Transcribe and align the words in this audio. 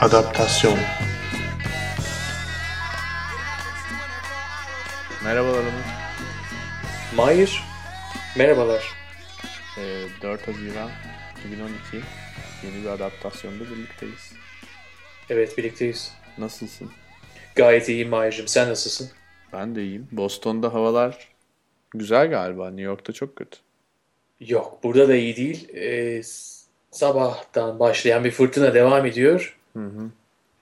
Adaptasyon 0.00 0.78
Merhabalar 5.24 5.58
Onur. 5.58 5.70
Mahir, 7.16 7.62
merhabalar. 8.36 8.92
Ee, 9.78 10.06
4 10.22 10.48
Haziran 10.48 10.90
2012 11.40 12.06
yeni 12.62 12.84
bir 12.84 12.88
adaptasyonda 12.88 13.64
birlikteyiz. 13.64 14.32
Evet 15.30 15.58
birlikteyiz. 15.58 16.12
Nasılsın? 16.38 16.90
Gayet 17.54 17.88
iyiyim 17.88 18.08
Mahir'cim. 18.08 18.48
Sen 18.48 18.68
nasılsın? 18.68 19.10
Ben 19.52 19.74
de 19.76 19.82
iyiyim. 19.82 20.08
Boston'da 20.12 20.74
havalar 20.74 21.28
güzel 21.90 22.30
galiba. 22.30 22.66
New 22.66 22.82
York'ta 22.82 23.12
çok 23.12 23.36
kötü. 23.36 23.58
Yok 24.40 24.78
burada 24.84 25.08
da 25.08 25.14
iyi 25.16 25.36
değil. 25.36 25.68
Ee, 25.74 26.22
sabahtan 26.90 27.78
başlayan 27.78 28.24
bir 28.24 28.30
fırtına 28.30 28.74
devam 28.74 29.06
ediyor. 29.06 29.59
Hı 29.72 29.84
hı. 29.84 30.10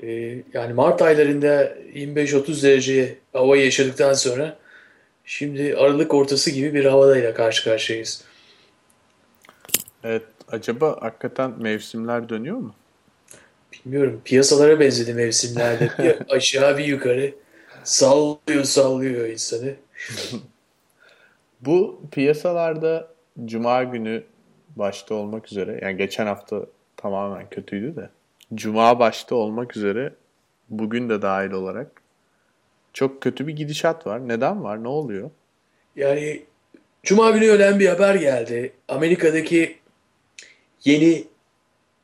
Ee, 0.07 0.43
yani 0.55 0.73
Mart 0.73 1.03
aylarında 1.03 1.65
25-30 1.95 2.63
derece 2.63 3.19
hava 3.33 3.57
yaşadıktan 3.57 4.13
sonra 4.13 4.59
şimdi 5.25 5.77
Aralık 5.77 6.15
ortası 6.15 6.51
gibi 6.51 6.75
bir 6.75 6.85
havadayla 6.85 7.35
karşı 7.35 7.65
karşıyayız. 7.65 8.25
Evet, 10.05 10.23
acaba 10.49 10.97
hakikaten 11.01 11.53
mevsimler 11.59 12.29
dönüyor 12.29 12.57
mu? 12.57 12.75
Bilmiyorum 13.73 14.21
piyasalara 14.25 14.81
benzedi 14.81 15.15
mevsimlerde. 15.15 15.91
Bir 15.99 16.35
aşağı 16.37 16.79
bir 16.79 16.85
yukarı 16.85 17.35
sallıyor 17.85 18.65
sallıyor 18.65 19.27
insanı. 19.27 19.75
Bu 21.61 22.01
piyasalarda 22.13 23.09
Cuma 23.45 23.85
günü 23.85 24.23
başta 24.77 25.15
olmak 25.15 25.53
üzere, 25.53 25.79
yani 25.83 25.97
geçen 25.97 26.27
hafta 26.27 26.67
tamamen 26.97 27.49
kötüydü 27.51 27.97
de, 27.97 28.11
Cuma 28.55 28.99
başta 28.99 29.35
olmak 29.35 29.77
üzere 29.77 30.15
bugün 30.69 31.09
de 31.09 31.23
dahil 31.23 31.51
olarak 31.51 31.87
çok 32.93 33.23
kötü 33.23 33.47
bir 33.47 33.53
gidişat 33.57 34.07
var. 34.07 34.29
Neden 34.29 34.65
var? 34.65 34.85
Ne 34.85 34.89
oluyor? 34.89 35.31
Yani 35.97 36.43
Cuma 37.03 37.31
günü 37.31 37.47
ölen 37.49 37.81
bir 37.81 37.89
haber 37.89 38.15
geldi. 38.15 38.73
Amerika'daki 38.89 39.77
yeni 40.85 41.25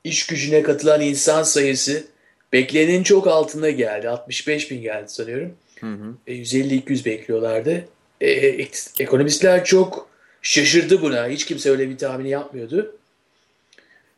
iş 0.05 0.27
gücüne 0.27 0.62
katılan 0.62 1.00
insan 1.00 1.42
sayısı 1.42 2.05
beklenenin 2.53 3.03
çok 3.03 3.27
altında 3.27 3.70
geldi. 3.70 4.09
65 4.09 4.70
bin 4.70 4.83
geldi 4.83 5.09
sanıyorum. 5.09 5.53
Hı 5.81 5.87
hı. 5.92 6.15
E, 6.27 6.33
150-200 6.34 7.05
bekliyorlardı. 7.05 7.84
E, 8.20 8.31
ek- 8.31 8.78
ekonomistler 9.00 9.65
çok 9.65 10.09
şaşırdı 10.42 11.03
buna. 11.03 11.28
Hiç 11.28 11.45
kimse 11.47 11.70
öyle 11.70 11.91
bir 11.91 11.98
tahmini 11.98 12.28
yapmıyordu. 12.31 12.97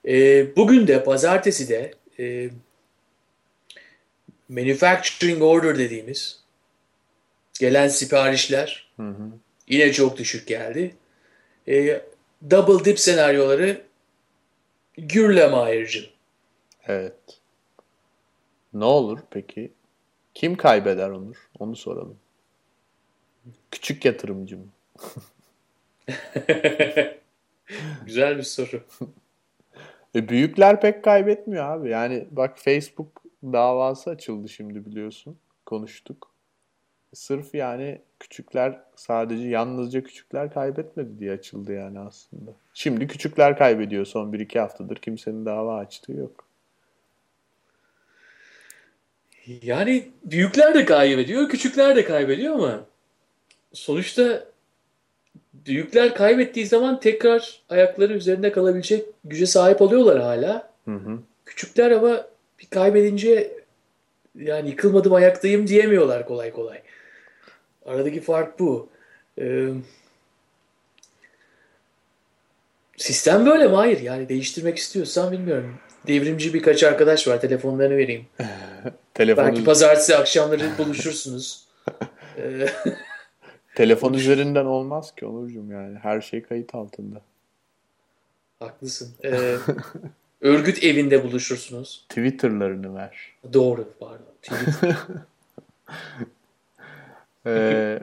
E, 0.08 0.46
bugün 0.56 0.86
de 0.86 1.04
pazartesi 1.04 1.68
de 1.68 1.90
e, 2.18 2.50
manufacturing 4.48 5.42
order 5.42 5.78
dediğimiz 5.78 6.40
gelen 7.60 7.88
siparişler 7.88 8.86
Hı 8.96 9.08
hı. 9.08 9.30
Yine 9.68 9.92
çok 9.92 10.18
düşük 10.18 10.46
geldi. 10.46 10.94
E, 11.68 12.02
double 12.50 12.84
dip 12.84 12.98
senaryoları 13.00 13.82
gürlem 14.98 15.54
ayrıcım. 15.54 16.04
Evet. 16.86 17.40
Ne 18.74 18.84
olur 18.84 19.18
peki? 19.30 19.72
Kim 20.34 20.56
kaybeder 20.56 21.10
Onur? 21.10 21.36
Onu 21.58 21.76
soralım. 21.76 22.18
Küçük 23.70 24.04
yatırımcı 24.04 24.58
mı? 24.58 24.66
Güzel 28.06 28.38
bir 28.38 28.42
soru. 28.42 28.84
E 30.14 30.28
büyükler 30.28 30.80
pek 30.80 31.04
kaybetmiyor 31.04 31.64
abi. 31.64 31.90
Yani 31.90 32.26
bak 32.30 32.58
Facebook 32.58 33.22
davası 33.42 34.10
açıldı 34.10 34.48
şimdi 34.48 34.86
biliyorsun. 34.86 35.38
Konuştuk. 35.66 36.30
Sırf 37.14 37.54
yani 37.54 38.00
küçükler 38.20 38.80
sadece 38.96 39.48
yalnızca 39.48 40.02
küçükler 40.02 40.54
kaybetmedi 40.54 41.18
diye 41.18 41.32
açıldı 41.32 41.72
yani 41.72 41.98
aslında. 42.00 42.50
Şimdi 42.74 43.06
küçükler 43.06 43.58
kaybediyor 43.58 44.04
son 44.04 44.32
1-2 44.32 44.58
haftadır. 44.58 44.96
Kimsenin 44.96 45.46
dava 45.46 45.78
açtığı 45.78 46.12
yok. 46.12 46.46
Yani 49.62 50.08
büyükler 50.24 50.74
de 50.74 50.84
kaybediyor, 50.84 51.48
küçükler 51.48 51.96
de 51.96 52.04
kaybediyor 52.04 52.54
ama 52.54 52.86
sonuçta 53.72 54.44
büyükler 55.66 56.14
kaybettiği 56.14 56.66
zaman 56.66 57.00
tekrar 57.00 57.60
ayakları 57.68 58.12
üzerinde 58.12 58.52
kalabilecek 58.52 59.04
güce 59.24 59.46
sahip 59.46 59.82
oluyorlar 59.82 60.20
hala. 60.20 60.70
Hı 60.84 60.94
hı. 60.94 61.18
Küçükler 61.46 61.90
ama 61.90 62.26
bir 62.60 62.66
kaybedince 62.66 63.52
yani 64.38 64.68
yıkılmadım 64.68 65.12
ayaktayım 65.12 65.66
diyemiyorlar 65.66 66.26
kolay 66.26 66.50
kolay. 66.50 66.82
Aradaki 67.86 68.20
fark 68.20 68.58
bu. 68.58 68.88
Ee, 69.40 69.68
sistem 72.96 73.46
böyle 73.46 73.68
mi? 73.68 73.74
Hayır. 73.74 74.00
Yani 74.00 74.28
değiştirmek 74.28 74.78
istiyorsan 74.78 75.32
bilmiyorum. 75.32 75.78
Devrimci 76.06 76.54
birkaç 76.54 76.82
arkadaş 76.84 77.28
var. 77.28 77.40
Telefonlarını 77.40 77.96
vereyim. 77.96 78.26
Telefon, 79.14 79.46
Belki 79.46 79.64
pazartesi 79.64 80.16
akşamları 80.16 80.62
buluşursunuz. 80.78 81.66
Telefon 83.76 84.12
üzerinden 84.12 84.64
olmaz 84.64 85.14
ki 85.14 85.26
Onurcuğum 85.26 85.70
yani. 85.70 85.98
Her 85.98 86.20
şey 86.20 86.42
kayıt 86.42 86.74
altında. 86.74 87.20
haklısın. 88.60 89.14
Ee, 89.24 89.56
örgüt 90.40 90.84
evinde 90.84 91.24
buluşursunuz. 91.24 92.06
Twitter'larını 92.08 92.94
ver. 92.94 93.32
Doğru. 93.52 93.88
Pardon. 94.00 94.34
Twitter. 94.42 94.96
Ee, 97.48 98.00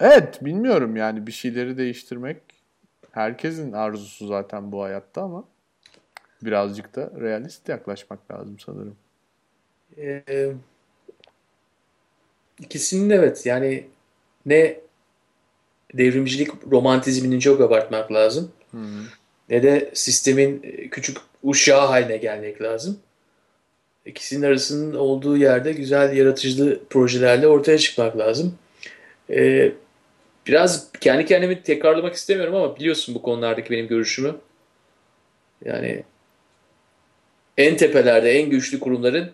evet 0.00 0.44
bilmiyorum 0.44 0.96
yani 0.96 1.26
bir 1.26 1.32
şeyleri 1.32 1.78
değiştirmek 1.78 2.36
herkesin 3.12 3.72
arzusu 3.72 4.26
zaten 4.26 4.72
bu 4.72 4.82
hayatta 4.82 5.22
ama 5.22 5.44
birazcık 6.42 6.96
da 6.96 7.10
realist 7.20 7.68
yaklaşmak 7.68 8.30
lazım 8.30 8.58
sanırım. 8.58 8.96
Ee, 9.98 10.52
ikisinin 12.58 13.10
evet 13.10 13.46
yani 13.46 13.86
ne 14.46 14.80
devrimcilik 15.94 16.50
romantizmini 16.70 17.40
çok 17.40 17.60
abartmak 17.60 18.12
lazım 18.12 18.52
Hı 18.70 18.76
hı. 18.78 19.02
ne 19.50 19.62
de 19.62 19.90
sistemin 19.94 20.60
e, 20.64 20.88
küçük 20.88 21.16
uşağı 21.42 21.86
haline 21.86 22.16
gelmek 22.16 22.62
lazım. 22.62 22.98
İkisinin 24.06 24.46
arasının 24.46 24.94
olduğu 24.94 25.36
yerde 25.36 25.72
güzel 25.72 26.16
yaratıcı 26.16 26.80
projelerle 26.90 27.48
ortaya 27.48 27.78
çıkmak 27.78 28.18
lazım. 28.18 28.54
Ee, 29.30 29.72
biraz 30.46 30.92
kendi 31.00 31.26
kendimi 31.26 31.62
tekrarlamak 31.62 32.14
istemiyorum 32.14 32.54
ama 32.54 32.76
biliyorsun 32.76 33.14
bu 33.14 33.22
konulardaki 33.22 33.70
benim 33.70 33.88
görüşümü. 33.88 34.34
Yani 35.64 36.02
en 37.58 37.76
tepelerde 37.76 38.30
en 38.30 38.50
güçlü 38.50 38.80
kurumların 38.80 39.30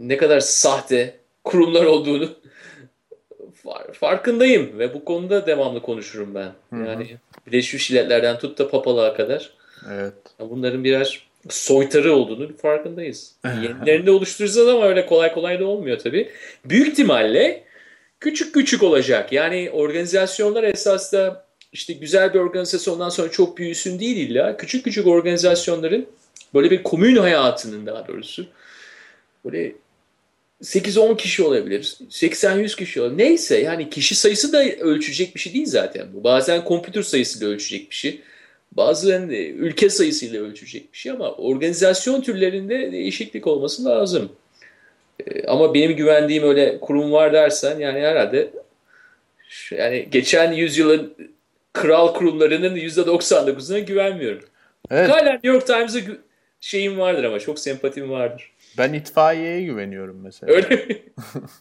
ne 0.00 0.16
kadar 0.16 0.40
sahte 0.40 1.16
kurumlar 1.44 1.84
olduğunu 1.84 2.36
farkındayım 3.92 4.78
ve 4.78 4.94
bu 4.94 5.04
konuda 5.04 5.46
devamlı 5.46 5.82
konuşurum 5.82 6.34
ben. 6.34 6.52
Yani 6.72 7.16
Birleşmiş 7.46 7.90
Milletler'den 7.90 8.38
tut 8.38 8.58
da 8.58 8.70
papalığa 8.70 9.14
kadar 9.14 9.50
Evet. 9.90 10.14
bunların 10.40 10.84
birer 10.84 11.28
soytarı 11.48 12.12
olduğunu 12.12 12.56
farkındayız. 12.56 13.34
Yenilerini 13.44 14.06
de 14.06 14.10
oluşturacağız 14.10 14.68
ama 14.68 14.86
öyle 14.86 15.06
kolay 15.06 15.34
kolay 15.34 15.60
da 15.60 15.64
olmuyor 15.64 15.98
tabii. 15.98 16.30
Büyük 16.64 16.88
ihtimalle 16.88 17.64
küçük 18.20 18.54
küçük 18.54 18.82
olacak. 18.82 19.32
Yani 19.32 19.70
organizasyonlar 19.72 20.64
esas 20.64 21.12
da 21.12 21.46
işte 21.72 21.92
güzel 21.92 22.34
bir 22.34 22.38
organizasyondan 22.38 23.08
sonra 23.08 23.30
çok 23.30 23.58
büyüsün 23.58 23.98
değil 24.00 24.16
illa. 24.16 24.56
Küçük 24.56 24.84
küçük 24.84 25.06
organizasyonların 25.06 26.06
böyle 26.54 26.70
bir 26.70 26.82
komün 26.82 27.16
hayatının 27.16 27.86
daha 27.86 28.08
doğrusu 28.08 28.46
böyle 29.44 29.72
8-10 30.62 31.16
kişi 31.16 31.42
olabilir. 31.42 31.96
80-100 32.10 32.76
kişi 32.76 33.00
olabilir. 33.00 33.18
Neyse 33.18 33.58
yani 33.58 33.90
kişi 33.90 34.14
sayısı 34.14 34.52
da 34.52 34.64
ölçecek 34.64 35.34
bir 35.34 35.40
şey 35.40 35.54
değil 35.54 35.66
zaten 35.66 36.06
bu. 36.14 36.24
Bazen 36.24 36.64
kompütür 36.64 37.02
sayısıyla 37.02 37.48
ölçecek 37.48 37.90
bir 37.90 37.96
şey. 37.96 38.20
Bazen 38.72 39.28
ülke 39.58 39.90
sayısıyla 39.90 40.42
ölçecek 40.42 40.92
bir 40.92 40.98
şey 40.98 41.12
ama 41.12 41.32
organizasyon 41.32 42.20
türlerinde 42.20 42.92
değişiklik 42.92 43.46
olması 43.46 43.84
lazım. 43.84 44.32
Ee, 45.26 45.46
Ama 45.46 45.74
benim 45.74 45.96
güvendiğim 45.96 46.42
öyle 46.42 46.80
kurum 46.80 47.12
var 47.12 47.32
dersen 47.32 47.78
yani 47.78 48.00
herhalde 48.00 48.50
yani 49.70 50.08
geçen 50.10 50.52
yüzyılın 50.52 51.14
kral 51.72 52.14
kurumlarının 52.14 52.76
%99'una 52.76 53.78
güvenmiyorum. 53.78 54.44
Evet. 54.90 55.10
Hala 55.10 55.32
New 55.32 55.48
York 55.48 55.66
Times'a 55.66 55.98
şeyim 56.60 56.98
vardır 56.98 57.24
ama 57.24 57.38
çok 57.38 57.58
sempatim 57.58 58.10
vardır. 58.10 58.49
Ben 58.78 58.92
itfaiyeye 58.92 59.62
güveniyorum 59.62 60.20
mesela. 60.22 60.52
Öyle 60.52 60.68
mi? 60.76 61.02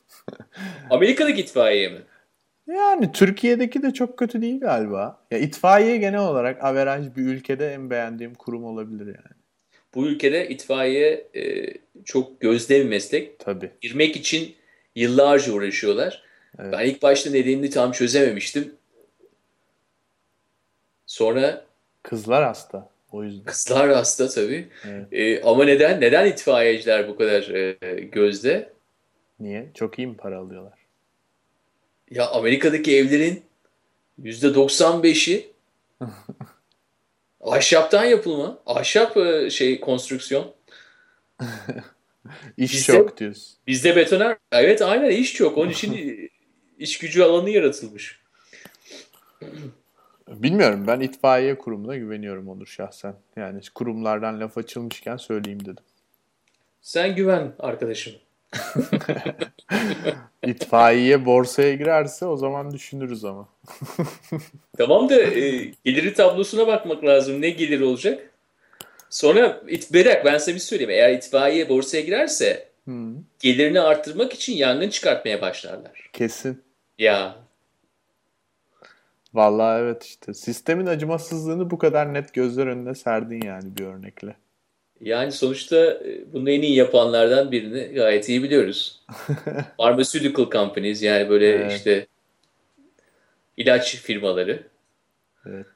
Amerika'daki 0.89 1.41
itfaiye 1.41 1.89
mi? 1.89 1.99
Yani 2.67 3.11
Türkiye'deki 3.11 3.83
de 3.83 3.93
çok 3.93 4.17
kötü 4.17 4.41
değil 4.41 4.59
galiba. 4.59 5.25
Ya 5.31 5.37
itfaiye 5.37 5.97
genel 5.97 6.19
olarak 6.19 6.63
averaj 6.63 7.15
bir 7.15 7.21
ülkede 7.21 7.73
en 7.73 7.89
beğendiğim 7.89 8.33
kurum 8.33 8.63
olabilir 8.63 9.05
yani. 9.05 9.35
bu 9.95 10.07
ülkede 10.07 10.49
itfaiye 10.49 11.27
e, 11.35 11.73
çok 12.05 12.41
gözde 12.41 12.79
bir 12.79 12.89
meslek. 12.89 13.39
Tabii. 13.39 13.71
Girmek 13.81 14.15
için 14.15 14.55
yıllarca 14.95 15.53
uğraşıyorlar. 15.53 16.23
Evet. 16.59 16.73
Ben 16.73 16.85
ilk 16.85 17.01
başta 17.01 17.29
nedenini 17.29 17.69
tam 17.69 17.91
çözememiştim. 17.91 18.73
Sonra 21.05 21.65
kızlar 22.03 22.43
hasta. 22.43 22.89
O 23.11 23.23
yüzden. 23.23 23.45
Kızlar 23.45 23.89
hasta 23.89 24.29
tabii. 24.29 24.67
Evet. 24.85 25.07
E, 25.11 25.41
ama 25.41 25.65
neden? 25.65 26.01
Neden 26.01 26.27
itfaiyeciler 26.27 27.07
bu 27.07 27.17
kadar 27.17 27.49
e, 27.49 27.77
gözde? 27.99 28.73
Niye? 29.39 29.71
Çok 29.73 29.99
iyi 29.99 30.07
mi 30.07 30.17
para 30.17 30.37
alıyorlar? 30.37 30.79
Ya 32.11 32.27
Amerika'daki 32.27 32.97
evlerin 32.97 33.43
%95'i 34.23 35.51
ahşaptan 37.41 38.05
yapılma. 38.05 38.59
Ahşap 38.65 39.17
e, 39.17 39.49
şey 39.49 39.79
konstrüksiyon. 39.79 40.53
İş 42.57 42.73
bizde, 42.73 42.93
çok 42.93 43.17
diyorsun. 43.17 43.57
Bizde 43.67 43.95
betoner. 43.95 44.37
Evet 44.51 44.81
aynen 44.81 45.09
iş 45.09 45.33
çok. 45.33 45.57
Onun 45.57 45.71
için 45.71 46.19
iş 46.79 46.97
gücü 46.97 47.23
alanı 47.23 47.49
yaratılmış. 47.49 48.19
Bilmiyorum 50.29 50.83
ben 50.87 50.99
itfaiye 50.99 51.57
kurumuna 51.57 51.97
güveniyorum 51.97 52.49
Onur 52.49 52.65
şahsen. 52.65 53.15
Yani 53.35 53.59
kurumlardan 53.75 54.39
laf 54.39 54.57
açılmışken 54.57 55.17
söyleyeyim 55.17 55.65
dedim. 55.65 55.83
Sen 56.81 57.15
güven 57.15 57.51
arkadaşım. 57.59 58.13
İtfaiye 60.45 61.25
borsaya 61.25 61.73
girerse 61.73 62.25
o 62.25 62.37
zaman 62.37 62.71
düşünürüz 62.71 63.25
ama. 63.25 63.49
tamam 64.77 65.09
da 65.09 65.21
e, 65.21 65.71
geliri 65.85 66.13
tablosuna 66.13 66.67
bakmak 66.67 67.03
lazım. 67.03 67.41
Ne 67.41 67.49
gelir 67.49 67.81
olacak? 67.81 68.29
Sonra 69.09 69.61
it, 69.67 69.93
Berak 69.93 70.25
ben 70.25 70.37
size 70.37 70.53
bir 70.55 70.59
söyleyeyim. 70.59 70.91
Eğer 70.91 71.13
itfaiye 71.13 71.69
borsaya 71.69 72.01
girerse 72.01 72.67
hmm. 72.85 73.15
gelirini 73.39 73.81
arttırmak 73.81 74.33
için 74.33 74.53
yangın 74.53 74.89
çıkartmaya 74.89 75.41
başlarlar. 75.41 76.09
Kesin. 76.13 76.63
Ya. 76.99 77.35
Vallahi 79.33 79.81
evet 79.81 80.03
işte. 80.03 80.33
Sistemin 80.33 80.85
acımasızlığını 80.85 81.69
bu 81.69 81.77
kadar 81.77 82.13
net 82.13 82.33
gözler 82.33 82.67
önüne 82.67 82.95
serdin 82.95 83.41
yani 83.41 83.77
bir 83.77 83.85
örnekle. 83.85 84.35
Yani 85.01 85.31
sonuçta 85.31 85.75
e, 85.75 86.33
bunu 86.33 86.49
en 86.49 86.61
iyi 86.61 86.75
yapanlardan 86.75 87.51
birini 87.51 87.93
gayet 87.93 88.29
iyi 88.29 88.43
biliyoruz. 88.43 89.01
Pharmaceutical 89.77 90.49
companies 90.49 91.03
yani 91.03 91.29
böyle 91.29 91.49
evet. 91.49 91.71
işte 91.71 92.07
ilaç 93.57 93.95
firmaları. 93.95 94.63
Evet. 95.45 95.67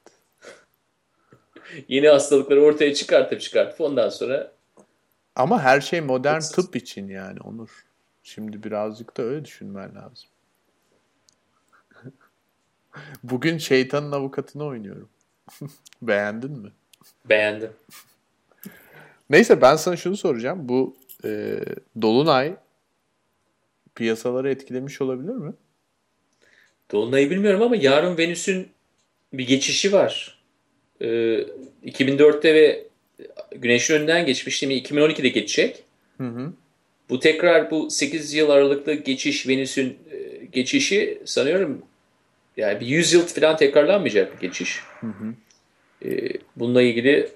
Yeni 1.87 2.07
hastalıkları 2.07 2.63
ortaya 2.63 2.93
çıkartıp 2.93 3.41
çıkartıp 3.41 3.81
ondan 3.81 4.09
sonra 4.09 4.53
ama 5.35 5.61
her 5.61 5.81
şey 5.81 6.01
modern 6.01 6.39
tıp 6.39 6.75
için 6.75 7.07
yani 7.07 7.39
Onur. 7.39 7.85
Şimdi 8.23 8.63
birazcık 8.63 9.17
da 9.17 9.23
öyle 9.23 9.45
düşünmen 9.45 9.95
lazım. 9.95 10.29
Bugün 13.23 13.57
şeytanın 13.57 14.11
avukatını 14.11 14.65
oynuyorum. 14.65 15.09
Beğendin 16.01 16.51
mi? 16.51 16.69
Beğendim. 17.25 17.69
Neyse 19.29 19.61
ben 19.61 19.75
sana 19.75 19.95
şunu 19.95 20.17
soracağım. 20.17 20.69
Bu 20.69 20.95
e, 21.25 21.59
Dolunay 22.01 22.55
piyasaları 23.95 24.49
etkilemiş 24.49 25.01
olabilir 25.01 25.33
mi? 25.33 25.53
Dolunay'ı 26.91 27.29
bilmiyorum 27.29 27.61
ama 27.61 27.75
yarın 27.75 28.17
Venüs'ün 28.17 28.67
bir 29.33 29.47
geçişi 29.47 29.93
var. 29.93 30.39
E, 31.01 31.05
2004'te 31.85 32.53
ve 32.53 32.83
Güneş'in 33.55 33.93
önünden 33.93 34.25
geçmiş. 34.25 34.57
Şimdi 34.57 34.73
2012'de 34.73 35.29
geçecek. 35.29 35.83
Hı 36.17 36.27
hı. 36.27 36.53
Bu 37.09 37.19
tekrar 37.19 37.71
bu 37.71 37.89
8 37.89 38.33
yıl 38.33 38.49
aralıklı 38.49 38.93
geçiş 38.93 39.47
Venüs'ün 39.47 39.97
e, 40.11 40.45
geçişi 40.45 41.21
sanıyorum 41.25 41.81
yani 42.57 42.79
bir 42.79 42.87
100 42.87 43.13
yıl 43.13 43.25
falan 43.25 43.57
tekrarlanmayacak 43.57 44.35
bir 44.35 44.47
geçiş. 44.47 44.79
Hı 44.99 45.07
hı. 45.07 45.33
E, 46.09 46.29
bununla 46.55 46.81
ilgili 46.81 47.29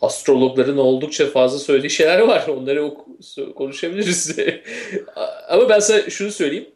astrologların 0.00 0.76
oldukça 0.76 1.26
fazla 1.26 1.58
söylediği 1.58 1.90
şeyler 1.90 2.18
var. 2.18 2.46
Onları 2.48 2.94
konuşabiliriz. 3.54 4.36
Ama 5.48 5.68
ben 5.68 5.78
sana 5.78 6.10
şunu 6.10 6.30
söyleyeyim. 6.30 6.68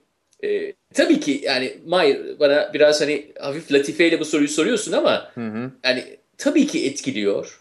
E, 0.44 0.73
tabii 0.94 1.20
ki 1.20 1.40
yani 1.44 1.79
Mahir 1.87 2.40
bana 2.40 2.75
biraz 2.75 3.00
hani 3.00 3.32
hafif 3.40 3.73
latifeyle 3.73 4.20
bu 4.20 4.25
soruyu 4.25 4.49
soruyorsun 4.49 4.93
ama 4.93 5.31
hı 5.35 5.46
hı. 5.46 5.70
yani 5.85 6.05
tabii 6.38 6.67
ki 6.67 6.87
etkiliyor. 6.87 7.61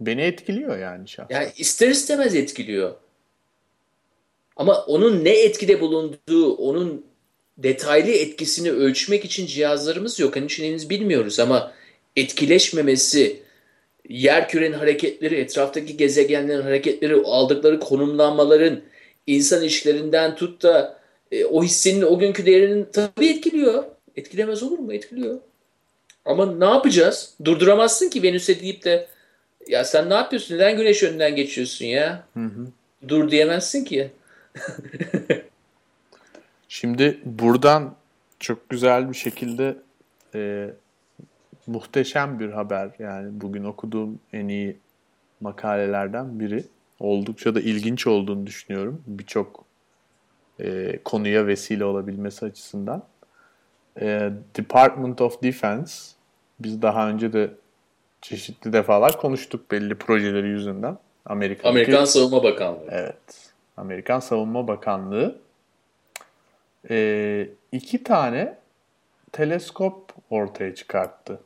Beni 0.00 0.22
etkiliyor 0.22 0.78
yani 0.78 1.08
şahsen. 1.08 1.34
Yani 1.36 1.48
ister 1.56 1.88
istemez 1.88 2.34
etkiliyor. 2.34 2.94
Ama 4.56 4.84
onun 4.84 5.24
ne 5.24 5.30
etkide 5.30 5.80
bulunduğu, 5.80 6.54
onun 6.54 7.06
detaylı 7.58 8.10
etkisini 8.10 8.70
ölçmek 8.70 9.24
için 9.24 9.46
cihazlarımız 9.46 10.20
yok. 10.20 10.36
Hani 10.36 10.46
için 10.46 10.64
henüz 10.64 10.90
bilmiyoruz 10.90 11.40
ama 11.40 11.72
etkileşmemesi, 12.16 13.42
yer 14.08 14.48
kürenin 14.48 14.72
hareketleri, 14.72 15.34
etraftaki 15.34 15.96
gezegenlerin 15.96 16.62
hareketleri, 16.62 17.14
aldıkları 17.24 17.80
konumlanmaların 17.80 18.80
insan 19.26 19.62
işlerinden 19.62 20.36
tut 20.36 20.62
da 20.62 20.98
e, 21.32 21.44
o 21.44 21.64
hissenin 21.64 22.02
o 22.02 22.18
günkü 22.18 22.46
değerinin 22.46 22.86
tabii 22.92 23.28
etkiliyor. 23.28 23.84
Etkilemez 24.16 24.62
olur 24.62 24.78
mu? 24.78 24.94
Etkiliyor. 24.94 25.38
Ama 26.24 26.52
ne 26.52 26.64
yapacağız? 26.64 27.34
Durduramazsın 27.44 28.08
ki 28.08 28.22
Venüs'e 28.22 28.60
deyip 28.60 28.84
de 28.84 29.06
ya 29.68 29.84
sen 29.84 30.10
ne 30.10 30.14
yapıyorsun? 30.14 30.54
Neden 30.54 30.76
güneş 30.76 31.02
önünden 31.02 31.36
geçiyorsun 31.36 31.84
ya? 31.84 32.24
Hı 32.34 32.40
hı. 32.40 32.66
Dur 33.08 33.30
diyemezsin 33.30 33.84
ki. 33.84 34.10
Şimdi 36.80 37.20
buradan 37.24 37.94
çok 38.40 38.68
güzel 38.68 39.10
bir 39.10 39.16
şekilde 39.16 39.76
e, 40.34 40.70
muhteşem 41.66 42.40
bir 42.40 42.50
haber. 42.50 42.90
Yani 42.98 43.28
bugün 43.40 43.64
okuduğum 43.64 44.20
en 44.32 44.48
iyi 44.48 44.76
makalelerden 45.40 46.40
biri. 46.40 46.64
Oldukça 47.00 47.54
da 47.54 47.60
ilginç 47.60 48.06
olduğunu 48.06 48.46
düşünüyorum. 48.46 49.02
Birçok 49.06 49.64
e, 50.60 50.98
konuya 51.04 51.46
vesile 51.46 51.84
olabilmesi 51.84 52.46
açısından. 52.46 53.02
E, 54.00 54.30
Department 54.56 55.20
of 55.20 55.42
Defense 55.42 55.94
biz 56.60 56.82
daha 56.82 57.08
önce 57.08 57.32
de 57.32 57.50
çeşitli 58.22 58.72
defalar 58.72 59.20
konuştuk 59.20 59.70
belli 59.70 59.94
projeleri 59.94 60.48
yüzünden. 60.48 60.98
Amerika 61.24 61.68
Amerikan 61.68 62.04
Savunma 62.04 62.42
Bakanlığı. 62.42 62.88
Evet. 62.90 63.52
Amerikan 63.76 64.20
Savunma 64.20 64.68
Bakanlığı 64.68 65.47
e, 66.90 67.48
iki 67.72 68.02
tane 68.02 68.58
teleskop 69.32 70.12
ortaya 70.30 70.74
çıkarttı. 70.74 71.40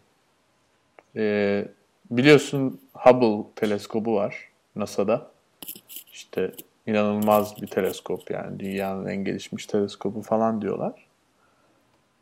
E, 1.16 1.64
biliyorsun 2.10 2.80
Hubble 2.94 3.50
teleskobu 3.56 4.14
var 4.14 4.48
NASA'da. 4.76 5.30
İşte 6.12 6.52
inanılmaz 6.86 7.62
bir 7.62 7.66
teleskop 7.66 8.30
yani 8.30 8.60
dünyanın 8.60 9.06
en 9.06 9.24
gelişmiş 9.24 9.66
teleskobu 9.66 10.22
falan 10.22 10.62
diyorlar. 10.62 11.06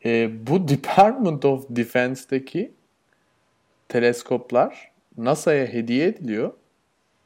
E, 0.05 0.47
bu 0.47 0.67
Department 0.67 1.45
of 1.45 1.65
Defense'deki 1.69 2.71
teleskoplar 3.89 4.91
NASA'ya 5.17 5.65
hediye 5.65 6.07
ediliyor. 6.07 6.53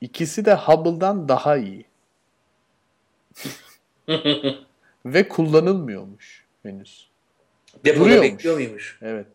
İkisi 0.02 0.46
de 0.46 0.56
Hubble'dan 0.56 1.30
daha 1.30 1.58
iyi. 1.58 1.86
Ve 5.06 5.28
kullanılmıyormuş 5.28 6.46
henüz. 6.64 7.10
Depoda 7.86 8.22
bekliyor 8.22 8.56
muymuş? 8.56 9.00
Evet. 9.02 9.28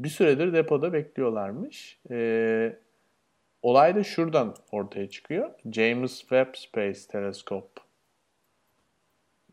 Bir 0.00 0.08
süredir 0.08 0.52
depoda 0.52 0.92
bekliyorlarmış. 0.92 1.98
Ee, 2.10 2.76
olay 3.62 3.94
da 3.94 4.04
şuradan 4.04 4.56
ortaya 4.72 5.10
çıkıyor. 5.10 5.50
James 5.72 6.18
Webb 6.20 6.54
Space 6.54 7.00
Telescope 7.08 7.82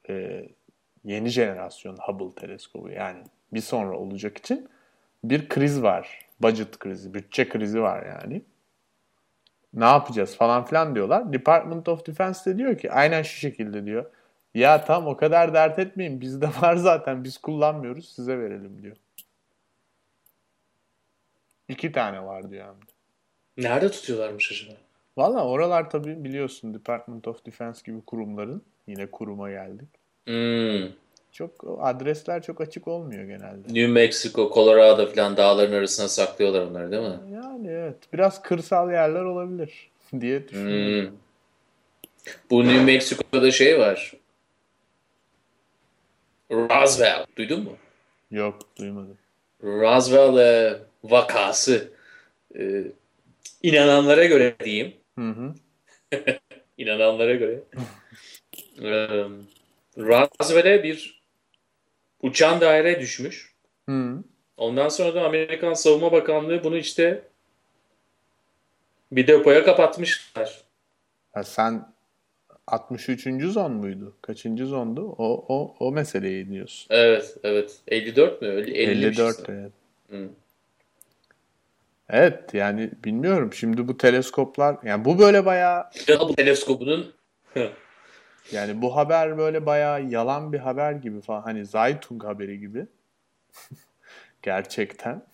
ee, 0.10 0.50
yeni 1.04 1.30
jenerasyon 1.30 1.98
Hubble 1.98 2.42
teleskobu 2.42 2.90
yani 2.90 3.24
bir 3.54 3.62
sonra 3.62 3.98
olacak 3.98 4.38
için 4.38 4.70
bir 5.24 5.50
kriz 5.50 5.84
var. 5.84 6.20
Budget 6.42 6.80
krizi, 6.80 7.14
bütçe 7.14 7.50
krizi 7.50 7.82
var 7.82 8.06
yani. 8.06 8.42
Ne 9.74 9.86
yapacağız 9.86 10.36
falan 10.36 10.66
filan 10.66 10.96
diyorlar. 10.96 11.34
Department 11.34 11.90
of 11.90 12.06
Defense 12.06 12.52
de 12.52 12.58
diyor 12.58 12.78
ki 12.78 12.92
aynen 12.92 13.22
şu 13.22 13.38
şekilde 13.38 13.86
diyor. 13.86 14.06
Ya 14.54 14.86
tam 14.86 15.08
o 15.08 15.18
kadar 15.18 15.54
dert 15.54 15.80
etmeyin 15.80 16.22
bizde 16.22 16.48
var 16.62 16.76
zaten 16.76 17.24
biz 17.24 17.38
kullanmıyoruz 17.38 18.10
size 18.10 18.40
verelim 18.40 18.84
diyor. 18.84 18.98
İki 21.70 21.92
tane 21.92 22.24
var 22.24 22.52
diyor 22.52 22.66
hem 22.66 22.76
de. 22.76 22.92
Nerede 23.70 23.92
tutuyorlarmış 23.92 24.52
acaba? 24.52 24.78
Valla 25.18 25.46
oralar 25.48 25.90
tabii 25.90 26.24
biliyorsun 26.24 26.74
Department 26.74 27.28
of 27.28 27.46
Defense 27.46 27.82
gibi 27.86 28.02
kurumların. 28.02 28.64
Yine 28.88 29.12
kuruma 29.12 29.50
geldik. 29.50 29.90
Hmm. 30.26 30.90
Çok 31.32 31.80
adresler 31.80 32.42
çok 32.42 32.62
açık 32.62 32.88
olmuyor 32.88 33.24
genelde. 33.24 33.68
New 33.68 33.88
Mexico, 33.88 34.52
Colorado 34.54 35.08
falan 35.14 35.38
dağların 35.38 35.74
arasına 35.74 36.08
saklıyorlar 36.08 36.62
onları 36.62 36.92
değil 36.92 37.04
mi? 37.04 37.34
Yani 37.34 37.68
evet. 37.68 37.98
Biraz 38.14 38.42
kırsal 38.42 38.92
yerler 38.92 39.24
olabilir 39.24 39.92
diye 40.20 40.48
düşünüyorum. 40.48 41.12
Hmm. 41.12 41.18
Bu 42.50 42.64
New 42.64 42.84
Mexico'da 42.84 43.52
şey 43.52 43.80
var. 43.80 44.14
Roswell. 46.54 47.26
Duydun 47.38 47.64
mu? 47.64 47.78
Yok 48.32 48.60
duymadım. 48.80 49.18
Roswell 49.64 50.38
e, 50.38 50.80
vakası. 51.04 51.92
E, 52.60 52.84
inananlara 53.64 54.26
göre 54.26 54.56
diyeyim. 54.64 54.94
Hı 55.20 55.30
hı. 55.30 55.54
inananlara 56.78 57.36
göre. 57.36 57.60
e, 58.82 58.90
Roswell'e 59.98 60.84
bir 60.84 61.22
uçan 62.22 62.62
daire 62.62 63.00
düşmüş. 63.00 63.54
Hı. 63.90 64.24
Ondan 64.58 64.90
sonra 64.90 65.16
da 65.16 65.26
Amerikan 65.26 65.74
Savunma 65.74 66.12
Bakanlığı 66.12 66.64
bunu 66.64 66.78
işte 66.78 67.24
bir 69.12 69.28
depoya 69.28 69.64
kapatmışlar. 69.64 70.64
Ha, 71.34 71.44
sen 71.44 71.93
63. 72.68 73.28
zon 73.44 73.72
muydu? 73.72 74.16
Kaçıncı 74.22 74.66
zondu? 74.66 75.16
O 75.18 75.46
o 75.48 75.76
o 75.80 75.92
meseleyi 75.92 76.50
diyorsun. 76.50 76.88
Evet, 76.90 77.38
evet. 77.44 77.82
54 77.88 78.42
mü? 78.42 78.48
50 78.48 78.78
54 78.78 79.50
evet. 79.50 79.72
Hı. 80.10 80.30
Evet 82.10 82.54
yani 82.54 82.92
bilmiyorum. 83.06 83.54
Şimdi 83.54 83.88
bu 83.88 83.98
teleskoplar 83.98 84.78
yani 84.84 85.06
bu 85.06 85.20
böyle 85.20 85.46
bayağı 85.46 85.86
bu 86.20 86.36
teleskobunun 86.36 87.14
yani 88.52 88.82
bu 88.82 88.96
haber 88.96 89.38
böyle 89.38 89.66
bayağı 89.66 90.04
yalan 90.04 90.54
bir 90.54 90.60
haber 90.60 90.92
gibi 90.92 91.22
falan. 91.22 91.42
Hani 91.42 91.66
Zaytung 91.66 92.24
haberi 92.24 92.60
gibi. 92.60 92.88
Gerçekten. 94.42 95.26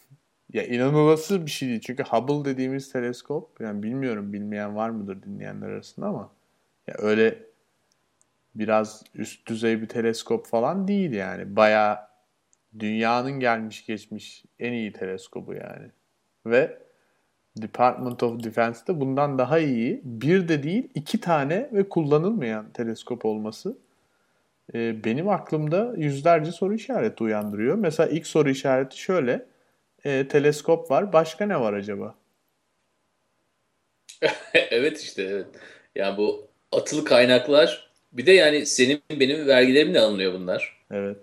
Ya 0.53 0.63
inanılası 0.63 1.45
bir 1.45 1.51
şey 1.51 1.69
değil. 1.69 1.81
Çünkü 1.81 2.03
Hubble 2.03 2.51
dediğimiz 2.51 2.91
teleskop 2.91 3.61
yani 3.61 3.83
bilmiyorum 3.83 4.33
bilmeyen 4.33 4.75
var 4.75 4.89
mıdır 4.89 5.23
dinleyenler 5.23 5.69
arasında 5.69 6.05
ama 6.07 6.31
ya 6.89 6.95
öyle 6.97 7.39
biraz 8.55 9.03
üst 9.15 9.47
düzey 9.47 9.81
bir 9.81 9.87
teleskop 9.87 10.47
falan 10.47 10.87
değil 10.87 11.11
yani. 11.11 11.55
Baya 11.55 12.09
dünyanın 12.79 13.39
gelmiş 13.39 13.85
geçmiş 13.85 14.45
en 14.59 14.73
iyi 14.73 14.93
teleskobu 14.93 15.53
yani. 15.53 15.91
Ve 16.45 16.79
Department 17.57 18.23
of 18.23 18.43
Defense'de 18.43 18.99
bundan 19.01 19.37
daha 19.37 19.59
iyi 19.59 20.01
bir 20.03 20.47
de 20.47 20.63
değil 20.63 20.89
iki 20.95 21.21
tane 21.21 21.69
ve 21.73 21.89
kullanılmayan 21.89 22.71
teleskop 22.73 23.25
olması 23.25 23.77
e, 24.73 25.03
benim 25.03 25.29
aklımda 25.29 25.93
yüzlerce 25.97 26.51
soru 26.51 26.73
işareti 26.73 27.23
uyandırıyor. 27.23 27.75
Mesela 27.75 28.09
ilk 28.09 28.27
soru 28.27 28.49
işareti 28.49 28.97
şöyle. 28.97 29.45
E, 30.05 30.27
teleskop 30.27 30.91
var. 30.91 31.13
Başka 31.13 31.45
ne 31.45 31.59
var 31.59 31.73
acaba? 31.73 32.15
evet 34.53 35.01
işte 35.01 35.23
evet. 35.23 35.47
Yani 35.95 36.17
bu 36.17 36.48
atılı 36.71 37.05
kaynaklar 37.05 37.89
bir 38.13 38.25
de 38.25 38.31
yani 38.31 38.65
senin 38.65 39.01
benim 39.11 39.47
vergilerimle 39.47 39.99
alınıyor 39.99 40.33
bunlar. 40.33 40.77
Evet. 40.91 41.17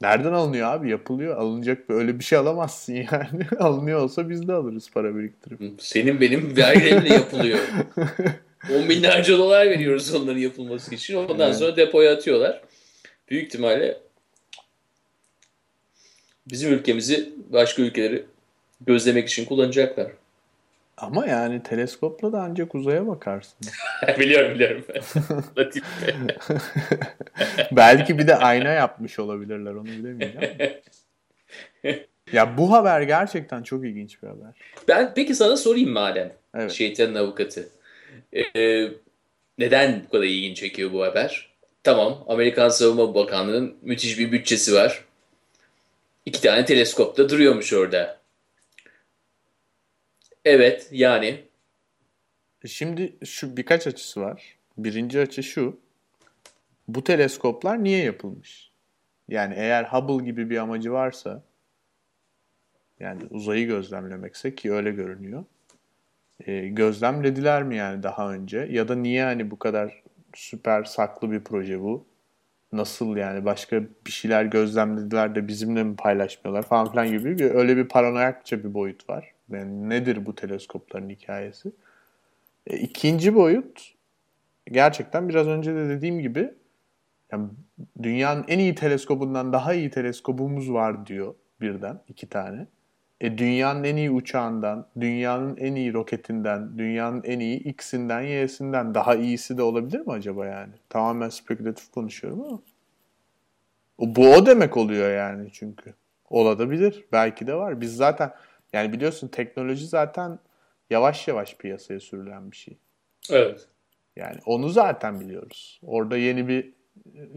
Nereden 0.00 0.32
alınıyor 0.32 0.72
abi? 0.72 0.90
Yapılıyor. 0.90 1.36
Alınacak 1.36 1.90
öyle 1.90 2.18
bir 2.18 2.24
şey 2.24 2.38
alamazsın 2.38 2.92
yani. 3.12 3.46
Alınıyor 3.58 4.00
olsa 4.00 4.30
biz 4.30 4.48
de 4.48 4.52
alırız 4.52 4.90
para 4.90 5.16
biriktirip. 5.16 5.60
Senin 5.78 6.20
benim 6.20 6.56
vergilerimle 6.56 7.14
yapılıyor. 7.14 7.58
On 8.74 8.88
binlerce 8.88 9.38
dolar 9.38 9.70
veriyoruz 9.70 10.14
onların 10.14 10.40
yapılması 10.40 10.94
için. 10.94 11.14
Ondan 11.16 11.48
evet. 11.48 11.56
sonra 11.58 11.76
depoya 11.76 12.12
atıyorlar. 12.12 12.62
Büyük 13.30 13.46
ihtimalle 13.46 13.98
bizim 16.46 16.72
ülkemizi 16.72 17.30
başka 17.48 17.82
ülkeleri 17.82 18.24
gözlemek 18.80 19.28
için 19.28 19.44
kullanacaklar. 19.44 20.12
Ama 21.00 21.26
yani 21.26 21.62
teleskopla 21.62 22.32
da 22.32 22.42
ancak 22.42 22.74
uzaya 22.74 23.06
bakarsın. 23.06 23.58
biliyorum 24.18 24.54
biliyorum. 24.54 24.84
Belki 27.72 28.18
bir 28.18 28.26
de 28.26 28.36
ayna 28.36 28.68
yapmış 28.68 29.18
olabilirler 29.18 29.72
onu 29.72 29.84
bilemeyeceğim. 29.84 30.80
ya 32.32 32.58
bu 32.58 32.72
haber 32.72 33.02
gerçekten 33.02 33.62
çok 33.62 33.84
ilginç 33.84 34.22
bir 34.22 34.28
haber. 34.28 34.54
Ben 34.88 35.12
peki 35.14 35.34
sana 35.34 35.56
sorayım 35.56 35.90
madem. 35.90 36.32
Evet. 36.54 36.72
Şeytanın 36.72 37.14
avukatı. 37.14 37.68
Ee, 38.56 38.88
neden 39.58 40.02
bu 40.06 40.10
kadar 40.10 40.24
ilgin 40.24 40.54
çekiyor 40.54 40.92
bu 40.92 41.04
haber? 41.04 41.48
Tamam 41.84 42.24
Amerikan 42.28 42.68
Savunma 42.68 43.14
Bakanlığı'nın 43.14 43.76
müthiş 43.82 44.18
bir 44.18 44.32
bütçesi 44.32 44.74
var. 44.74 45.04
İki 46.26 46.40
tane 46.40 46.64
teleskop 46.64 47.16
da 47.16 47.28
duruyormuş 47.28 47.72
orada. 47.72 48.18
Evet 50.48 50.88
yani. 50.92 51.44
Şimdi 52.66 53.16
şu 53.24 53.56
birkaç 53.56 53.86
açısı 53.86 54.20
var. 54.20 54.56
Birinci 54.78 55.20
açı 55.20 55.42
şu. 55.42 55.80
Bu 56.88 57.04
teleskoplar 57.04 57.84
niye 57.84 58.04
yapılmış? 58.04 58.72
Yani 59.28 59.54
eğer 59.56 59.84
Hubble 59.84 60.24
gibi 60.24 60.50
bir 60.50 60.56
amacı 60.56 60.92
varsa 60.92 61.42
yani 63.00 63.22
uzayı 63.30 63.66
gözlemlemekse 63.66 64.54
ki 64.54 64.72
öyle 64.72 64.90
görünüyor. 64.90 65.44
E, 66.46 66.68
gözlemlediler 66.68 67.62
mi 67.62 67.76
yani 67.76 68.02
daha 68.02 68.32
önce? 68.32 68.58
Ya 68.70 68.88
da 68.88 68.94
niye 68.94 69.24
hani 69.24 69.50
bu 69.50 69.58
kadar 69.58 70.02
süper 70.34 70.84
saklı 70.84 71.30
bir 71.30 71.40
proje 71.40 71.80
bu? 71.80 72.06
Nasıl 72.72 73.16
yani 73.16 73.44
başka 73.44 73.82
bir 74.06 74.10
şeyler 74.10 74.44
gözlemlediler 74.44 75.34
de 75.34 75.48
bizimle 75.48 75.84
mi 75.84 75.96
paylaşmıyorlar 75.96 76.62
falan 76.62 76.90
filan 76.90 77.08
gibi 77.08 77.38
bir, 77.38 77.50
öyle 77.50 77.76
bir 77.76 77.88
paranoyakça 77.88 78.58
bir 78.64 78.74
boyut 78.74 79.10
var. 79.10 79.37
Yani 79.50 79.88
nedir 79.88 80.26
bu 80.26 80.34
teleskopların 80.34 81.08
hikayesi? 81.08 81.72
E, 82.66 82.76
ikinci 82.76 83.34
boyut 83.34 83.94
gerçekten 84.66 85.28
biraz 85.28 85.46
önce 85.46 85.74
de 85.74 85.88
dediğim 85.88 86.20
gibi 86.20 86.54
yani 87.32 87.48
dünyanın 88.02 88.44
en 88.48 88.58
iyi 88.58 88.74
teleskobundan 88.74 89.52
daha 89.52 89.74
iyi 89.74 89.90
teleskobumuz 89.90 90.72
var 90.72 91.06
diyor 91.06 91.34
birden 91.60 92.00
iki 92.08 92.28
tane. 92.28 92.66
E, 93.20 93.38
dünyanın 93.38 93.84
en 93.84 93.96
iyi 93.96 94.10
uçağından, 94.10 94.86
dünyanın 95.00 95.56
en 95.56 95.74
iyi 95.74 95.92
roketinden, 95.92 96.78
dünyanın 96.78 97.22
en 97.24 97.40
iyi 97.40 97.58
X'inden, 97.58 98.20
Y'sinden 98.20 98.94
daha 98.94 99.14
iyisi 99.14 99.58
de 99.58 99.62
olabilir 99.62 100.00
mi 100.00 100.12
acaba 100.12 100.46
yani? 100.46 100.72
Tamamen 100.88 101.28
spekülatif 101.28 101.90
konuşuyorum 101.90 102.42
ama. 102.42 102.60
Bu 103.98 104.34
o 104.34 104.46
demek 104.46 104.76
oluyor 104.76 105.16
yani 105.16 105.48
çünkü. 105.52 105.94
Olabilir. 106.30 107.04
Belki 107.12 107.46
de 107.46 107.54
var. 107.54 107.80
Biz 107.80 107.96
zaten 107.96 108.32
yani 108.72 108.92
biliyorsun 108.92 109.28
teknoloji 109.28 109.86
zaten 109.86 110.38
yavaş 110.90 111.28
yavaş 111.28 111.56
piyasaya 111.56 112.00
sürülen 112.00 112.50
bir 112.50 112.56
şey. 112.56 112.76
Evet. 113.30 113.68
Yani 114.16 114.36
onu 114.46 114.68
zaten 114.68 115.20
biliyoruz. 115.20 115.80
Orada 115.86 116.16
yeni 116.16 116.48
bir 116.48 116.72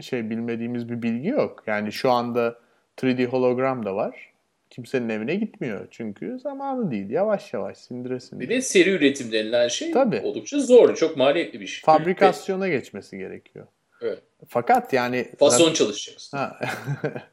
şey 0.00 0.30
bilmediğimiz 0.30 0.88
bir 0.88 1.02
bilgi 1.02 1.28
yok. 1.28 1.64
Yani 1.66 1.92
şu 1.92 2.10
anda 2.10 2.58
3D 2.98 3.26
hologram 3.26 3.86
da 3.86 3.94
var. 3.94 4.32
Kimsenin 4.70 5.08
evine 5.08 5.34
gitmiyor. 5.34 5.88
Çünkü 5.90 6.38
zamanı 6.38 6.90
değil. 6.90 7.10
Yavaş 7.10 7.52
yavaş 7.52 7.78
sindiresin. 7.78 8.40
Bir 8.40 8.48
de 8.48 8.60
seri 8.60 8.90
üretim 8.90 9.32
denilen 9.32 9.68
şey 9.68 9.90
Tabii. 9.90 10.20
oldukça 10.20 10.60
zor. 10.60 10.94
Çok 10.94 11.16
maliyetli 11.16 11.60
bir 11.60 11.66
şey. 11.66 11.82
Fabrikasyona 11.84 12.68
geçmesi 12.68 13.18
gerekiyor. 13.18 13.66
Evet. 14.00 14.22
Fakat 14.48 14.92
yani... 14.92 15.28
Fason 15.38 15.58
zaten... 15.58 15.74
çalışacaksın. 15.74 16.38
Ha. 16.38 16.58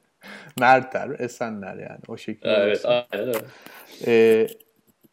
Merter, 0.59 1.19
Esenler 1.19 1.75
yani 1.75 1.99
o 2.07 2.17
şekilde. 2.17 2.49
Evet, 2.49 2.77
olsun. 2.77 2.89
aynen 3.11 3.27
öyle. 3.27 3.39
E, 4.07 4.47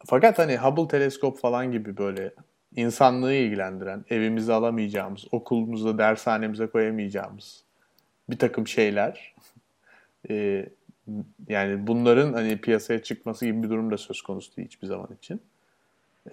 fakat 0.05 0.39
hani 0.39 0.57
Hubble 0.57 0.87
teleskop 0.87 1.39
falan 1.39 1.71
gibi 1.71 1.97
böyle 1.97 2.33
insanlığı 2.75 3.33
ilgilendiren, 3.33 4.05
evimize 4.09 4.53
alamayacağımız, 4.53 5.25
okulumuzda, 5.31 5.97
dershanemize 5.97 6.67
koyamayacağımız 6.67 7.63
bir 8.29 8.39
takım 8.39 8.67
şeyler. 8.67 9.35
E, 10.29 10.65
yani 11.47 11.87
bunların 11.87 12.33
hani 12.33 12.57
piyasaya 12.61 13.03
çıkması 13.03 13.45
gibi 13.45 13.63
bir 13.63 13.69
durum 13.69 13.91
da 13.91 13.97
söz 13.97 14.21
konusu 14.21 14.55
değil 14.57 14.67
hiçbir 14.67 14.87
zaman 14.87 15.07
için. 15.21 15.41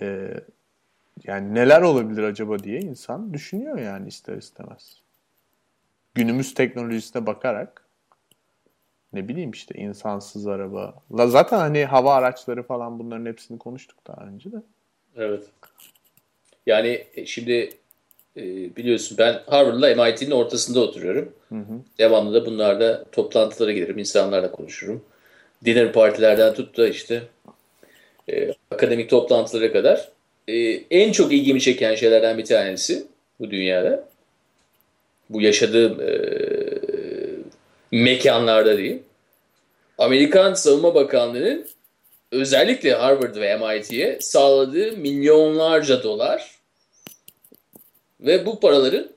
E, 0.00 0.34
yani 1.24 1.54
neler 1.54 1.82
olabilir 1.82 2.22
acaba 2.22 2.58
diye 2.58 2.80
insan 2.80 3.34
düşünüyor 3.34 3.78
yani 3.78 4.08
ister 4.08 4.36
istemez. 4.36 5.02
Günümüz 6.14 6.54
teknolojisine 6.54 7.26
bakarak 7.26 7.83
ne 9.14 9.28
bileyim 9.28 9.50
işte 9.50 9.74
insansız 9.78 10.46
araba. 10.46 10.94
La 11.18 11.26
zaten 11.26 11.58
hani 11.58 11.84
hava 11.84 12.14
araçları 12.14 12.62
falan 12.62 12.98
bunların 12.98 13.26
hepsini 13.26 13.58
konuştuk 13.58 13.98
daha 14.06 14.26
önce 14.26 14.52
de. 14.52 14.56
Evet. 15.16 15.42
Yani 16.66 17.04
e, 17.14 17.26
şimdi 17.26 17.70
e, 18.36 18.42
biliyorsun 18.76 19.18
ben 19.18 19.42
Harvard'la 19.46 20.04
MIT'nin 20.04 20.30
ortasında 20.30 20.80
oturuyorum. 20.80 21.32
Hı 21.48 21.54
hı. 21.54 21.80
Devamlı 21.98 22.34
da 22.34 22.46
bunlarda 22.46 23.04
toplantılara 23.12 23.72
giderim, 23.72 23.98
insanlarla 23.98 24.52
konuşurum. 24.52 25.04
Dinner 25.64 25.92
partilerden 25.92 26.54
tut 26.54 26.76
da 26.76 26.88
işte 26.88 27.22
e, 28.32 28.54
akademik 28.70 29.10
toplantılara 29.10 29.72
kadar. 29.72 30.08
E, 30.48 30.54
en 30.90 31.12
çok 31.12 31.32
ilgimi 31.32 31.60
çeken 31.60 31.94
şeylerden 31.94 32.38
bir 32.38 32.44
tanesi 32.44 33.06
bu 33.40 33.50
dünyada. 33.50 34.08
Bu 35.30 35.40
yaşadığım 35.40 36.00
e, 36.00 36.06
mekanlarda 37.92 38.78
diyeyim. 38.78 39.02
Amerikan 39.98 40.54
Savunma 40.54 40.94
Bakanlığı'nın 40.94 41.66
özellikle 42.32 42.94
Harvard 42.94 43.36
ve 43.36 43.56
MIT'ye 43.56 44.18
sağladığı 44.20 44.92
milyonlarca 44.92 46.02
dolar 46.02 46.50
ve 48.20 48.46
bu 48.46 48.60
paraların 48.60 49.08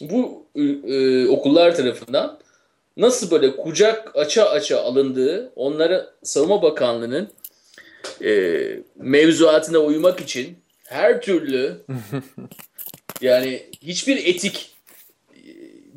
bu 0.00 0.46
e, 0.88 1.26
okullar 1.28 1.76
tarafından 1.76 2.38
nasıl 2.96 3.30
böyle 3.30 3.56
kucak 3.56 4.16
aça 4.16 4.44
aça 4.44 4.80
alındığı 4.80 5.52
onlara 5.56 6.10
Savunma 6.22 6.62
Bakanlığı'nın 6.62 7.28
e, 8.24 8.60
mevzuatına 8.96 9.78
uymak 9.78 10.20
için 10.20 10.58
her 10.84 11.22
türlü 11.22 11.76
yani 13.20 13.66
hiçbir 13.82 14.26
etik 14.26 14.56
e, 14.56 14.77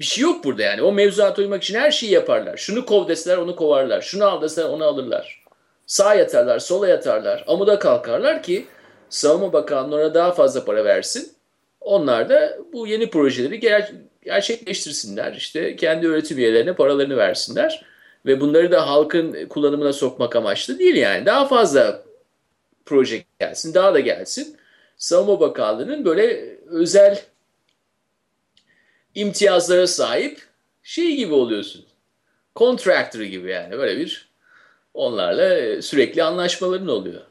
bir 0.02 0.06
şey 0.06 0.22
yok 0.22 0.44
burada 0.44 0.64
yani. 0.64 0.82
O 0.82 0.92
mevzuata 0.92 1.42
uymak 1.42 1.64
için 1.64 1.76
her 1.76 1.92
şeyi 1.92 2.12
yaparlar. 2.12 2.58
Şunu 2.58 2.86
kov 2.86 3.08
deseler 3.08 3.38
onu 3.38 3.56
kovarlar. 3.56 4.02
Şunu 4.02 4.26
al 4.26 4.42
deseler 4.42 4.70
onu 4.70 4.84
alırlar. 4.84 5.44
Sağ 5.86 6.16
yatarlar, 6.16 6.60
sola 6.60 6.88
yatarlar. 6.88 7.44
Amuda 7.48 7.80
kalkarlar 7.80 8.44
ki 8.44 8.66
Savunma 9.10 9.54
Bakanlığı'na 9.54 10.14
daha 10.14 10.32
fazla 10.32 10.66
para 10.66 10.86
versin. 10.86 11.32
Onlar 11.82 12.30
da 12.30 12.58
bu 12.74 12.88
yeni 12.88 13.10
projeleri 13.10 13.60
ger 13.60 13.92
gerçekleştirsinler. 14.26 15.34
İşte 15.34 15.76
kendi 15.76 16.08
öğretim 16.08 16.38
üyelerine 16.38 16.74
paralarını 16.74 17.18
versinler. 17.18 17.86
Ve 18.26 18.42
bunları 18.42 18.72
da 18.72 18.88
halkın 18.88 19.48
kullanımına 19.48 19.94
sokmak 19.94 20.36
amaçlı 20.36 20.80
değil 20.80 20.96
yani. 20.96 21.26
Daha 21.26 21.48
fazla 21.48 22.04
proje 22.86 23.24
gelsin, 23.40 23.74
daha 23.74 23.94
da 23.94 24.00
gelsin. 24.00 24.58
Savunma 24.98 25.40
Bakanlığı'nın 25.40 26.06
böyle 26.06 26.56
özel 26.70 27.22
imtiyazlara 29.16 29.88
sahip 29.88 30.42
şey 30.84 31.16
gibi 31.16 31.34
oluyorsun. 31.34 31.86
Contractor 32.56 33.22
gibi 33.22 33.50
yani 33.50 33.78
böyle 33.78 34.00
bir 34.00 34.30
onlarla 34.94 35.82
sürekli 35.82 36.24
anlaşmaların 36.24 36.88
oluyor. 36.88 37.22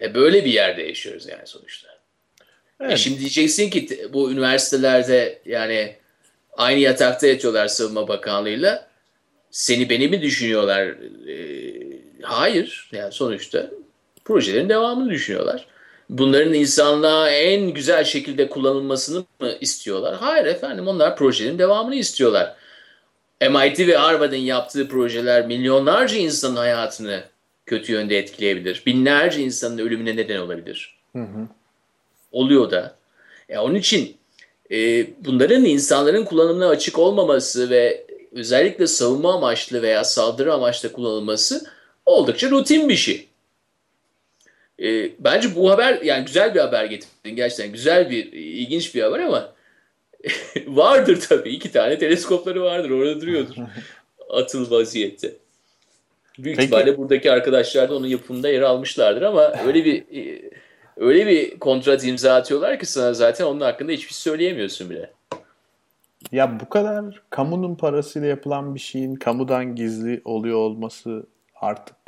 E 0.00 0.14
böyle 0.14 0.44
bir 0.44 0.52
yerde 0.52 0.82
yaşıyoruz 0.82 1.28
yani 1.28 1.46
sonuçta. 1.46 1.88
E 1.90 1.94
evet. 2.80 2.92
E 2.92 2.96
şimdi 2.96 3.20
diyeceksin 3.20 3.70
ki 3.70 4.08
bu 4.12 4.32
üniversitelerde 4.32 5.42
yani 5.44 5.96
aynı 6.52 6.78
yatakta 6.80 7.26
yatıyorlar 7.26 7.68
Savunma 7.68 8.08
Bakanlığı'yla. 8.08 8.90
Seni 9.50 9.88
beni 9.88 10.08
mi 10.08 10.22
düşünüyorlar? 10.22 10.86
E, 11.28 11.36
hayır. 12.22 12.88
Yani 12.92 13.12
sonuçta 13.12 13.70
projelerin 14.24 14.68
devamını 14.68 15.10
düşünüyorlar. 15.10 15.66
Bunların 16.10 16.54
insanlığa 16.54 17.30
en 17.30 17.70
güzel 17.70 18.04
şekilde 18.04 18.48
kullanılmasını 18.48 19.24
mı 19.40 19.52
istiyorlar? 19.60 20.16
Hayır 20.20 20.46
efendim 20.46 20.88
onlar 20.88 21.16
projelerin 21.16 21.58
devamını 21.58 21.94
istiyorlar. 21.94 22.56
MIT 23.40 23.78
ve 23.78 23.96
Harvard'ın 23.96 24.36
yaptığı 24.36 24.88
projeler 24.88 25.46
milyonlarca 25.46 26.16
insanın 26.16 26.56
hayatını 26.56 27.22
kötü 27.66 27.92
yönde 27.92 28.18
etkileyebilir. 28.18 28.82
Binlerce 28.86 29.40
insanın 29.42 29.78
ölümüne 29.78 30.16
neden 30.16 30.40
olabilir. 30.40 30.98
Hı 31.12 31.22
hı. 31.22 31.48
Oluyor 32.32 32.70
da. 32.70 32.96
E, 33.48 33.58
onun 33.58 33.74
için 33.74 34.16
e, 34.72 35.06
bunların 35.24 35.64
insanların 35.64 36.24
kullanımına 36.24 36.68
açık 36.68 36.98
olmaması 36.98 37.70
ve 37.70 38.06
özellikle 38.32 38.86
savunma 38.86 39.34
amaçlı 39.34 39.82
veya 39.82 40.04
saldırı 40.04 40.54
amaçlı 40.54 40.92
kullanılması 40.92 41.66
oldukça 42.06 42.50
rutin 42.50 42.88
bir 42.88 42.96
şey. 42.96 43.29
E, 44.80 45.10
bence 45.18 45.54
bu 45.56 45.70
haber 45.70 46.02
yani 46.02 46.24
güzel 46.24 46.54
bir 46.54 46.60
haber 46.60 46.84
getirdin 46.84 47.36
gerçekten 47.36 47.72
güzel 47.72 48.10
bir 48.10 48.32
ilginç 48.32 48.94
bir 48.94 49.02
haber 49.02 49.20
ama 49.20 49.52
vardır 50.66 51.20
tabii 51.28 51.50
iki 51.50 51.72
tane 51.72 51.98
teleskopları 51.98 52.62
vardır 52.62 52.90
orada 52.90 53.20
duruyordur 53.20 53.54
atıl 54.30 54.70
vaziyette. 54.70 55.32
Büyük 56.38 56.56
Peki. 56.56 56.66
ihtimalle 56.66 56.98
buradaki 56.98 57.32
arkadaşlar 57.32 57.90
da 57.90 57.96
onun 57.96 58.06
yapımında 58.06 58.48
yer 58.48 58.62
almışlardır 58.62 59.22
ama 59.22 59.52
öyle 59.66 59.84
bir 59.84 59.98
e, 59.98 60.50
öyle 60.96 61.26
bir 61.26 61.58
kontrat 61.58 62.04
imza 62.04 62.34
atıyorlar 62.34 62.78
ki 62.78 62.86
sana 62.86 63.14
zaten 63.14 63.44
onun 63.44 63.60
hakkında 63.60 63.92
hiçbir 63.92 64.12
şey 64.12 64.18
söyleyemiyorsun 64.18 64.90
bile. 64.90 65.10
Ya 66.32 66.60
bu 66.60 66.68
kadar 66.68 67.22
kamunun 67.30 67.74
parasıyla 67.74 68.28
yapılan 68.28 68.74
bir 68.74 68.80
şeyin 68.80 69.14
kamudan 69.14 69.74
gizli 69.76 70.20
oluyor 70.24 70.56
olması 70.56 71.26
artık 71.60 71.99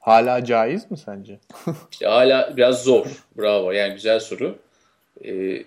hala 0.00 0.44
caiz 0.44 0.90
mi 0.90 0.98
sence? 0.98 1.38
İşte 1.92 2.06
hala 2.06 2.56
biraz 2.56 2.82
zor. 2.82 3.06
Bravo. 3.38 3.72
Yani 3.72 3.94
güzel 3.94 4.20
soru. 4.20 4.58
Ee, 5.24 5.64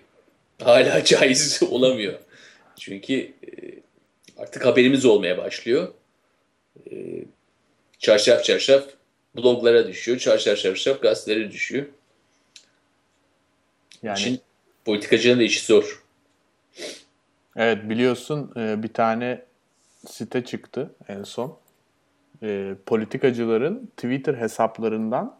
hala 0.62 1.04
caiz 1.04 1.62
olamıyor. 1.70 2.18
Çünkü 2.78 3.14
e, 3.22 3.32
artık 4.38 4.66
haberimiz 4.66 5.04
olmaya 5.04 5.38
başlıyor. 5.38 5.94
E, 6.90 6.94
çarşaf 7.98 8.44
çarşaf 8.44 8.84
bloglara 9.36 9.86
düşüyor. 9.86 10.18
Çarşaf 10.18 10.58
çarşaf 10.58 11.02
gazetelere 11.02 11.50
düşüyor. 11.50 11.86
Yani 14.02 14.18
için 14.18 14.40
politikacının 14.84 15.38
da 15.38 15.42
işi 15.42 15.66
zor. 15.66 16.04
Evet 17.56 17.88
biliyorsun 17.88 18.52
e, 18.56 18.82
bir 18.82 18.92
tane 18.92 19.44
site 20.06 20.44
çıktı 20.44 20.94
en 21.08 21.22
son. 21.22 21.63
E, 22.44 22.74
politikacıların 22.86 23.86
Twitter 23.96 24.34
hesaplarından 24.34 25.36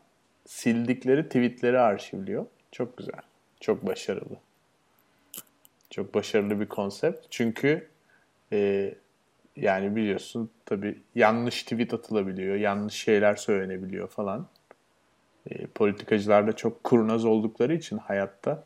sildikleri 0.47 1.25
tweetleri 1.25 1.79
arşivliyor. 1.79 2.47
Çok 2.73 2.97
güzel. 2.97 3.21
Çok 3.61 3.87
başarılı. 3.87 4.37
Çok 5.91 6.15
başarılı 6.15 6.61
bir 6.61 6.67
konsept. 6.67 7.27
Çünkü 7.31 7.89
e, 8.53 8.95
yani 9.57 9.97
biliyorsun 9.97 10.51
tabii 10.67 10.99
yanlış 11.15 11.63
tweet 11.63 11.95
atılabiliyor, 11.95 12.57
yanlış 12.57 12.95
şeyler 12.95 13.37
söylenebiliyor 13.37 14.09
falan. 14.09 14.47
E, 15.51 15.67
politikacılar 15.67 16.47
da 16.47 16.53
çok 16.53 16.85
kurnaz 16.85 17.25
oldukları 17.25 17.75
için 17.75 17.99
hayatta 17.99 18.65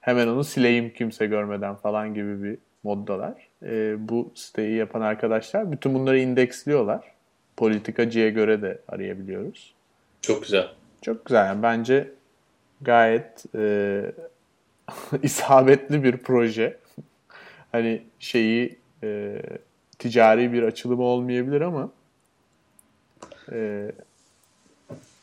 hemen 0.00 0.28
onu 0.28 0.44
sileyim 0.44 0.92
kimse 0.92 1.26
görmeden 1.26 1.74
falan 1.74 2.14
gibi 2.14 2.42
bir 2.42 2.58
moddalar. 2.82 3.48
E, 3.62 3.96
bu 4.08 4.32
siteyi 4.34 4.76
yapan 4.76 5.00
arkadaşlar 5.00 5.72
bütün 5.72 5.94
bunları 5.94 6.18
indeksliyorlar. 6.18 7.17
Politikacıya 7.58 8.28
göre 8.28 8.62
de 8.62 8.78
arayabiliyoruz. 8.88 9.74
Çok 10.20 10.42
güzel. 10.42 10.68
Çok 11.02 11.24
güzel. 11.24 11.46
Yani 11.46 11.62
bence 11.62 12.10
gayet 12.80 13.44
e, 13.54 14.02
isabetli 15.22 16.04
bir 16.04 16.16
proje. 16.16 16.78
hani 17.72 18.02
şeyi 18.18 18.78
e, 19.02 19.42
ticari 19.98 20.52
bir 20.52 20.62
açılımı 20.62 21.02
olmayabilir 21.02 21.60
ama 21.60 21.90
e, 23.52 23.90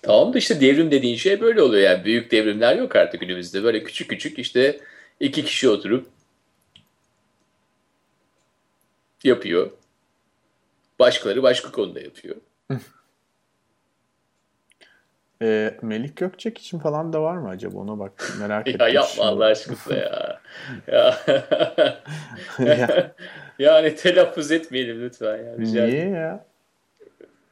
Tamam 0.02 0.34
da 0.34 0.38
işte 0.38 0.62
devrim 0.62 0.92
dediğin 0.92 1.16
şey 1.16 1.42
böyle 1.42 1.62
oluyor 1.62 1.84
yani. 1.84 2.06
Büyük 2.06 2.32
devrimler 2.32 2.76
yok 2.76 2.96
artık 2.96 3.22
günümüzde. 3.22 3.64
Böyle 3.64 3.84
küçük 3.84 4.10
küçük 4.10 4.40
işte 4.40 4.80
iki 5.20 5.46
kişi 5.46 5.70
oturup 5.70 6.08
yapıyor. 9.24 9.72
Başkaları 11.00 11.44
başka 11.44 11.72
konuda 11.72 12.00
yapıyor. 12.00 12.36
E, 15.42 15.78
Melik 15.82 16.18
Gökçek 16.18 16.58
için 16.58 16.80
falan 16.80 17.14
da 17.14 17.22
var 17.22 17.38
mı 17.38 17.50
acaba 17.50 17.78
ona 17.78 18.00
bak 18.00 18.34
merak 18.40 18.68
ettim. 18.68 18.82
ya 18.82 18.88
yapma 18.88 19.10
şimdi. 19.10 19.28
Allah 19.28 19.46
aşkına 19.46 19.96
ya. 19.96 20.42
ya. 22.58 23.14
yani 23.60 23.96
telaffuz 23.96 24.52
etmeyelim 24.52 25.02
lütfen 25.02 25.38
ya. 25.38 25.58
Rica 25.58 25.86
Niye 25.86 26.10
ya? 26.10 26.46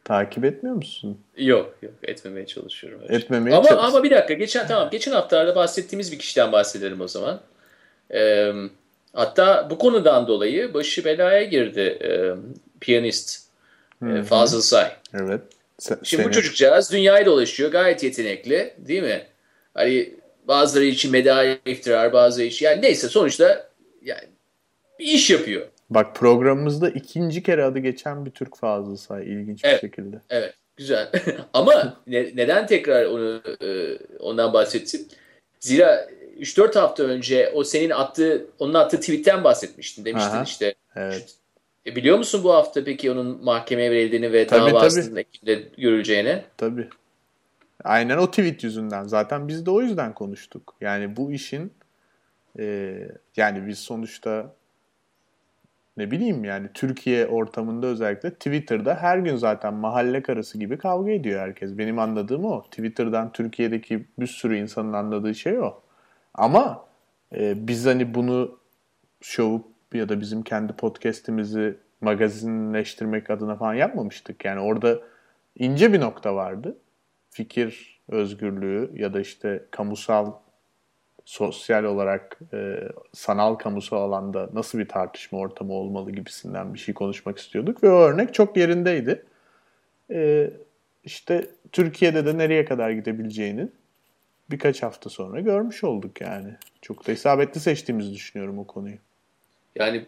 Takip 0.03 0.45
etmiyor 0.45 0.75
musun? 0.75 1.17
Yok 1.37 1.75
yok 1.81 1.93
etmemeye 2.03 2.45
çalışıyorum. 2.45 3.01
Etmemeye 3.09 3.57
ama, 3.57 3.69
çalış. 3.69 3.83
Ama 3.83 4.03
bir 4.03 4.11
dakika 4.11 4.33
geçen 4.33 4.67
tamam 4.67 4.89
geçen 4.89 5.11
haftalarda 5.11 5.55
bahsettiğimiz 5.55 6.11
bir 6.11 6.19
kişiden 6.19 6.51
bahsedelim 6.51 7.01
o 7.01 7.07
zaman. 7.07 7.39
Ee, 8.13 8.51
hatta 9.13 9.67
bu 9.69 9.77
konudan 9.77 10.27
dolayı 10.27 10.73
başı 10.73 11.05
belaya 11.05 11.43
girdi 11.43 11.79
e, 11.79 12.09
piyanist 12.83 13.39
e, 14.05 14.23
Fazıl 14.23 14.61
Say. 14.61 14.91
Evet. 15.13 15.41
Sen, 15.79 15.97
Şimdi 16.03 16.23
bu 16.23 16.31
çocukcağız 16.31 16.91
dünyayı 16.91 17.25
dolaşıyor. 17.25 17.71
Gayet 17.71 18.03
yetenekli 18.03 18.73
değil 18.77 19.03
mi? 19.03 19.23
Hani 19.73 20.13
bazıları 20.47 20.85
için 20.85 21.11
medya 21.11 21.57
iftirar, 21.65 22.13
bazıları 22.13 22.47
için 22.47 22.65
yani 22.65 22.81
neyse 22.81 23.09
sonuçta 23.09 23.69
yani 24.01 24.23
bir 24.99 25.05
iş 25.05 25.29
yapıyor. 25.29 25.67
Bak 25.89 26.15
programımızda 26.15 26.89
ikinci 26.89 27.43
kere 27.43 27.63
adı 27.63 27.79
geçen 27.79 28.25
bir 28.25 28.31
Türk 28.31 28.57
Fazıl 28.57 28.95
Say 28.95 29.33
ilginç 29.33 29.61
evet, 29.63 29.83
bir 29.83 29.87
şekilde. 29.87 30.21
Evet, 30.29 30.53
güzel. 30.75 31.11
Ama 31.53 32.01
ne, 32.07 32.31
neden 32.35 32.67
tekrar 32.67 33.05
onu 33.05 33.41
e, 33.61 33.97
ondan 34.19 34.53
bahsettim? 34.53 35.01
Zira 35.59 36.09
3-4 36.39 36.79
hafta 36.79 37.03
önce 37.03 37.51
o 37.53 37.63
senin 37.63 37.89
attığı 37.89 38.45
onun 38.59 38.73
attığı 38.73 38.99
tweetten 38.99 39.43
bahsetmiştin 39.43 40.05
demiştin 40.05 40.29
Aha, 40.29 40.43
işte. 40.43 40.75
Evet. 40.95 41.35
E 41.85 41.95
biliyor 41.95 42.17
musun 42.17 42.43
bu 42.43 42.53
hafta 42.53 42.83
peki 42.83 43.11
onun 43.11 43.43
mahkemeye 43.43 43.91
verildiğini 43.91 44.33
ve 44.33 44.47
tabii, 44.47 44.71
davasının 44.71 45.15
Ekim'de 45.15 45.63
görüleceğini? 45.77 46.41
Tabii. 46.57 46.89
Aynen 47.83 48.17
o 48.17 48.29
tweet 48.29 48.63
yüzünden. 48.63 49.03
Zaten 49.03 49.47
biz 49.47 49.65
de 49.65 49.71
o 49.71 49.81
yüzden 49.81 50.13
konuştuk. 50.13 50.75
Yani 50.81 51.15
bu 51.15 51.31
işin 51.31 51.73
e, 52.59 52.95
yani 53.37 53.67
biz 53.67 53.79
sonuçta 53.79 54.53
ne 55.97 56.11
bileyim 56.11 56.43
yani 56.43 56.67
Türkiye 56.73 57.27
ortamında 57.27 57.87
özellikle 57.87 58.33
Twitter'da 58.33 58.95
her 58.95 59.17
gün 59.17 59.35
zaten 59.35 59.73
mahalle 59.73 60.21
karısı 60.21 60.57
gibi 60.57 60.77
kavga 60.77 61.11
ediyor 61.11 61.39
herkes. 61.39 61.77
Benim 61.77 61.99
anladığım 61.99 62.45
o. 62.45 62.63
Twitter'dan 62.63 63.31
Türkiye'deki 63.31 64.05
bir 64.19 64.27
sürü 64.27 64.57
insanın 64.57 64.93
anladığı 64.93 65.35
şey 65.35 65.59
o. 65.59 65.81
Ama 66.33 66.85
e, 67.35 67.67
biz 67.67 67.85
hani 67.85 68.13
bunu 68.13 68.59
şovup 69.21 69.72
ya 69.97 70.09
da 70.09 70.21
bizim 70.21 70.43
kendi 70.43 70.73
podcast'imizi 70.73 71.77
magazinleştirmek 72.01 73.29
adına 73.29 73.55
falan 73.55 73.73
yapmamıştık. 73.73 74.45
Yani 74.45 74.59
orada 74.59 74.99
ince 75.55 75.93
bir 75.93 76.01
nokta 76.01 76.35
vardı. 76.35 76.77
Fikir 77.29 77.99
özgürlüğü 78.09 78.91
ya 78.95 79.13
da 79.13 79.19
işte 79.19 79.65
kamusal 79.71 80.31
sosyal 81.25 81.83
olarak 81.83 82.39
e, 82.53 82.79
sanal 83.13 83.55
kamusal 83.55 83.97
alanda 83.97 84.49
nasıl 84.53 84.79
bir 84.79 84.87
tartışma 84.87 85.39
ortamı 85.39 85.73
olmalı 85.73 86.11
gibisinden 86.11 86.73
bir 86.73 86.79
şey 86.79 86.93
konuşmak 86.93 87.37
istiyorduk 87.37 87.83
ve 87.83 87.89
o 87.89 87.99
örnek 87.99 88.33
çok 88.33 88.57
yerindeydi. 88.57 89.25
E, 90.11 90.49
işte 91.03 91.47
Türkiye'de 91.71 92.25
de 92.25 92.37
nereye 92.37 92.65
kadar 92.65 92.89
gidebileceğini 92.89 93.67
birkaç 94.51 94.83
hafta 94.83 95.09
sonra 95.09 95.39
görmüş 95.39 95.83
olduk 95.83 96.21
yani. 96.21 96.55
Çok 96.81 97.07
da 97.07 97.11
isabetli 97.11 97.59
seçtiğimizi 97.59 98.13
düşünüyorum 98.13 98.59
o 98.59 98.67
konuyu. 98.67 98.97
Yani 99.75 100.05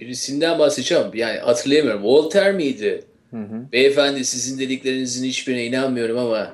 birisinden 0.00 0.58
bahsedeceğim. 0.58 1.10
Yani 1.14 1.38
hatırlayamıyorum. 1.38 2.04
Voltaire 2.04 2.52
miydi? 2.52 3.04
Hı 3.30 3.36
hı. 3.36 3.72
Beyefendi 3.72 4.24
sizin 4.24 4.58
dediklerinizin 4.58 5.24
hiçbirine 5.28 5.64
inanmıyorum 5.64 6.18
ama 6.18 6.52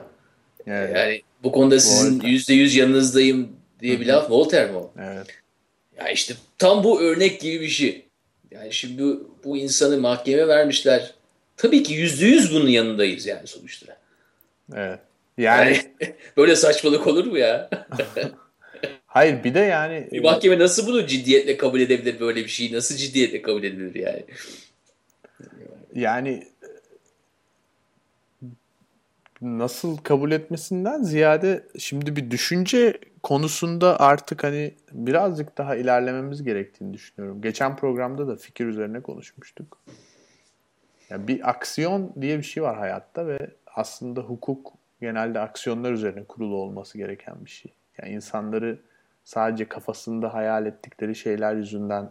evet. 0.67 0.97
yani 0.97 1.23
bu 1.43 1.53
konuda 1.53 1.81
sizin 1.81 2.21
yüzde 2.21 2.55
yüz 2.55 2.77
yanınızdayım 2.77 3.57
diye 3.81 4.01
bir 4.01 4.07
laf 4.07 4.31
Voltaire 4.31 4.71
mi 4.71 4.77
o? 4.77 4.93
Evet. 4.99 5.27
Ya 5.99 6.09
işte 6.09 6.35
tam 6.59 6.85
bu 6.85 7.03
örnek 7.03 7.41
gibi 7.41 7.61
bir 7.61 7.69
şey. 7.69 8.05
Yani 8.51 8.73
şimdi 8.73 9.03
bu, 9.03 9.37
bu 9.45 9.57
insanı 9.57 9.99
mahkeme 9.99 10.49
vermişler. 10.49 11.15
Tabii 11.57 11.83
ki 11.83 11.95
yüzde 11.95 12.27
yüz 12.27 12.55
bunun 12.55 12.69
yanındayız 12.69 13.27
yani 13.27 13.47
sonuçta. 13.47 13.97
Evet. 14.75 14.99
Yani, 15.39 15.81
yani 16.01 16.15
böyle 16.37 16.57
saçmalık 16.57 17.07
olur 17.07 17.25
mu 17.25 17.39
ya? 17.39 17.71
Hayır 19.15 19.45
bir 19.45 19.55
de 19.55 19.59
yani 19.59 20.09
bir 20.13 20.23
mahkeme 20.23 20.59
nasıl 20.59 20.87
bunu 20.87 21.07
ciddiyetle 21.07 21.57
kabul 21.57 21.81
edebilir 21.81 22.21
böyle 22.21 22.41
bir 22.41 22.49
şeyi? 22.49 22.73
Nasıl 22.73 22.97
ciddiyetle 22.97 23.43
kabul 23.43 23.65
edilir 23.65 23.95
yani? 23.95 24.25
Yani 25.95 26.47
nasıl 29.43 29.97
kabul 29.97 30.31
etmesinden 30.33 31.03
ziyade 31.03 31.65
şimdi 31.79 32.17
bir 32.17 32.31
düşünce 32.31 32.99
konusunda 33.23 34.01
artık 34.01 34.45
hani 34.45 34.75
birazcık 34.93 35.59
daha 35.59 35.77
ilerlememiz 35.77 36.43
gerektiğini 36.43 36.95
düşünüyorum. 36.95 37.43
Geçen 37.43 37.77
programda 37.77 38.29
da 38.29 38.37
fikir 38.37 38.67
üzerine 38.67 39.01
konuşmuştuk. 39.01 39.79
Yani 41.11 41.29
bir 41.29 41.51
aksiyon 41.51 42.13
diye 42.21 42.39
bir 42.39 42.43
şey 42.45 42.63
var 42.63 42.77
hayatta 42.77 43.27
ve 43.27 43.39
aslında 43.75 44.21
hukuk 44.21 44.73
genelde 45.01 45.41
aksiyonlar 45.41 45.93
üzerine 45.93 46.25
kurulu 46.25 46.57
olması 46.57 46.99
gereken 46.99 47.45
bir 47.45 47.51
şey. 47.51 47.73
Yani 47.99 48.13
insanları 48.13 48.79
sadece 49.25 49.65
kafasında 49.69 50.35
hayal 50.35 50.67
ettikleri 50.67 51.15
şeyler 51.15 51.55
yüzünden 51.55 52.11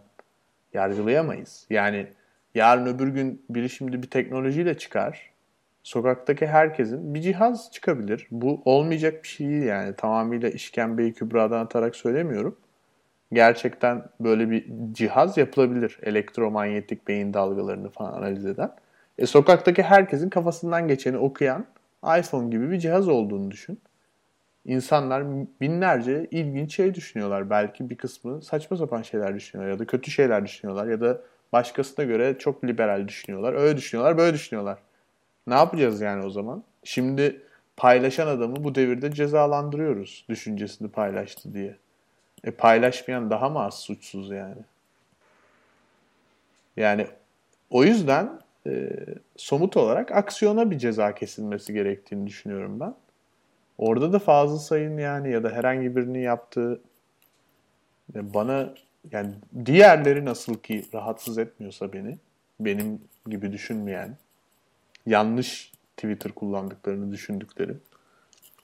yargılayamayız. 0.72 1.66
Yani 1.70 2.06
yarın 2.54 2.86
öbür 2.86 3.08
gün 3.08 3.42
biri 3.50 3.70
şimdi 3.70 4.02
bir 4.02 4.10
teknolojiyle 4.10 4.78
çıkar 4.78 5.34
sokaktaki 5.82 6.46
herkesin 6.46 7.14
bir 7.14 7.20
cihaz 7.20 7.70
çıkabilir. 7.72 8.26
Bu 8.30 8.62
olmayacak 8.64 9.22
bir 9.22 9.28
şey 9.28 9.48
değil 9.48 9.62
yani. 9.62 9.94
Tamamıyla 9.96 10.48
işkembeyi 10.48 11.12
kübradan 11.12 11.64
atarak 11.64 11.96
söylemiyorum. 11.96 12.56
Gerçekten 13.32 14.04
böyle 14.20 14.50
bir 14.50 14.66
cihaz 14.92 15.36
yapılabilir. 15.36 15.98
Elektromanyetik 16.02 17.08
beyin 17.08 17.34
dalgalarını 17.34 17.88
falan 17.88 18.12
analiz 18.12 18.46
eden. 18.46 18.70
E, 19.18 19.26
sokaktaki 19.26 19.82
herkesin 19.82 20.30
kafasından 20.30 20.88
geçeni 20.88 21.18
okuyan 21.18 21.66
iPhone 22.18 22.50
gibi 22.50 22.70
bir 22.70 22.78
cihaz 22.78 23.08
olduğunu 23.08 23.50
düşün. 23.50 23.78
İnsanlar 24.66 25.24
binlerce 25.60 26.26
ilginç 26.30 26.74
şey 26.74 26.94
düşünüyorlar. 26.94 27.50
Belki 27.50 27.90
bir 27.90 27.96
kısmı 27.96 28.42
saçma 28.42 28.76
sapan 28.76 29.02
şeyler 29.02 29.34
düşünüyorlar 29.34 29.72
ya 29.72 29.78
da 29.78 29.84
kötü 29.86 30.10
şeyler 30.10 30.44
düşünüyorlar 30.44 30.86
ya 30.86 31.00
da 31.00 31.20
başkasına 31.52 32.04
göre 32.04 32.38
çok 32.38 32.64
liberal 32.64 33.08
düşünüyorlar. 33.08 33.52
Öyle 33.54 33.76
düşünüyorlar, 33.76 34.18
böyle 34.18 34.34
düşünüyorlar. 34.34 34.78
Ne 35.46 35.54
yapacağız 35.54 36.00
yani 36.00 36.26
o 36.26 36.30
zaman? 36.30 36.62
Şimdi 36.84 37.40
paylaşan 37.76 38.26
adamı 38.26 38.64
bu 38.64 38.74
devirde 38.74 39.12
cezalandırıyoruz 39.12 40.24
düşüncesini 40.28 40.88
paylaştı 40.88 41.54
diye. 41.54 41.76
E 42.44 42.50
paylaşmayan 42.50 43.30
daha 43.30 43.48
mı 43.48 43.64
az 43.64 43.80
suçsuz 43.80 44.30
yani? 44.30 44.62
Yani 46.76 47.06
o 47.70 47.84
yüzden 47.84 48.40
e, 48.66 48.90
somut 49.36 49.76
olarak 49.76 50.12
aksiyona 50.12 50.70
bir 50.70 50.78
ceza 50.78 51.14
kesilmesi 51.14 51.72
gerektiğini 51.72 52.26
düşünüyorum 52.26 52.80
ben. 52.80 52.94
Orada 53.78 54.12
da 54.12 54.18
fazla 54.18 54.58
sayın 54.58 54.98
yani 54.98 55.30
ya 55.30 55.42
da 55.42 55.50
herhangi 55.50 55.96
birinin 55.96 56.18
yaptığı 56.22 56.80
bana 58.14 58.74
yani 59.12 59.34
diğerleri 59.66 60.24
nasıl 60.24 60.54
ki 60.54 60.84
rahatsız 60.94 61.38
etmiyorsa 61.38 61.92
beni 61.92 62.18
benim 62.60 63.00
gibi 63.26 63.52
düşünmeyen 63.52 64.16
yanlış 65.06 65.72
Twitter 65.96 66.32
kullandıklarını 66.32 67.12
düşündükleri. 67.12 67.74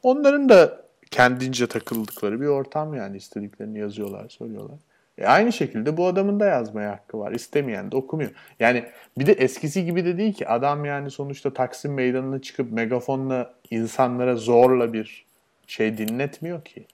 Onların 0.03 0.49
da 0.49 0.85
kendince 1.11 1.67
takıldıkları 1.67 2.41
bir 2.41 2.47
ortam 2.47 2.95
yani 2.95 3.17
istediklerini 3.17 3.79
yazıyorlar, 3.79 4.29
söylüyorlar. 4.29 4.79
E 5.19 5.27
aynı 5.27 5.53
şekilde 5.53 5.97
bu 5.97 6.07
adamın 6.07 6.41
da 6.41 6.47
yazmaya 6.47 6.91
hakkı 6.91 7.19
var. 7.19 7.33
İstemeyen 7.33 7.93
de 7.93 7.97
okumuyor. 7.97 8.31
Yani 8.61 8.85
bir 9.19 9.27
de 9.27 9.33
eskisi 9.33 9.85
gibi 9.85 10.05
de 10.05 10.19
değil 10.19 10.33
ki 10.33 10.49
adam 10.49 10.85
yani 10.85 11.11
sonuçta 11.11 11.53
Taksim 11.53 11.95
Meydanı'na 11.95 12.43
çıkıp 12.43 12.73
megafonla 12.73 13.55
insanlara 13.71 14.37
zorla 14.37 14.93
bir 14.93 15.27
şey 15.67 15.99
dinletmiyor 15.99 16.65
ki. 16.65 16.87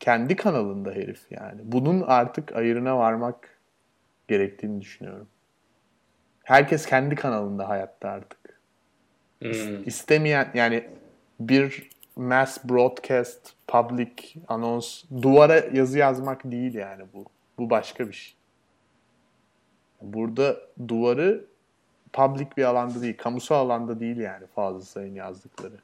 Kendi 0.00 0.36
kanalında 0.36 0.90
herif 0.90 1.20
yani. 1.30 1.60
Bunun 1.64 2.04
artık 2.06 2.56
ayırına 2.56 2.98
varmak 2.98 3.48
gerektiğini 4.28 4.80
düşünüyorum. 4.80 5.28
Herkes 6.44 6.86
kendi 6.86 7.14
kanalında 7.14 7.68
hayatta 7.68 8.08
artık. 8.08 8.38
Hmm. 9.42 9.88
İstemeyen 9.88 10.50
yani 10.54 10.88
bir 11.40 11.90
mass 12.16 12.58
broadcast 12.64 13.40
public 13.66 14.12
anons 14.48 15.02
duvara 15.22 15.64
yazı 15.72 15.98
yazmak 15.98 16.44
değil 16.44 16.74
yani 16.74 17.02
bu. 17.14 17.24
Bu 17.58 17.70
başka 17.70 18.08
bir 18.08 18.12
şey. 18.12 18.34
Burada 20.02 20.56
duvarı 20.88 21.44
public 22.12 22.46
bir 22.56 22.62
alanda 22.62 23.02
değil, 23.02 23.16
kamusal 23.16 23.66
alanda 23.66 24.00
değil 24.00 24.16
yani 24.16 24.46
fazla 24.54 24.80
sayın 24.80 25.14
yazdıkları. 25.14 25.74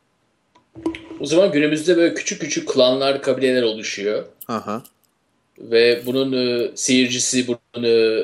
O 1.20 1.26
zaman 1.26 1.52
günümüzde 1.52 1.96
böyle 1.96 2.14
küçük 2.14 2.40
küçük 2.40 2.68
klanlar, 2.68 3.22
kabileler 3.22 3.62
oluşuyor. 3.62 4.24
Aha 4.48 4.82
ve 5.60 6.02
bunun 6.06 6.32
e, 6.32 6.70
seyircisi, 6.74 7.46
bunun 7.48 7.84
e, 7.84 8.22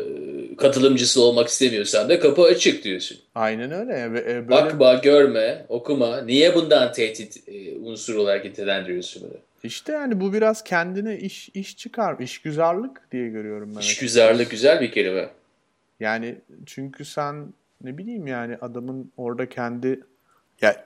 katılımcısı 0.56 1.22
olmak 1.22 1.48
istemiyorsan 1.48 2.08
da 2.08 2.20
kapı 2.20 2.42
açık 2.42 2.84
diyorsun. 2.84 3.18
Aynen 3.36 3.70
öyle. 3.70 4.02
E, 4.02 4.12
böyle... 4.12 4.48
Bakma, 4.48 4.94
görme, 4.94 5.66
okuma. 5.68 6.22
Niye 6.22 6.54
bundan 6.54 6.92
tehdit 6.92 7.48
e, 7.48 7.78
unsuru 7.78 8.20
olarak 8.20 8.44
nitelendiriyorsun 8.44 9.22
bunu? 9.22 9.38
İşte 9.62 9.92
yani 9.92 10.20
bu 10.20 10.32
biraz 10.32 10.64
kendine 10.64 11.18
iş 11.18 11.48
iş 11.54 11.76
çıkar, 11.76 12.18
işgüzarlık 12.18 13.12
diye 13.12 13.28
görüyorum 13.28 13.72
ben. 13.76 13.80
İşgüzarlık 13.80 14.50
güzel 14.50 14.80
bir 14.80 14.92
kelime. 14.92 15.28
Yani 16.00 16.34
çünkü 16.66 17.04
sen 17.04 17.46
ne 17.84 17.98
bileyim 17.98 18.26
yani 18.26 18.56
adamın 18.60 19.12
orada 19.16 19.48
kendi 19.48 20.00
ya 20.62 20.84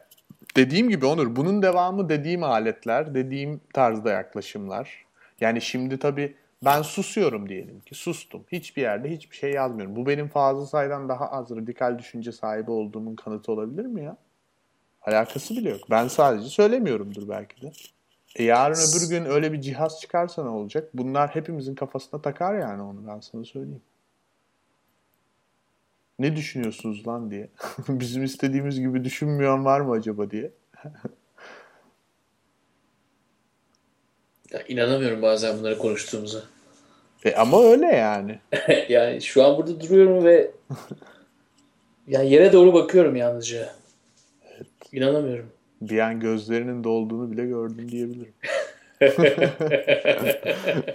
dediğim 0.57 0.89
gibi 0.89 1.07
Onur 1.07 1.37
bunun 1.37 1.63
devamı 1.63 2.09
dediğim 2.09 2.43
aletler, 2.43 3.15
dediğim 3.15 3.61
tarzda 3.73 4.11
yaklaşımlar. 4.11 5.05
Yani 5.41 5.61
şimdi 5.61 5.99
tabii 5.99 6.35
ben 6.65 6.83
susuyorum 6.83 7.49
diyelim 7.49 7.81
ki. 7.81 7.95
Sustum. 7.95 8.45
Hiçbir 8.53 8.83
yerde 8.83 9.11
hiçbir 9.11 9.37
şey 9.37 9.53
yazmıyorum. 9.53 9.97
Bu 9.97 10.07
benim 10.07 10.29
Fazıl 10.29 10.67
Say'dan 10.67 11.09
daha 11.09 11.31
az 11.31 11.51
radikal 11.51 11.99
düşünce 11.99 12.33
sahibi 12.33 12.71
olduğumun 12.71 13.17
kanıtı 13.17 13.53
olabilir 13.53 13.87
mi 13.87 14.05
ya? 14.05 14.17
Alakası 15.03 15.57
bile 15.57 15.71
yok. 15.71 15.81
Ben 15.91 16.09
sadece 16.09 16.49
söylemiyorumdur 16.49 17.29
belki 17.29 17.63
de. 17.63 17.73
E 18.37 18.45
yarın 18.45 18.75
öbür 18.75 19.09
gün 19.11 19.25
öyle 19.25 19.53
bir 19.53 19.61
cihaz 19.61 20.01
çıkarsa 20.01 20.43
ne 20.43 20.49
olacak? 20.49 20.91
Bunlar 20.95 21.35
hepimizin 21.35 21.75
kafasına 21.75 22.23
takar 22.23 22.59
yani 22.59 22.83
onu 22.83 23.07
ben 23.07 23.21
sana 23.21 23.45
söyleyeyim. 23.45 23.83
Ne 26.19 26.37
düşünüyorsunuz 26.37 27.07
lan 27.09 27.31
diye. 27.31 27.49
Bizim 27.89 28.25
istediğimiz 28.25 28.81
gibi 28.81 29.05
düşünmüyor 29.05 29.59
var 29.59 29.81
mı 29.81 29.93
acaba 29.93 30.31
diye. 30.31 30.51
Ya 34.53 34.63
inanamıyorum 34.69 35.23
bazen 35.23 35.59
bunları 35.59 35.79
konuştuğumuza. 35.79 36.43
E 37.25 37.35
ama 37.35 37.65
öyle 37.65 37.87
yani. 37.87 38.39
yani 38.89 39.23
şu 39.23 39.45
an 39.45 39.57
burada 39.57 39.81
duruyorum 39.81 40.25
ve 40.25 40.51
yani 42.09 42.31
yere 42.31 42.53
doğru 42.53 42.75
bakıyorum 42.75 43.17
yalnızca. 43.17 43.73
Evet. 44.57 44.67
İnanamıyorum. 44.93 45.53
Bir 45.81 45.99
an 45.99 46.21
gözlerinin 46.21 46.85
dolduğunu 46.85 47.33
bile 47.33 47.47
gördüm 47.47 47.89
diyebilirim. 47.91 48.35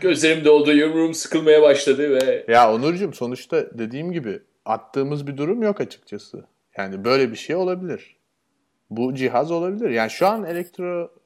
Gözlerim 0.00 0.44
doldu, 0.44 0.72
yumruğum 0.72 1.14
sıkılmaya 1.14 1.62
başladı 1.62 2.10
ve... 2.10 2.44
Ya 2.48 2.74
Onurcuğum 2.74 3.12
sonuçta 3.12 3.78
dediğim 3.78 4.12
gibi 4.12 4.40
attığımız 4.64 5.26
bir 5.26 5.36
durum 5.36 5.62
yok 5.62 5.80
açıkçası. 5.80 6.44
Yani 6.76 7.04
böyle 7.04 7.30
bir 7.30 7.36
şey 7.36 7.56
olabilir. 7.56 8.16
Bu 8.90 9.14
cihaz 9.14 9.50
olabilir. 9.50 9.90
Yani 9.90 10.10
şu 10.10 10.26
an 10.26 10.44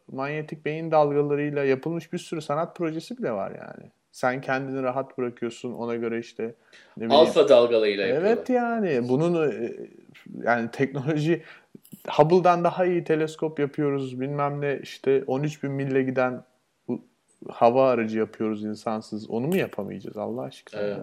elektromanyetik 0.09 0.65
beyin 0.65 0.91
dalgalarıyla 0.91 1.65
yapılmış 1.65 2.13
bir 2.13 2.19
sürü 2.19 2.41
sanat 2.41 2.77
projesi 2.77 3.19
bile 3.19 3.33
var 3.33 3.51
yani. 3.51 3.91
Sen 4.13 4.41
kendini 4.41 4.83
rahat 4.83 5.19
bırakıyorsun 5.19 5.73
ona 5.73 5.97
göre 5.97 6.19
işte 6.19 6.55
ne 6.97 7.15
alfa 7.15 7.49
dalgalarıyla 7.49 8.07
yapıyorlar. 8.07 8.37
Evet 8.37 8.51
yani 8.51 9.09
bunun 9.09 9.51
e, 9.51 9.73
yani 10.43 10.71
teknoloji 10.71 11.43
Hubble'dan 12.09 12.65
daha 12.65 12.85
iyi 12.85 13.05
teleskop 13.05 13.59
yapıyoruz 13.59 14.21
bilmem 14.21 14.61
ne 14.61 14.79
işte 14.83 15.25
13 15.27 15.63
bin 15.63 15.71
mille 15.71 16.03
giden 16.03 16.45
bu 16.89 17.01
hava 17.49 17.91
aracı 17.91 18.19
yapıyoruz 18.19 18.65
insansız. 18.65 19.31
Onu 19.31 19.47
mu 19.47 19.57
yapamayacağız 19.57 20.17
Allah 20.17 20.43
aşkına? 20.43 20.81
Evet. 20.81 20.99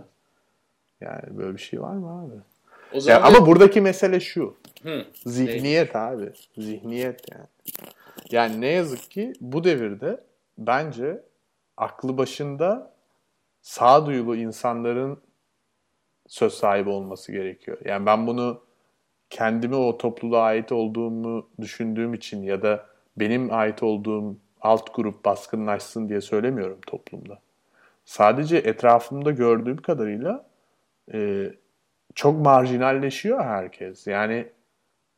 Yani 1.01 1.37
böyle 1.37 1.53
bir 1.53 1.61
şey 1.61 1.81
var 1.81 1.93
mı 1.93 2.21
abi? 2.21 2.39
O 2.93 2.99
zaman 2.99 3.19
yani 3.19 3.37
ama 3.37 3.47
buradaki 3.47 3.81
mesele 3.81 4.19
şu. 4.19 4.55
Hı, 4.83 5.05
zihniyet 5.25 5.93
değil. 5.93 6.07
abi. 6.07 6.31
Zihniyet 6.57 7.21
yani. 7.31 7.47
Yani 8.31 8.61
ne 8.61 8.67
yazık 8.67 9.11
ki 9.11 9.33
bu 9.41 9.63
devirde 9.63 10.23
bence 10.57 11.23
aklı 11.77 12.17
başında 12.17 12.93
sağduyulu 13.61 14.35
insanların 14.35 15.21
söz 16.27 16.53
sahibi 16.53 16.89
olması 16.89 17.31
gerekiyor. 17.31 17.77
Yani 17.85 18.05
ben 18.05 18.27
bunu 18.27 18.63
kendimi 19.29 19.75
o 19.75 19.97
topluluğa 19.97 20.43
ait 20.43 20.71
olduğumu 20.71 21.49
düşündüğüm 21.61 22.13
için 22.13 22.43
ya 22.43 22.61
da 22.61 22.85
benim 23.17 23.53
ait 23.53 23.83
olduğum 23.83 24.37
alt 24.61 24.95
grup 24.95 25.25
baskınlaşsın 25.25 26.09
diye 26.09 26.21
söylemiyorum 26.21 26.79
toplumda. 26.87 27.39
Sadece 28.05 28.57
etrafımda 28.57 29.31
gördüğüm 29.31 29.77
kadarıyla 29.77 30.49
e, 31.13 31.49
çok 32.15 32.45
marjinalleşiyor 32.45 33.43
herkes. 33.43 34.07
Yani 34.07 34.47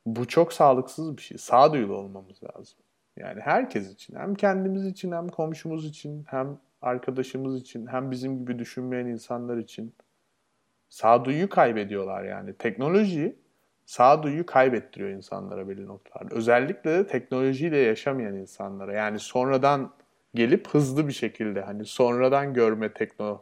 bu 0.05 0.27
çok 0.27 0.53
sağlıksız 0.53 1.17
bir 1.17 1.21
şey. 1.21 1.37
Sağduyulu 1.37 1.95
olmamız 1.95 2.43
lazım. 2.43 2.77
Yani 3.17 3.41
herkes 3.41 3.93
için. 3.93 4.15
Hem 4.15 4.35
kendimiz 4.35 4.85
için 4.85 5.11
hem 5.11 5.27
komşumuz 5.27 5.85
için 5.85 6.25
hem 6.27 6.57
arkadaşımız 6.81 7.61
için 7.61 7.87
hem 7.87 8.11
bizim 8.11 8.39
gibi 8.39 8.59
düşünmeyen 8.59 9.05
insanlar 9.05 9.57
için 9.57 9.93
sağduyu 10.89 11.49
kaybediyorlar 11.49 12.23
yani. 12.23 12.53
Teknoloji 12.53 13.35
sağduyu 13.85 14.45
kaybettiriyor 14.45 15.09
insanlara 15.09 15.69
belli 15.69 15.85
noktalarda. 15.85 16.35
Özellikle 16.35 16.91
de 16.91 17.07
teknolojiyle 17.07 17.77
yaşamayan 17.77 18.35
insanlara. 18.35 18.93
Yani 18.93 19.19
sonradan 19.19 19.93
gelip 20.35 20.67
hızlı 20.67 21.07
bir 21.07 21.13
şekilde 21.13 21.61
hani 21.61 21.85
sonradan 21.85 22.53
görme 22.53 22.93
tekno 22.93 23.41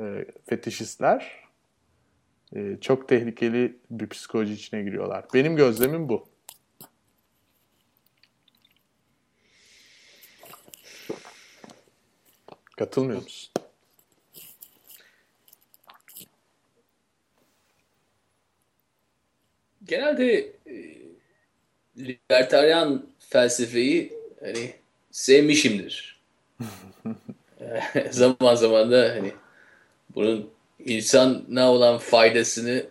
e, 0.00 0.26
fetişistler 0.44 1.42
e, 2.56 2.76
çok 2.80 3.08
tehlikeli 3.08 3.76
bir 3.90 4.08
psikoloji 4.08 4.52
içine 4.52 4.82
giriyorlar. 4.82 5.24
Benim 5.34 5.56
gözlemim 5.56 6.08
bu. 6.08 6.31
Katılmıyor 12.76 13.22
musun? 13.22 13.52
Genelde 19.84 20.52
e, 20.66 20.98
libertaryen 21.98 23.02
felsefeyi 23.18 24.12
hani 24.40 24.74
sevmişimdir. 25.10 26.20
zaman 28.10 28.54
zaman 28.54 28.90
da 28.90 29.14
hani 29.16 29.32
bunun 30.14 30.50
insana 30.78 31.72
olan 31.72 31.98
faydasını 31.98 32.86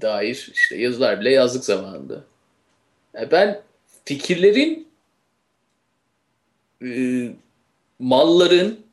dair 0.00 0.50
işte 0.54 0.76
yazılar 0.76 1.20
bile 1.20 1.30
yazdık 1.30 1.64
zamanında. 1.64 2.24
Yani 3.14 3.30
ben 3.30 3.62
fikirlerin 4.04 4.88
e, 6.82 7.30
malların 7.98 8.85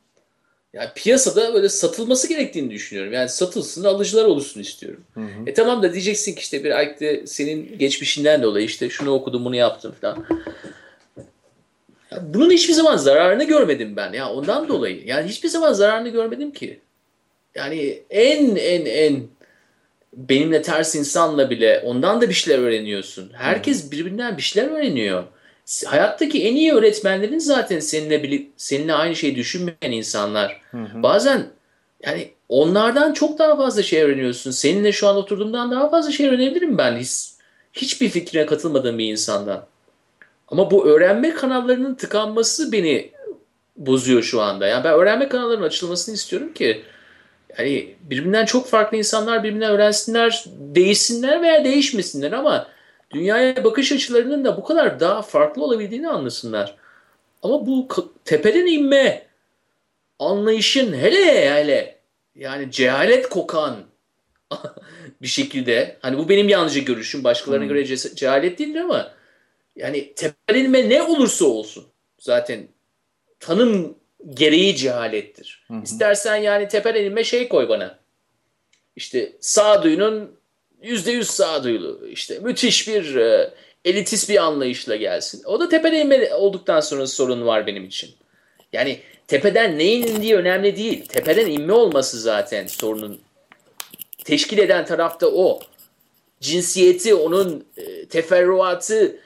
yani 0.74 0.88
piyasada 0.94 1.54
böyle 1.54 1.68
satılması 1.68 2.28
gerektiğini 2.28 2.70
düşünüyorum. 2.70 3.12
Yani 3.12 3.28
satılsın, 3.28 3.84
alıcılar 3.84 4.24
oluşsun 4.24 4.60
istiyorum. 4.60 5.04
Hı 5.14 5.20
hı. 5.20 5.26
E 5.46 5.54
tamam 5.54 5.82
da 5.82 5.92
diyeceksin 5.92 6.34
ki 6.34 6.40
işte 6.40 6.64
bir 6.64 6.70
ayette 6.70 7.26
senin 7.26 7.78
geçmişinden 7.78 8.42
dolayı 8.42 8.66
işte 8.66 8.90
şunu 8.90 9.10
okudum, 9.10 9.44
bunu 9.44 9.56
yaptım 9.56 9.94
falan. 10.00 10.26
Ya 12.10 12.22
bunun 12.34 12.50
hiçbir 12.50 12.74
zaman 12.74 12.96
zararını 12.96 13.44
görmedim 13.44 13.96
ben 13.96 14.12
ya 14.12 14.30
ondan 14.30 14.68
dolayı. 14.68 15.06
Yani 15.06 15.28
hiçbir 15.28 15.48
zaman 15.48 15.72
zararını 15.72 16.08
görmedim 16.08 16.50
ki. 16.50 16.80
Yani 17.54 18.02
en 18.10 18.56
en 18.56 18.86
en 18.86 19.22
benimle 20.16 20.62
ters 20.62 20.94
insanla 20.94 21.50
bile 21.50 21.82
ondan 21.84 22.20
da 22.20 22.28
bir 22.28 22.34
şeyler 22.34 22.58
öğreniyorsun. 22.58 23.32
Herkes 23.32 23.92
birbirinden 23.92 24.36
bir 24.36 24.42
şeyler 24.42 24.70
öğreniyor 24.70 25.24
hayattaki 25.86 26.44
en 26.44 26.56
iyi 26.56 26.72
öğretmenlerin 26.72 27.38
zaten 27.38 27.80
seninle 27.80 28.42
seninle 28.56 28.94
aynı 28.94 29.16
şeyi 29.16 29.36
düşünmeyen 29.36 29.92
insanlar. 29.92 30.60
Hı 30.70 30.78
hı. 30.78 31.02
Bazen 31.02 31.46
yani 32.02 32.30
onlardan 32.48 33.12
çok 33.12 33.38
daha 33.38 33.56
fazla 33.56 33.82
şey 33.82 34.02
öğreniyorsun. 34.02 34.50
Seninle 34.50 34.92
şu 34.92 35.08
an 35.08 35.16
oturduğumdan 35.16 35.70
daha 35.70 35.90
fazla 35.90 36.10
şey 36.10 36.28
öğrenebilirim 36.28 36.78
ben 36.78 36.96
hiç, 36.96 37.30
hiçbir 37.72 38.08
fikrine 38.08 38.46
katılmadığım 38.46 38.98
bir 38.98 39.12
insandan. 39.12 39.66
Ama 40.48 40.70
bu 40.70 40.86
öğrenme 40.86 41.34
kanallarının 41.34 41.94
tıkanması 41.94 42.72
beni 42.72 43.10
bozuyor 43.76 44.22
şu 44.22 44.40
anda. 44.40 44.66
Yani 44.66 44.84
ben 44.84 44.92
öğrenme 44.92 45.28
kanallarının 45.28 45.66
açılmasını 45.66 46.14
istiyorum 46.14 46.52
ki 46.52 46.82
yani 47.58 47.94
birbirinden 48.00 48.44
çok 48.44 48.66
farklı 48.66 48.96
insanlar 48.96 49.44
birbirinden 49.44 49.70
öğrensinler, 49.70 50.44
değişsinler 50.58 51.42
veya 51.42 51.64
değişmesinler 51.64 52.32
ama 52.32 52.66
dünyaya 53.14 53.64
bakış 53.64 53.92
açılarının 53.92 54.44
da 54.44 54.56
bu 54.56 54.64
kadar 54.64 55.00
daha 55.00 55.22
farklı 55.22 55.64
olabildiğini 55.64 56.08
anlasınlar. 56.08 56.76
Ama 57.42 57.66
bu 57.66 57.88
tepeden 58.24 58.66
inme 58.66 59.26
anlayışın 60.18 60.92
hele 60.92 61.50
hele 61.50 61.98
yani 62.34 62.70
cehalet 62.70 63.28
kokan 63.28 63.76
bir 65.22 65.26
şekilde 65.26 65.96
hani 66.02 66.18
bu 66.18 66.28
benim 66.28 66.48
yalnızca 66.48 66.80
görüşüm 66.80 67.24
başkalarına 67.24 67.64
hmm. 67.64 67.68
göre 67.68 67.84
ce 67.84 67.96
cehalet 67.96 68.58
değildir 68.58 68.80
ama 68.80 69.12
yani 69.76 70.14
tepeden 70.14 70.64
inme 70.64 70.88
ne 70.88 71.02
olursa 71.02 71.44
olsun 71.44 71.86
zaten 72.18 72.68
tanım 73.40 73.98
gereği 74.30 74.76
cehalettir. 74.76 75.64
Hmm. 75.66 75.82
İstersen 75.82 76.36
yani 76.36 76.68
tepeden 76.68 77.04
inme 77.04 77.24
şey 77.24 77.48
koy 77.48 77.68
bana. 77.68 77.98
İşte 78.96 79.32
sağduyunun 79.40 80.36
yüzde 80.84 81.12
yüz 81.12 81.30
sağduyulu 81.30 82.08
işte 82.10 82.38
müthiş 82.38 82.88
bir 82.88 83.16
e, 83.16 83.54
elitist 83.84 84.28
bir 84.28 84.44
anlayışla 84.44 84.96
gelsin. 84.96 85.42
O 85.44 85.60
da 85.60 85.68
tepeden 85.68 86.00
inme 86.00 86.34
olduktan 86.34 86.80
sonra 86.80 87.06
sorun 87.06 87.46
var 87.46 87.66
benim 87.66 87.84
için. 87.84 88.10
Yani 88.72 89.00
tepeden 89.26 89.78
neyin 89.78 90.06
indiği 90.06 90.36
önemli 90.36 90.76
değil. 90.76 91.06
Tepeden 91.06 91.46
inme 91.46 91.72
olması 91.72 92.20
zaten 92.20 92.66
sorunun 92.66 93.20
teşkil 94.24 94.58
eden 94.58 94.86
tarafta 94.86 95.26
o. 95.26 95.60
Cinsiyeti, 96.40 97.14
onun 97.14 97.66
e, 97.76 98.06
teferruatı, 98.06 99.16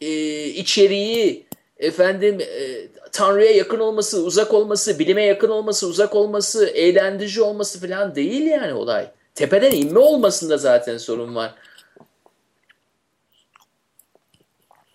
e, 0.00 0.44
içeriği, 0.44 1.46
efendim 1.78 2.40
e, 2.40 2.88
Tanrı'ya 3.12 3.50
yakın 3.50 3.78
olması, 3.78 4.24
uzak 4.24 4.54
olması, 4.54 4.98
bilime 4.98 5.24
yakın 5.24 5.48
olması, 5.48 5.86
uzak 5.86 6.14
olması, 6.14 6.66
eğlendirici 6.66 7.42
olması 7.42 7.80
falan 7.80 8.14
değil 8.14 8.42
yani 8.46 8.72
olay. 8.72 9.10
Tepeden 9.34 9.70
inme 9.70 9.98
olmasında 9.98 10.56
zaten 10.56 10.98
sorun 10.98 11.34
var. 11.34 11.54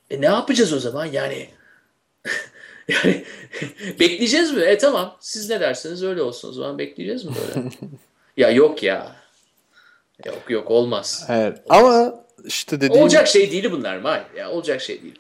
E 0.10 0.22
ne 0.22 0.26
yapacağız 0.26 0.74
o 0.74 0.80
zaman? 0.80 1.06
Yani 1.06 1.50
yani 2.88 3.24
bekleyeceğiz 4.00 4.54
mi? 4.54 4.62
E 4.62 4.78
tamam. 4.78 5.18
Siz 5.20 5.50
ne 5.50 5.60
derseniz 5.60 6.04
öyle 6.04 6.22
olsun. 6.22 6.50
O 6.50 6.52
zaman 6.52 6.78
bekleyeceğiz 6.78 7.26
mi 7.26 7.32
böyle? 7.48 7.70
ya 8.38 8.52
yok 8.52 8.84
ya. 8.84 9.16
Yok 10.26 10.44
yok 10.50 10.72
olmaz. 10.72 11.26
Evet. 11.30 11.62
Ama 11.70 12.26
işte 12.46 12.82
dediğim... 12.82 13.04
Olacak 13.04 13.28
şey 13.28 13.52
değil 13.52 13.72
bunlar 13.72 13.98
May. 13.98 14.24
Ya 14.38 14.52
olacak 14.52 14.82
şey 14.82 15.02
değil. 15.02 15.20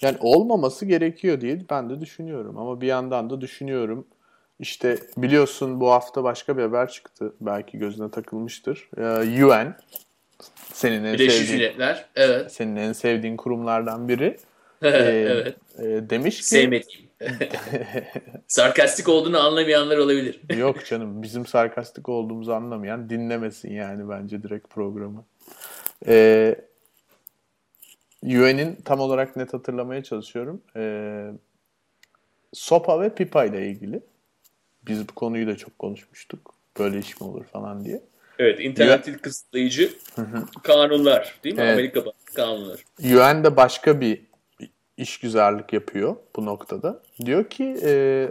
Yani 0.00 0.16
olmaması 0.20 0.84
gerekiyor 0.86 1.40
diye 1.40 1.60
ben 1.70 1.90
de 1.90 2.00
düşünüyorum. 2.00 2.58
Ama 2.58 2.80
bir 2.80 2.86
yandan 2.86 3.30
da 3.30 3.40
düşünüyorum 3.40 4.06
işte 4.60 4.98
biliyorsun 5.16 5.80
bu 5.80 5.90
hafta 5.90 6.24
başka 6.24 6.56
bir 6.56 6.62
haber 6.62 6.88
çıktı. 6.88 7.32
Belki 7.40 7.78
gözüne 7.78 8.10
takılmıştır. 8.10 8.88
Ee, 8.98 9.44
UN 9.44 9.74
senin 10.72 11.04
en 11.04 11.14
Birleşmiş 11.14 11.34
sevdiğin, 11.34 11.60
Milletler. 11.60 12.04
Evet. 12.16 12.52
Senin 12.52 12.76
en 12.76 12.92
sevdiğin 12.92 13.36
kurumlardan 13.36 14.08
biri. 14.08 14.36
ee, 14.82 14.88
evet. 14.88 15.56
E, 15.78 16.10
demiş 16.10 16.36
ki 16.36 16.44
sevmediğim. 16.44 17.08
sarkastik 18.46 19.08
olduğunu 19.08 19.40
anlamayanlar 19.40 19.98
olabilir. 19.98 20.40
Yok 20.56 20.86
canım 20.86 21.22
bizim 21.22 21.46
sarkastik 21.46 22.08
olduğumuzu 22.08 22.52
anlamayan 22.52 23.10
dinlemesin 23.10 23.72
yani 23.72 24.08
bence 24.08 24.42
direkt 24.42 24.70
programı. 24.70 25.24
Ee, 26.06 26.54
UN'in 28.22 28.76
tam 28.84 29.00
olarak 29.00 29.36
net 29.36 29.54
hatırlamaya 29.54 30.02
çalışıyorum. 30.02 30.62
Ee, 30.76 31.30
SOPA 32.52 33.00
ve 33.00 33.14
PIPA 33.14 33.44
ile 33.44 33.66
ilgili 33.66 34.00
biz 34.88 35.08
bu 35.08 35.14
konuyu 35.14 35.46
da 35.46 35.56
çok 35.56 35.78
konuşmuştuk. 35.78 36.54
Böyle 36.78 36.98
iş 36.98 37.20
mi 37.20 37.26
olur 37.26 37.44
falan 37.44 37.84
diye. 37.84 38.02
Evet, 38.38 38.60
internet 38.60 39.08
UN... 39.08 39.12
kısıtlayıcı 39.12 39.92
kanunlar 40.62 41.38
değil 41.44 41.54
mi? 41.54 41.62
Evet. 41.62 41.72
Amerika 41.72 42.02
kanunları. 42.34 42.78
UN 43.00 43.44
de 43.44 43.56
başka 43.56 44.00
bir 44.00 44.22
işgüzarlık 44.96 45.72
yapıyor 45.72 46.16
bu 46.36 46.46
noktada. 46.46 47.02
Diyor 47.24 47.44
ki 47.50 47.76
e, 47.84 48.28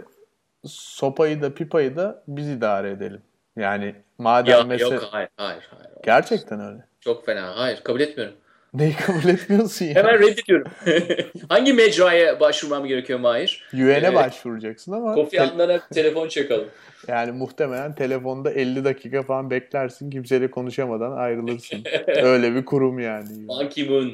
sopayı 0.66 1.42
da 1.42 1.54
pipayı 1.54 1.96
da 1.96 2.22
biz 2.28 2.48
idare 2.48 2.90
edelim. 2.90 3.22
Yani 3.56 3.94
madem 4.18 4.58
ya, 4.58 4.64
mesela... 4.64 4.94
Yok 4.94 5.08
hayır 5.10 5.28
hayır. 5.36 5.68
hayır. 5.70 5.90
Gerçekten 6.04 6.60
öyle. 6.60 6.84
Çok 7.00 7.26
fena. 7.26 7.56
Hayır 7.56 7.80
kabul 7.84 8.00
etmiyorum. 8.00 8.34
Neyi 8.74 8.96
kabul 8.96 9.28
etmiyorsun 9.28 9.84
ya? 9.84 9.94
Hemen 9.94 10.18
reddediyorum. 10.18 10.72
Hangi 11.48 11.72
mecraya 11.72 12.40
başvurmam 12.40 12.86
gerekiyor 12.86 13.18
Mahir? 13.18 13.68
UN'e 13.74 14.06
ee, 14.06 14.14
başvuracaksın 14.14 14.92
ama... 14.92 15.14
Kofi 15.14 15.40
Annan'a 15.40 15.88
telefon 15.88 16.28
çakalım. 16.28 16.68
Yani 17.08 17.32
muhtemelen 17.32 17.94
telefonda 17.94 18.50
50 18.50 18.84
dakika 18.84 19.22
falan 19.22 19.50
beklersin. 19.50 20.10
Kimseyle 20.10 20.50
konuşamadan 20.50 21.12
ayrılırsın. 21.12 21.84
Öyle 22.06 22.54
bir 22.54 22.64
kurum 22.64 22.98
yani. 22.98 23.48
Ban 23.48 23.68
Ki-moon. 23.68 24.12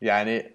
Yani 0.00 0.52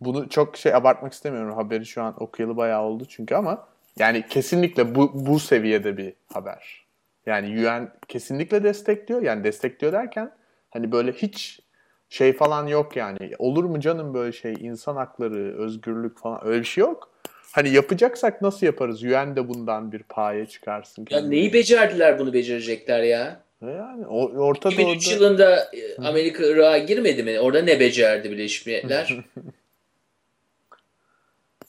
bunu 0.00 0.28
çok 0.28 0.56
şey 0.56 0.74
abartmak 0.74 1.12
istemiyorum. 1.12 1.54
Haberi 1.54 1.86
şu 1.86 2.02
an 2.02 2.22
okuyalı 2.22 2.56
bayağı 2.56 2.82
oldu 2.82 3.04
çünkü 3.08 3.34
ama 3.34 3.68
yani 3.98 4.26
kesinlikle 4.28 4.94
bu, 4.94 5.26
bu 5.26 5.40
seviyede 5.40 5.96
bir 5.96 6.12
haber. 6.32 6.84
Yani 7.26 7.68
UN 7.68 7.88
kesinlikle 8.08 8.64
destekliyor. 8.64 9.22
Yani 9.22 9.44
destekliyor 9.44 9.92
derken 9.92 10.32
hani 10.74 10.92
böyle 10.92 11.12
hiç 11.12 11.60
şey 12.08 12.32
falan 12.32 12.66
yok 12.66 12.96
yani. 12.96 13.30
Olur 13.38 13.64
mu 13.64 13.80
canım 13.80 14.14
böyle 14.14 14.32
şey 14.32 14.54
insan 14.60 14.96
hakları, 14.96 15.58
özgürlük 15.58 16.18
falan 16.18 16.46
öyle 16.46 16.60
bir 16.60 16.66
şey 16.66 16.82
yok. 16.82 17.10
Hani 17.52 17.70
yapacaksak 17.70 18.42
nasıl 18.42 18.66
yaparız? 18.66 19.02
UN 19.02 19.36
de 19.36 19.48
bundan 19.48 19.92
bir 19.92 20.02
paye 20.02 20.46
çıkarsın. 20.46 21.06
Ya 21.10 21.20
neyi 21.20 21.52
becerdiler 21.52 22.18
bunu 22.18 22.32
becerecekler 22.32 23.02
ya? 23.02 23.40
Yani 23.62 24.06
o, 24.06 24.26
Orta 24.26 24.68
2003 24.68 25.06
Doğu'da... 25.06 25.24
yılında 25.24 25.70
e, 25.72 25.96
Amerika 26.02 26.46
Irak'a 26.46 26.78
girmedi 26.78 27.22
mi? 27.22 27.40
Orada 27.40 27.62
ne 27.62 27.80
becerdi 27.80 28.30
Birleşmiş 28.30 28.66
Milletler? 28.66 29.16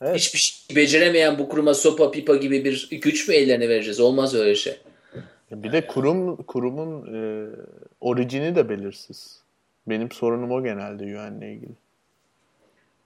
evet. 0.01 0.15
Hiçbir 0.15 0.39
şey 0.39 0.75
beceremeyen 0.75 1.39
bu 1.39 1.49
kuruma 1.49 1.73
sopa 1.73 2.11
pipa 2.11 2.35
gibi 2.35 2.65
bir 2.65 2.89
güç 3.01 3.27
mü 3.27 3.35
ellerine 3.35 3.69
vereceğiz? 3.69 3.99
Olmaz 3.99 4.35
öyle 4.35 4.55
şey. 4.55 4.77
Bir 5.51 5.71
de 5.71 5.87
kurum 5.87 6.35
kurumun 6.35 7.13
e, 7.13 7.49
orijini 8.01 8.55
de 8.55 8.69
belirsiz. 8.69 9.41
Benim 9.87 10.11
sorunum 10.11 10.51
o 10.51 10.63
genelde 10.63 11.03
UN'le 11.03 11.41
ilgili. 11.41 11.71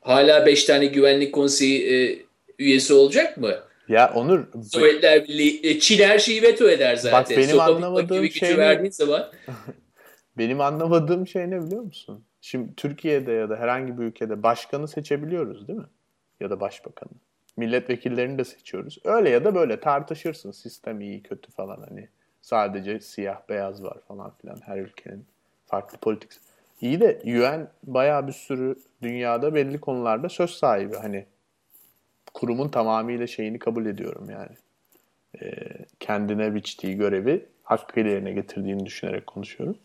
Hala 0.01 0.45
5 0.45 0.63
tane 0.63 0.85
güvenlik 0.85 1.33
konseyi 1.33 1.93
e, 1.93 2.19
üyesi 2.59 2.93
olacak 2.93 3.37
mı? 3.37 3.55
Ya 3.87 4.13
Onur... 4.15 4.45
Sovyetler 4.63 5.23
Birliği, 5.23 5.59
e, 5.63 5.79
Çin 5.79 6.03
her 6.03 6.19
şeyi 6.19 6.41
veto 6.41 6.69
eder 6.69 6.95
zaten. 6.95 7.21
Bak 7.21 7.29
benim 7.29 7.49
Sopa 7.49 7.63
anlamadığım 7.63 8.29
şey 8.31 8.57
ne? 8.57 8.91
zaman. 8.91 9.31
benim 10.37 10.61
anlamadığım 10.61 11.27
şey 11.27 11.49
ne 11.49 11.65
biliyor 11.65 11.81
musun? 11.81 12.23
Şimdi 12.41 12.75
Türkiye'de 12.75 13.31
ya 13.31 13.49
da 13.49 13.55
herhangi 13.55 13.97
bir 13.97 14.03
ülkede 14.03 14.43
başkanı 14.43 14.87
seçebiliyoruz 14.87 15.67
değil 15.67 15.79
mi? 15.79 15.85
Ya 16.39 16.49
da 16.49 16.59
başbakanı. 16.59 17.09
Milletvekillerini 17.57 18.37
de 18.37 18.43
seçiyoruz. 18.43 18.97
Öyle 19.03 19.29
ya 19.29 19.45
da 19.45 19.55
böyle 19.55 19.79
tartışırsın. 19.79 20.51
Sistem 20.51 21.01
iyi 21.01 21.23
kötü 21.23 21.51
falan 21.51 21.85
hani. 21.89 22.09
Sadece 22.49 22.99
siyah 22.99 23.41
beyaz 23.49 23.83
var 23.83 23.97
falan 24.07 24.31
filan 24.41 24.57
her 24.65 24.77
ülkenin 24.77 25.25
farklı 25.65 25.97
politik. 25.97 26.31
İyi 26.81 26.99
de 26.99 27.21
UN 27.25 27.67
bayağı 27.83 28.27
bir 28.27 28.31
sürü 28.31 28.75
dünyada 29.01 29.55
belli 29.55 29.79
konularda 29.79 30.29
söz 30.29 30.49
sahibi. 30.49 30.95
Hani 30.95 31.25
kurumun 32.33 32.69
tamamıyla 32.69 33.27
şeyini 33.27 33.59
kabul 33.59 33.85
ediyorum 33.85 34.29
yani. 34.29 34.55
E, 35.41 35.69
kendine 35.99 36.55
biçtiği 36.55 36.97
görevi 36.97 37.45
hakkıyla 37.63 38.11
yerine 38.11 38.31
getirdiğini 38.31 38.85
düşünerek 38.85 39.27
konuşuyorum. 39.27 39.77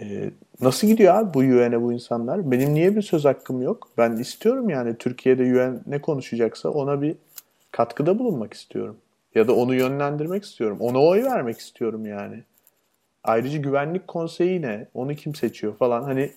E, 0.00 0.30
nasıl 0.60 0.86
gidiyor 0.86 1.14
abi 1.14 1.34
bu 1.34 1.38
UN'e 1.38 1.82
bu 1.82 1.92
insanlar? 1.92 2.50
Benim 2.50 2.74
niye 2.74 2.96
bir 2.96 3.02
söz 3.02 3.24
hakkım 3.24 3.62
yok? 3.62 3.88
Ben 3.98 4.12
istiyorum 4.12 4.70
yani 4.70 4.98
Türkiye'de 4.98 5.42
UN 5.42 5.80
ne 5.86 6.00
konuşacaksa 6.00 6.68
ona 6.68 7.02
bir 7.02 7.16
katkıda 7.72 8.18
bulunmak 8.18 8.54
istiyorum. 8.54 8.96
Ya 9.34 9.48
da 9.48 9.52
onu 9.52 9.74
yönlendirmek 9.74 10.44
istiyorum. 10.44 10.78
Ona 10.80 10.98
oy 11.02 11.24
vermek 11.24 11.58
istiyorum 11.58 12.06
yani. 12.06 12.42
Ayrıca 13.24 13.58
güvenlik 13.58 14.08
konseyi 14.08 14.62
ne? 14.62 14.86
Onu 14.94 15.14
kim 15.14 15.34
seçiyor 15.34 15.76
falan. 15.76 16.02
Hani 16.02 16.30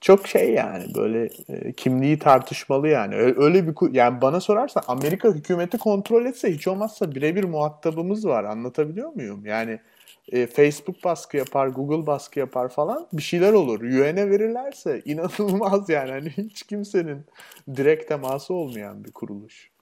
çok 0.00 0.28
şey 0.28 0.52
yani 0.52 0.94
böyle 0.94 1.28
e, 1.48 1.72
kimliği 1.72 2.18
tartışmalı 2.18 2.88
yani. 2.88 3.14
Öyle, 3.14 3.40
öyle 3.40 3.66
bir 3.66 3.94
yani 3.94 4.20
bana 4.20 4.40
sorarsan 4.40 4.82
Amerika 4.88 5.28
hükümeti 5.34 5.78
kontrol 5.78 6.26
etse 6.26 6.52
hiç 6.52 6.68
olmazsa 6.68 7.14
birebir 7.14 7.44
muhatabımız 7.44 8.26
var. 8.26 8.44
Anlatabiliyor 8.44 9.12
muyum? 9.14 9.46
Yani 9.46 9.80
e, 10.32 10.46
Facebook 10.46 11.04
baskı 11.04 11.36
yapar, 11.36 11.66
Google 11.66 12.06
baskı 12.06 12.38
yapar 12.38 12.68
falan 12.68 13.06
bir 13.12 13.22
şeyler 13.22 13.52
olur. 13.52 13.80
UN'e 13.80 14.30
verirlerse 14.30 15.02
inanılmaz 15.04 15.88
yani. 15.88 16.10
Hani 16.10 16.30
hiç 16.30 16.62
kimsenin 16.62 17.24
direkt 17.76 18.08
teması 18.08 18.54
olmayan 18.54 19.04
bir 19.04 19.12
kuruluş. 19.12 19.73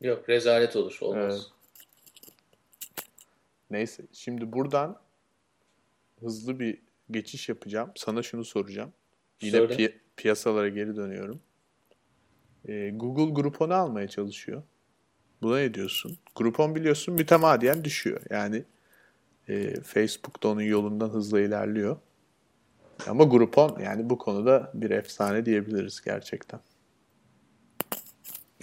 Yok 0.00 0.28
rezalet 0.28 0.76
olur. 0.76 0.98
Olmaz. 1.00 1.34
Evet. 1.34 1.46
Neyse 3.70 4.02
şimdi 4.12 4.52
buradan 4.52 5.00
hızlı 6.20 6.60
bir 6.60 6.78
geçiş 7.10 7.48
yapacağım. 7.48 7.92
Sana 7.96 8.22
şunu 8.22 8.44
soracağım. 8.44 8.92
Yine 9.40 9.56
pi- 9.76 9.94
piyasalara 10.16 10.68
geri 10.68 10.96
dönüyorum. 10.96 11.40
Ee, 12.68 12.90
Google 12.94 13.34
Groupon'u 13.34 13.74
almaya 13.74 14.08
çalışıyor. 14.08 14.62
Buna 15.42 15.56
ne 15.56 15.74
diyorsun? 15.74 16.18
Groupon 16.34 16.74
biliyorsun 16.74 17.14
mütemadiyen 17.14 17.84
düşüyor. 17.84 18.20
Yani 18.30 18.64
e, 19.48 19.80
Facebook 19.80 20.42
da 20.42 20.48
onun 20.48 20.62
yolundan 20.62 21.08
hızla 21.08 21.40
ilerliyor. 21.40 21.96
Ama 23.06 23.24
Groupon 23.24 23.78
yani 23.80 24.10
bu 24.10 24.18
konuda 24.18 24.70
bir 24.74 24.90
efsane 24.90 25.46
diyebiliriz 25.46 26.00
gerçekten. 26.00 26.60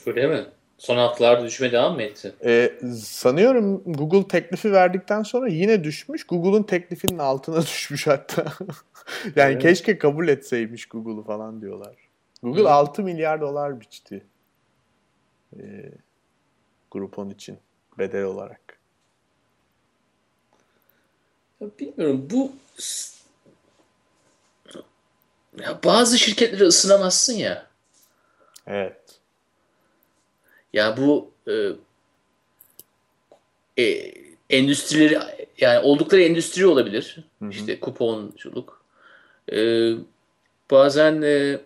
Öyle 0.05 0.27
mi? 0.27 0.47
Son 0.77 0.97
haftalarda 0.97 1.45
düşme 1.45 1.71
devam 1.71 1.95
mı 1.95 2.01
etti? 2.01 2.35
Ee, 2.45 2.79
sanıyorum 3.01 3.83
Google 3.85 4.27
teklifi 4.27 4.71
verdikten 4.71 5.23
sonra 5.23 5.47
yine 5.47 5.83
düşmüş. 5.83 6.27
Google'un 6.27 6.63
teklifinin 6.63 7.17
altına 7.17 7.61
düşmüş 7.61 8.07
hatta. 8.07 8.45
yani 9.35 9.51
evet. 9.53 9.61
keşke 9.61 9.97
kabul 9.97 10.27
etseymiş 10.27 10.85
Google'u 10.85 11.23
falan 11.23 11.61
diyorlar. 11.61 11.95
Google 12.43 12.63
Hı. 12.63 12.69
6 12.71 13.03
milyar 13.03 13.41
dolar 13.41 13.81
biçti. 13.81 14.25
Ee, 15.59 15.91
Groupon 16.91 17.29
için 17.29 17.57
bedel 17.97 18.23
olarak. 18.23 18.79
Ya 21.61 21.67
bilmiyorum 21.79 22.27
bu 22.31 22.51
ya 25.59 25.79
bazı 25.83 26.19
şirketleri 26.19 26.63
ısınamazsın 26.63 27.33
ya. 27.33 27.67
Evet. 28.67 29.21
Ya 30.75 30.97
bu 30.97 31.31
e, 31.47 31.53
e, 33.83 34.13
endüstrileri 34.49 35.19
yani 35.57 35.79
oldukları 35.79 36.21
endüstri 36.21 36.65
olabilir. 36.65 37.17
Hı 37.39 37.45
hı. 37.45 37.49
İşte 37.49 37.79
kuponculuk. 37.79 38.81
E, 39.51 39.91
bazen 40.71 41.21
e, 41.21 41.59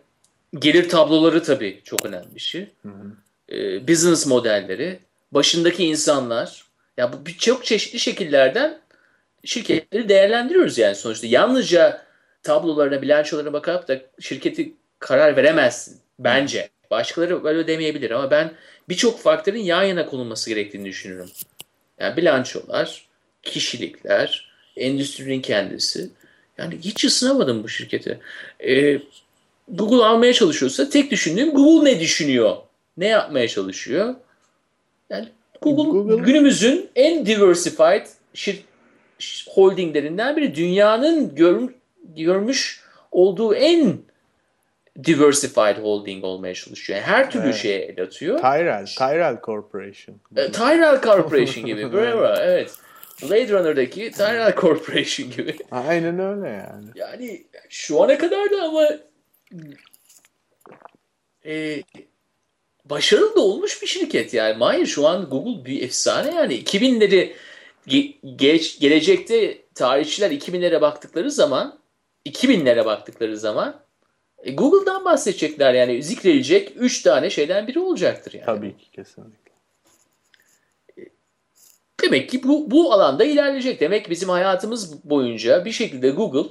gelir 0.60 0.90
tabloları 0.90 1.44
tabii 1.44 1.82
çok 1.84 2.06
önemli 2.06 2.36
bir 2.36 2.40
şey. 2.40 2.68
Hı 2.82 2.90
hı. 2.90 3.56
E, 3.56 3.88
business 3.88 4.28
modelleri, 4.28 5.00
başındaki 5.32 5.86
insanlar. 5.86 6.66
Ya 6.98 7.14
bu 7.14 7.26
birçok 7.26 7.66
çeşitli 7.66 8.00
şekillerden 8.00 8.80
şirketleri 9.44 10.10
değerlendiriyoruz 10.10 10.78
yani 10.78 10.96
sonuçta. 10.96 11.28
Yalnızca 11.28 12.06
tablolarına, 12.44 13.02
bilançolarına 13.02 13.54
bakarak 13.54 13.88
da 13.88 14.02
şirketi 14.20 14.74
karar 15.00 15.36
veremezsin 15.36 16.00
bence. 16.20 16.70
Başkaları 16.92 17.44
böyle 17.44 17.68
demeyebilir 17.68 18.12
ama 18.12 18.32
ben 18.32 18.52
birçok 18.90 19.20
faktörün 19.20 19.60
yan 19.60 19.84
yana 19.84 20.06
konulması 20.06 20.50
gerektiğini 20.50 20.86
düşünüyorum. 20.86 21.30
Yani 22.00 22.18
bilançolar, 22.18 23.08
kişilikler, 23.44 24.52
endüstrinin 24.76 25.42
kendisi. 25.42 26.10
Yani 26.58 26.78
hiç 26.82 27.04
ısınamadım 27.04 27.64
bu 27.64 27.70
şirketi. 27.70 28.20
Ee, 28.68 29.00
Google 29.68 30.06
almaya 30.06 30.34
çalışıyorsa 30.34 30.90
tek 30.90 31.12
düşündüğüm 31.12 31.54
Google 31.54 31.92
ne 31.92 32.00
düşünüyor? 32.00 32.58
Ne 32.98 33.08
yapmaya 33.08 33.48
çalışıyor? 33.48 34.16
Yani 35.10 35.28
Google, 35.62 35.92
Google... 35.92 36.24
günümüzün 36.24 36.90
en 36.96 37.26
diversified 37.26 38.06
şir 38.34 38.64
holdinglerinden 39.48 40.38
biri. 40.38 40.56
Dünyanın 40.56 41.36
gör, 41.36 41.70
görmüş 42.16 42.84
olduğu 43.12 43.56
en 43.56 43.98
diversified 45.04 45.78
holding 45.78 46.24
olmaya 46.24 46.54
çalışıyor. 46.54 47.00
Yani 47.00 47.08
her 47.08 47.32
türlü 47.32 47.46
evet. 47.46 47.56
şeye 47.56 47.80
el 47.80 48.04
atıyor. 48.04 48.40
Tyrell, 48.40 48.86
Tyrell 48.86 49.38
Corporation. 49.44 50.16
E, 50.36 50.52
Tyrell 50.52 51.02
Corporation 51.02 51.66
gibi. 51.66 51.94
Bravo, 51.94 52.36
evet. 52.40 52.72
Blade 53.22 53.50
Runner'daki 53.50 54.12
Tyrell 54.12 54.56
Corporation 54.56 55.32
gibi. 55.32 55.58
Aynen 55.72 56.20
öyle 56.20 56.50
yani. 56.50 56.86
Yani 56.96 57.46
şu 57.70 58.04
ana 58.04 58.18
kadar 58.18 58.52
da 58.52 58.64
ama 58.64 58.88
e, 61.46 61.84
başarılı 62.86 63.36
da 63.36 63.42
olmuş 63.42 63.82
bir 63.82 63.88
şirket 63.88 64.34
yani. 64.34 64.58
Mahir 64.58 64.86
şu 64.86 65.08
an 65.08 65.30
Google 65.30 65.66
bir 65.66 65.82
efsane 65.82 66.36
yani 66.36 66.54
2000'leri 66.64 67.34
geç, 68.36 68.80
gelecekte 68.80 69.58
tarihçiler 69.76 70.32
2000'lere 70.32 70.82
baktıkları 70.82 71.32
zaman 71.32 71.80
2000'lere 72.26 72.86
baktıkları 72.86 73.38
zaman 73.38 73.82
e, 74.44 74.52
Google'dan 74.52 75.06
bahsedecekler 75.06 75.74
yani 75.74 76.04
zikredilecek 76.04 76.74
3 76.76 77.02
tane 77.02 77.30
şeyden 77.30 77.68
biri 77.68 77.80
olacaktır 77.80 78.34
yani. 78.34 78.46
Tabii 78.46 78.78
ki 78.78 78.92
kesinlikle. 78.92 79.50
Demek 82.04 82.30
ki 82.30 82.44
bu, 82.44 82.72
bu 82.72 82.94
alanda 82.94 83.24
ilerleyecek. 83.24 83.80
Demek 83.80 84.06
ki 84.06 84.12
bizim 84.12 84.30
hayatımız 84.30 85.10
boyunca 85.10 85.66
bir 85.66 85.72
şekilde 85.72 86.10
Google 86.10 86.50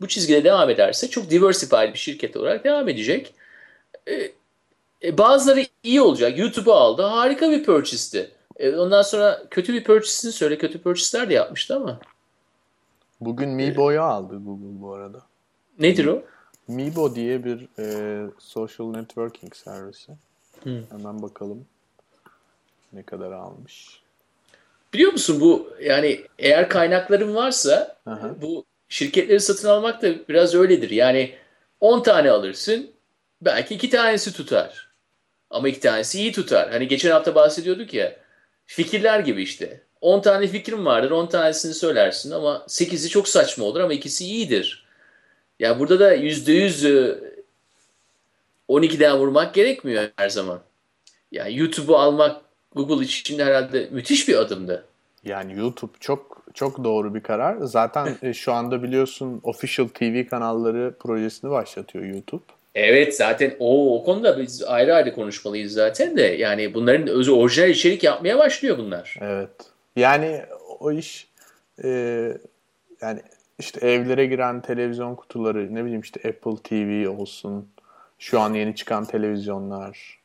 bu 0.00 0.08
çizgide 0.08 0.44
devam 0.44 0.70
ederse 0.70 1.10
çok 1.10 1.30
diversified 1.30 1.92
bir 1.92 1.98
şirket 1.98 2.36
olarak 2.36 2.64
devam 2.64 2.88
edecek. 2.88 3.34
Ee, 4.08 4.32
e, 5.02 5.18
bazıları 5.18 5.66
iyi 5.82 6.00
olacak. 6.00 6.38
YouTube'u 6.38 6.72
aldı. 6.72 7.02
Harika 7.02 7.50
bir 7.50 7.64
purchase'ti. 7.64 8.30
E, 8.56 8.76
ondan 8.76 9.02
sonra 9.02 9.42
kötü 9.50 9.72
bir 9.72 9.84
purchase'ini 9.84 10.32
söyle. 10.32 10.58
Kötü 10.58 10.82
purchase'ler 10.82 11.30
de 11.30 11.34
yapmıştı 11.34 11.76
ama. 11.76 12.00
Bugün 13.20 13.48
Mibo'yu 13.48 14.02
aldı 14.02 14.40
Google 14.44 14.82
bu 14.82 14.92
arada. 14.92 15.22
Nedir 15.78 16.06
o? 16.06 16.22
Mibo 16.68 17.14
diye 17.14 17.44
bir 17.44 17.68
e, 17.78 18.30
social 18.38 18.86
networking 18.86 19.54
servisi. 19.54 20.12
Hmm. 20.62 20.82
Hemen 20.90 21.22
bakalım 21.22 21.66
ne 22.92 23.02
kadar 23.02 23.32
almış. 23.32 24.00
Biliyor 24.94 25.12
musun 25.12 25.40
bu 25.40 25.72
yani 25.82 26.20
eğer 26.38 26.68
kaynakların 26.68 27.34
varsa 27.34 27.96
Aha. 28.06 28.34
bu 28.42 28.64
şirketleri 28.88 29.40
satın 29.40 29.68
almak 29.68 30.02
da 30.02 30.28
biraz 30.28 30.54
öyledir. 30.54 30.90
Yani 30.90 31.34
10 31.80 32.02
tane 32.02 32.30
alırsın 32.30 32.90
belki 33.42 33.74
2 33.74 33.90
tanesi 33.90 34.32
tutar. 34.32 34.88
Ama 35.50 35.68
2 35.68 35.80
tanesi 35.80 36.20
iyi 36.20 36.32
tutar. 36.32 36.70
Hani 36.70 36.88
geçen 36.88 37.10
hafta 37.10 37.34
bahsediyorduk 37.34 37.94
ya 37.94 38.16
fikirler 38.66 39.20
gibi 39.20 39.42
işte. 39.42 39.80
10 40.00 40.20
tane 40.20 40.46
fikrim 40.46 40.86
vardır 40.86 41.10
10 41.10 41.26
tanesini 41.26 41.74
söylersin 41.74 42.30
ama 42.30 42.64
8'i 42.68 43.08
çok 43.08 43.28
saçma 43.28 43.64
olur 43.64 43.80
ama 43.80 43.92
ikisi 43.92 44.24
iyidir. 44.24 44.85
Ya 45.60 45.78
burada 45.78 46.00
da 46.00 46.16
%100 46.16 47.36
12'den 48.68 49.16
vurmak 49.16 49.54
gerekmiyor 49.54 50.08
her 50.16 50.28
zaman. 50.28 50.60
Yani 51.32 51.56
YouTube'u 51.56 51.96
almak 51.96 52.40
Google 52.74 53.04
için 53.04 53.38
herhalde 53.38 53.88
müthiş 53.90 54.28
bir 54.28 54.36
adımdı. 54.36 54.84
Yani 55.24 55.58
YouTube 55.58 55.92
çok 56.00 56.46
çok 56.54 56.84
doğru 56.84 57.14
bir 57.14 57.20
karar. 57.20 57.56
Zaten 57.60 58.16
e, 58.22 58.32
şu 58.32 58.52
anda 58.52 58.82
biliyorsun 58.82 59.40
Official 59.44 59.88
TV 59.88 60.26
kanalları 60.26 60.94
projesini 61.00 61.50
başlatıyor 61.50 62.04
YouTube. 62.04 62.42
Evet 62.74 63.16
zaten 63.16 63.56
o, 63.58 64.00
o 64.00 64.04
konuda 64.04 64.38
biz 64.38 64.62
ayrı 64.62 64.94
ayrı 64.94 65.14
konuşmalıyız 65.14 65.72
zaten 65.72 66.16
de. 66.16 66.22
Yani 66.22 66.74
bunların 66.74 67.06
özü 67.06 67.30
orijinal 67.30 67.70
içerik 67.70 68.04
yapmaya 68.04 68.38
başlıyor 68.38 68.78
bunlar. 68.78 69.16
Evet. 69.20 69.50
Yani 69.96 70.42
o 70.80 70.92
iş 70.92 71.28
e, 71.84 71.88
yani 73.00 73.20
işte 73.58 73.86
evlere 73.88 74.26
giren 74.26 74.60
televizyon 74.60 75.14
kutuları 75.14 75.74
ne 75.74 75.84
bileyim 75.84 76.00
işte 76.00 76.28
Apple 76.28 76.56
TV 76.56 77.10
olsun 77.20 77.68
şu 78.18 78.40
an 78.40 78.54
yeni 78.54 78.74
çıkan 78.74 79.04
televizyonlar 79.04 80.18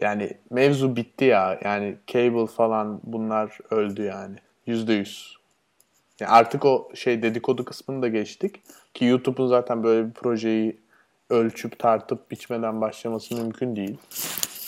yani 0.00 0.32
mevzu 0.50 0.96
bitti 0.96 1.24
ya. 1.24 1.60
Yani 1.64 1.96
cable 2.06 2.46
falan 2.46 3.00
bunlar 3.04 3.58
öldü 3.70 4.02
yani. 4.02 4.36
Yüzde 4.66 4.92
yüz. 4.92 5.36
Yani 6.20 6.30
artık 6.30 6.64
o 6.64 6.90
şey 6.94 7.22
dedikodu 7.22 7.64
kısmını 7.64 8.02
da 8.02 8.08
geçtik. 8.08 8.62
Ki 8.94 9.04
YouTube'un 9.04 9.46
zaten 9.46 9.82
böyle 9.84 10.08
bir 10.08 10.12
projeyi 10.12 10.80
ölçüp 11.30 11.78
tartıp 11.78 12.30
biçmeden 12.30 12.80
başlaması 12.80 13.34
mümkün 13.34 13.76
değil. 13.76 13.98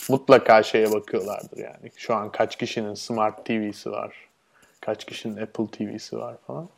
Mutlaka 0.09 0.63
şeye 0.63 0.93
bakıyorlardır 0.93 1.59
yani. 1.59 1.91
Şu 1.97 2.15
an 2.15 2.33
kaç 2.33 2.57
kişinin 2.57 2.95
Smart 2.95 3.45
TV'si 3.45 3.91
var. 3.91 4.15
Kaç 4.81 5.05
kişinin 5.05 5.43
Apple 5.43 5.67
TV'si 5.67 6.19
var 6.19 6.37
falan. 6.47 6.69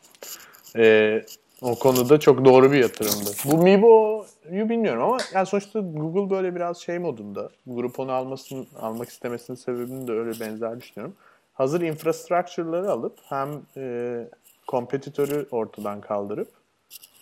Ee, 0.77 1.23
o 1.63 1.75
konuda 1.75 2.21
çok 2.21 2.45
doğru 2.45 2.73
bir 2.73 2.79
yatırımdı. 2.79 3.31
Bu 3.45 3.63
Mibo'yu 3.63 4.69
bilmiyorum 4.69 5.03
ama 5.03 5.19
yani 5.35 5.47
sonuçta 5.47 5.81
Google 5.81 6.31
böyle 6.31 6.55
biraz 6.55 6.79
şey 6.79 6.99
modunda. 6.99 7.51
Grup 7.67 8.01
onu 8.01 8.13
almasını, 8.13 8.67
almak 8.81 9.09
istemesinin 9.09 9.57
sebebini 9.57 10.09
de 10.09 10.13
öyle 10.13 10.41
benzer 10.41 10.81
düşünüyorum. 10.81 11.15
Hazır 11.55 11.81
infrastructure'ları 11.81 12.91
alıp 12.91 13.19
hem 13.25 13.49
e, 13.77 14.25
kompetitörü 14.67 15.47
ortadan 15.51 16.01
kaldırıp 16.01 16.49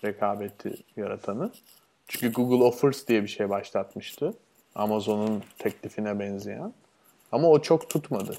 rekabeti 0.04 0.76
yaratanı. 0.96 1.50
Çünkü 2.08 2.32
Google 2.32 2.64
Offers 2.64 3.08
diye 3.08 3.22
bir 3.22 3.28
şey 3.28 3.50
başlatmıştı. 3.50 4.34
Amazon'un 4.74 5.42
teklifine 5.58 6.18
benzeyen. 6.18 6.72
Ama 7.32 7.48
o 7.48 7.58
çok 7.58 7.90
tutmadı 7.90 8.36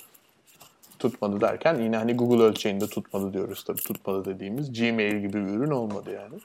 tutmadı 0.99 1.41
derken 1.41 1.79
yine 1.79 1.97
hani 1.97 2.17
Google 2.17 2.43
ölçeğinde 2.43 2.87
tutmadı 2.87 3.33
diyoruz 3.33 3.63
tabii. 3.63 3.81
Tutmadı 3.81 4.25
dediğimiz 4.25 4.79
Gmail 4.79 5.17
gibi 5.17 5.33
bir 5.33 5.51
ürün 5.51 5.71
olmadı 5.71 6.11
yani. 6.13 6.39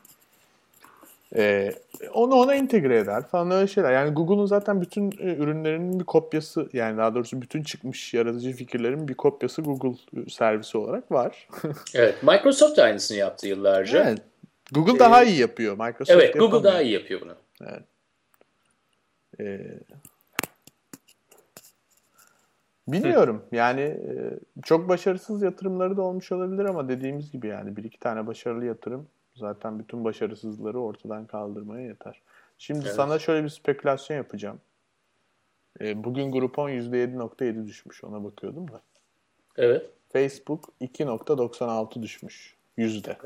Ee, 1.36 1.72
onu 2.12 2.34
ona 2.34 2.54
entegre 2.54 2.98
eder 2.98 3.26
falan 3.26 3.50
öyle 3.50 3.66
şeyler. 3.66 3.92
Yani 3.92 4.10
Google'un 4.10 4.46
zaten 4.46 4.80
bütün 4.80 5.10
e, 5.10 5.34
ürünlerinin 5.34 6.00
bir 6.00 6.04
kopyası 6.04 6.68
yani 6.72 6.98
daha 6.98 7.14
doğrusu 7.14 7.42
bütün 7.42 7.62
çıkmış 7.62 8.14
yaratıcı 8.14 8.52
fikirlerin 8.52 9.08
bir 9.08 9.14
kopyası 9.14 9.62
Google 9.62 9.98
servisi 10.30 10.78
olarak 10.78 11.12
var. 11.12 11.48
evet. 11.94 12.22
Microsoft 12.22 12.76
da 12.76 12.82
aynısını 12.82 13.18
yaptı 13.18 13.48
yıllarca. 13.48 14.04
Evet. 14.04 14.18
Google 14.72 14.96
ee, 14.96 14.98
daha 14.98 15.24
iyi 15.24 15.40
yapıyor. 15.40 15.72
Microsoft 15.72 16.10
Evet. 16.10 16.38
Google 16.38 16.64
daha 16.64 16.82
iyi 16.82 16.92
yapıyor 16.92 17.20
bunu. 17.20 17.34
Evet. 17.62 17.82
Ee, 19.40 19.60
Bilmiyorum. 22.92 23.42
Yani 23.52 23.80
e, 23.80 24.38
çok 24.62 24.88
başarısız 24.88 25.42
yatırımları 25.42 25.96
da 25.96 26.02
olmuş 26.02 26.32
olabilir 26.32 26.64
ama 26.64 26.88
dediğimiz 26.88 27.32
gibi 27.32 27.46
yani 27.46 27.76
bir 27.76 27.84
iki 27.84 27.98
tane 27.98 28.26
başarılı 28.26 28.64
yatırım 28.64 29.08
zaten 29.34 29.78
bütün 29.78 30.04
başarısızları 30.04 30.80
ortadan 30.80 31.26
kaldırmaya 31.26 31.86
yeter. 31.86 32.22
Şimdi 32.58 32.80
evet. 32.84 32.94
sana 32.94 33.18
şöyle 33.18 33.44
bir 33.44 33.48
spekülasyon 33.48 34.16
yapacağım. 34.16 34.60
E, 35.80 36.04
bugün 36.04 36.32
Groupon 36.32 36.70
%7.7 36.70 37.66
düşmüş. 37.66 38.04
Ona 38.04 38.24
bakıyordum 38.24 38.70
da. 38.70 38.80
Evet. 39.56 39.90
Facebook 40.12 40.68
2.96 40.80 42.02
düşmüş. 42.02 42.56
Yüzde. 42.76 43.18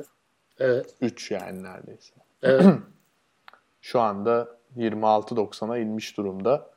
Evet. 0.59 0.95
3 1.01 1.31
yani 1.31 1.63
neredeyse. 1.63 2.15
Evet. 2.43 2.65
Şu 3.81 4.01
anda 4.01 4.49
26.90'a 4.77 5.79
inmiş 5.79 6.17
durumda 6.17 6.71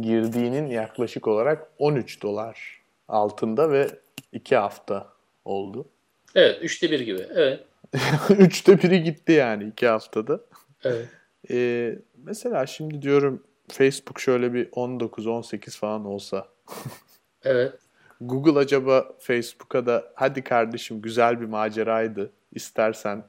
girdiğinin 0.00 0.66
yaklaşık 0.66 1.28
olarak 1.28 1.68
13 1.78 2.22
dolar 2.22 2.82
altında 3.08 3.70
ve 3.70 3.88
2 4.32 4.56
hafta 4.56 5.12
oldu. 5.44 5.88
Evet. 6.34 6.58
Üçte 6.62 6.90
bir 6.90 7.00
gibi. 7.00 7.26
Evet. 7.34 7.64
üçte 8.38 8.82
biri 8.82 9.02
gitti 9.02 9.32
yani 9.32 9.64
2 9.64 9.86
haftada. 9.86 10.40
Evet. 10.84 11.08
Ee, 11.50 11.98
mesela 12.16 12.66
şimdi 12.66 13.02
diyorum 13.02 13.42
Facebook 13.68 14.20
şöyle 14.20 14.54
bir 14.54 14.70
19-18 14.70 15.78
falan 15.78 16.04
olsa. 16.04 16.48
evet. 17.44 17.72
Google 18.20 18.58
acaba 18.58 19.14
Facebook'a 19.18 19.86
da 19.86 20.12
hadi 20.14 20.44
kardeşim 20.44 21.02
güzel 21.02 21.40
bir 21.40 21.46
maceraydı. 21.46 22.32
İstersen 22.52 23.24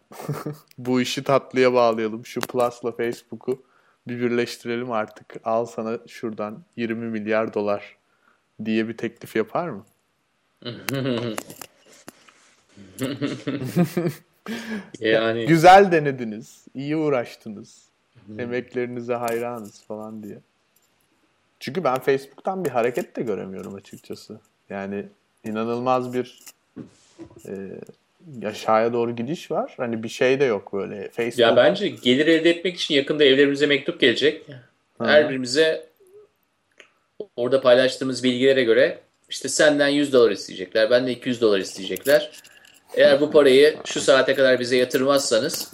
bu 0.78 1.02
işi 1.02 1.24
tatlıya 1.24 1.74
bağlayalım. 1.74 2.26
Şu 2.26 2.42
Plus'la 2.42 2.92
Facebook'u 2.92 3.64
bir 4.10 4.22
birleştirelim 4.22 4.92
artık. 4.92 5.36
Al 5.44 5.66
sana 5.66 6.00
şuradan 6.08 6.64
20 6.76 7.10
milyar 7.10 7.54
dolar 7.54 7.98
diye 8.66 8.88
bir 8.88 8.98
teklif 8.98 9.36
yapar 9.36 9.70
mı? 9.70 9.86
yani 15.00 15.46
güzel 15.46 15.92
denediniz, 15.92 16.66
iyi 16.74 16.96
uğraştınız. 16.96 17.88
Emeklerinize 18.38 19.14
hayranız 19.14 19.84
falan 19.84 20.24
diye. 20.24 20.40
Çünkü 21.60 21.84
ben 21.84 22.00
Facebook'tan 22.00 22.66
bir 22.66 22.70
hareket 22.70 23.16
de 23.16 23.22
göremiyorum 23.22 23.76
açıkçası. 23.76 24.40
Yani 24.70 25.06
inanılmaz 25.44 26.14
bir 26.14 26.42
e, 27.48 27.80
aşağıya 28.46 28.94
doğru 28.94 29.16
gidiş 29.16 29.52
var. 29.52 29.74
Hani 29.78 30.04
bir 30.04 30.10
şey 30.10 30.40
de 30.40 30.46
yok 30.46 30.74
böyle. 30.74 31.10
Facebook... 31.10 31.40
Ya 31.40 31.56
bence 31.56 31.88
gelir 31.88 32.28
elde 32.28 32.50
etmek 32.50 32.76
için 32.76 32.96
yakında 32.96 33.24
evlerimize 33.24 33.66
mektup 33.66 34.00
gelecek. 34.00 34.46
Her 35.00 35.30
birimize 35.30 35.88
orada 37.36 37.62
paylaştığımız 37.62 38.24
bilgilere 38.24 38.64
göre 38.64 39.00
işte 39.30 39.50
senden 39.50 39.88
100 39.88 40.14
dolar 40.14 40.32
isteyecekler. 40.32 40.90
Benden 40.92 41.12
200 41.12 41.42
dolar 41.42 41.60
isteyecekler. 41.60 42.32
Eğer 42.96 43.22
bu 43.22 43.32
parayı 43.32 43.78
şu 43.86 44.02
saate 44.02 44.36
kadar 44.36 44.60
bize 44.60 44.78
yatırmazsanız 44.78 45.74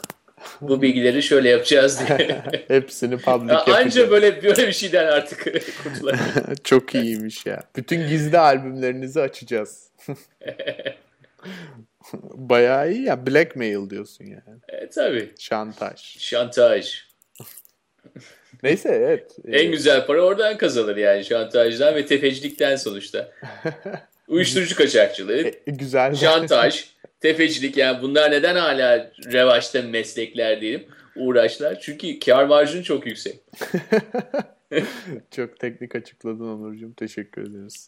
bu 0.62 0.82
bilgileri 0.82 1.24
şöyle 1.24 1.50
yapacağız 1.50 2.02
diye. 2.08 2.44
Hepsini 2.68 3.18
public 3.18 3.54
ya 3.54 3.76
Anca 3.76 4.12
böyle 4.12 4.44
böyle 4.44 4.68
bir 4.68 4.74
şeyden 4.74 5.08
artık 5.08 5.48
Çok 6.64 6.96
iyiymiş 6.96 7.46
ya. 7.46 7.64
Bütün 7.76 8.08
gizli 8.08 8.40
albümlerinizi 8.40 9.22
açacağız. 9.22 9.90
Bayağı 12.34 12.92
iyi 12.92 13.04
ya. 13.04 13.28
Blackmail 13.28 13.90
diyorsun 13.90 14.26
yani. 14.26 14.60
E, 14.70 14.90
tabii. 14.90 15.32
Şantaj. 15.40 16.18
Şantaj. 16.20 16.94
Neyse 18.64 18.90
evet. 18.90 19.38
En 19.48 19.72
güzel 19.72 20.06
para 20.06 20.22
oradan 20.22 20.58
kazanır 20.58 20.98
yani 20.98 21.26
şantajdan 21.26 21.96
ve 21.96 22.06
tefecilikten 22.06 22.76
sonuçta. 22.76 23.32
Uyuşturucu 24.28 24.76
kaçakçılığı, 24.76 25.38
E, 25.48 25.54
güzel. 25.68 26.16
şantaj, 26.16 26.86
tefecilik 27.22 27.78
yani 27.78 28.02
bunlar 28.02 28.32
neden 28.32 28.56
hala 28.56 29.12
revaçta 29.34 29.82
meslekler 29.82 30.62
diyelim 30.62 30.86
uğraşlar? 31.16 31.80
Çünkü 31.80 32.20
kar 32.20 32.44
marjını 32.46 32.84
çok 32.84 33.06
yüksek. 33.08 33.40
Çok 35.32 35.60
teknik 35.60 35.96
açıkladın 35.96 36.48
Onurcuğum. 36.48 36.94
Teşekkür 36.98 37.42
ederiz. 37.42 37.88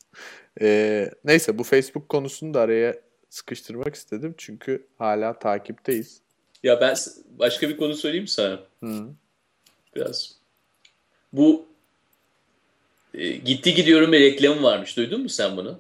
Ee, 0.62 1.10
neyse 1.26 1.58
bu 1.58 1.64
Facebook 1.64 2.10
konusunu 2.10 2.54
da 2.54 2.62
araya 2.62 2.96
sıkıştırmak 3.36 3.96
istedim. 3.96 4.36
Çünkü 4.38 4.86
hala 4.98 5.40
takipteyiz. 5.40 6.22
Ya 6.64 6.82
ben 6.82 6.96
başka 7.40 7.70
bir 7.70 7.78
konu 7.78 7.94
söyleyeyim 7.94 8.28
sana? 8.28 8.60
Hı. 8.84 9.08
Biraz. 9.96 10.36
Bu 11.34 11.66
e, 13.14 13.30
gitti 13.32 13.74
gidiyorum 13.74 14.12
bir 14.12 14.20
reklamı 14.20 14.64
varmış. 14.64 14.98
Duydun 14.98 15.22
mu 15.22 15.30
sen 15.30 15.58
bunu? 15.58 15.80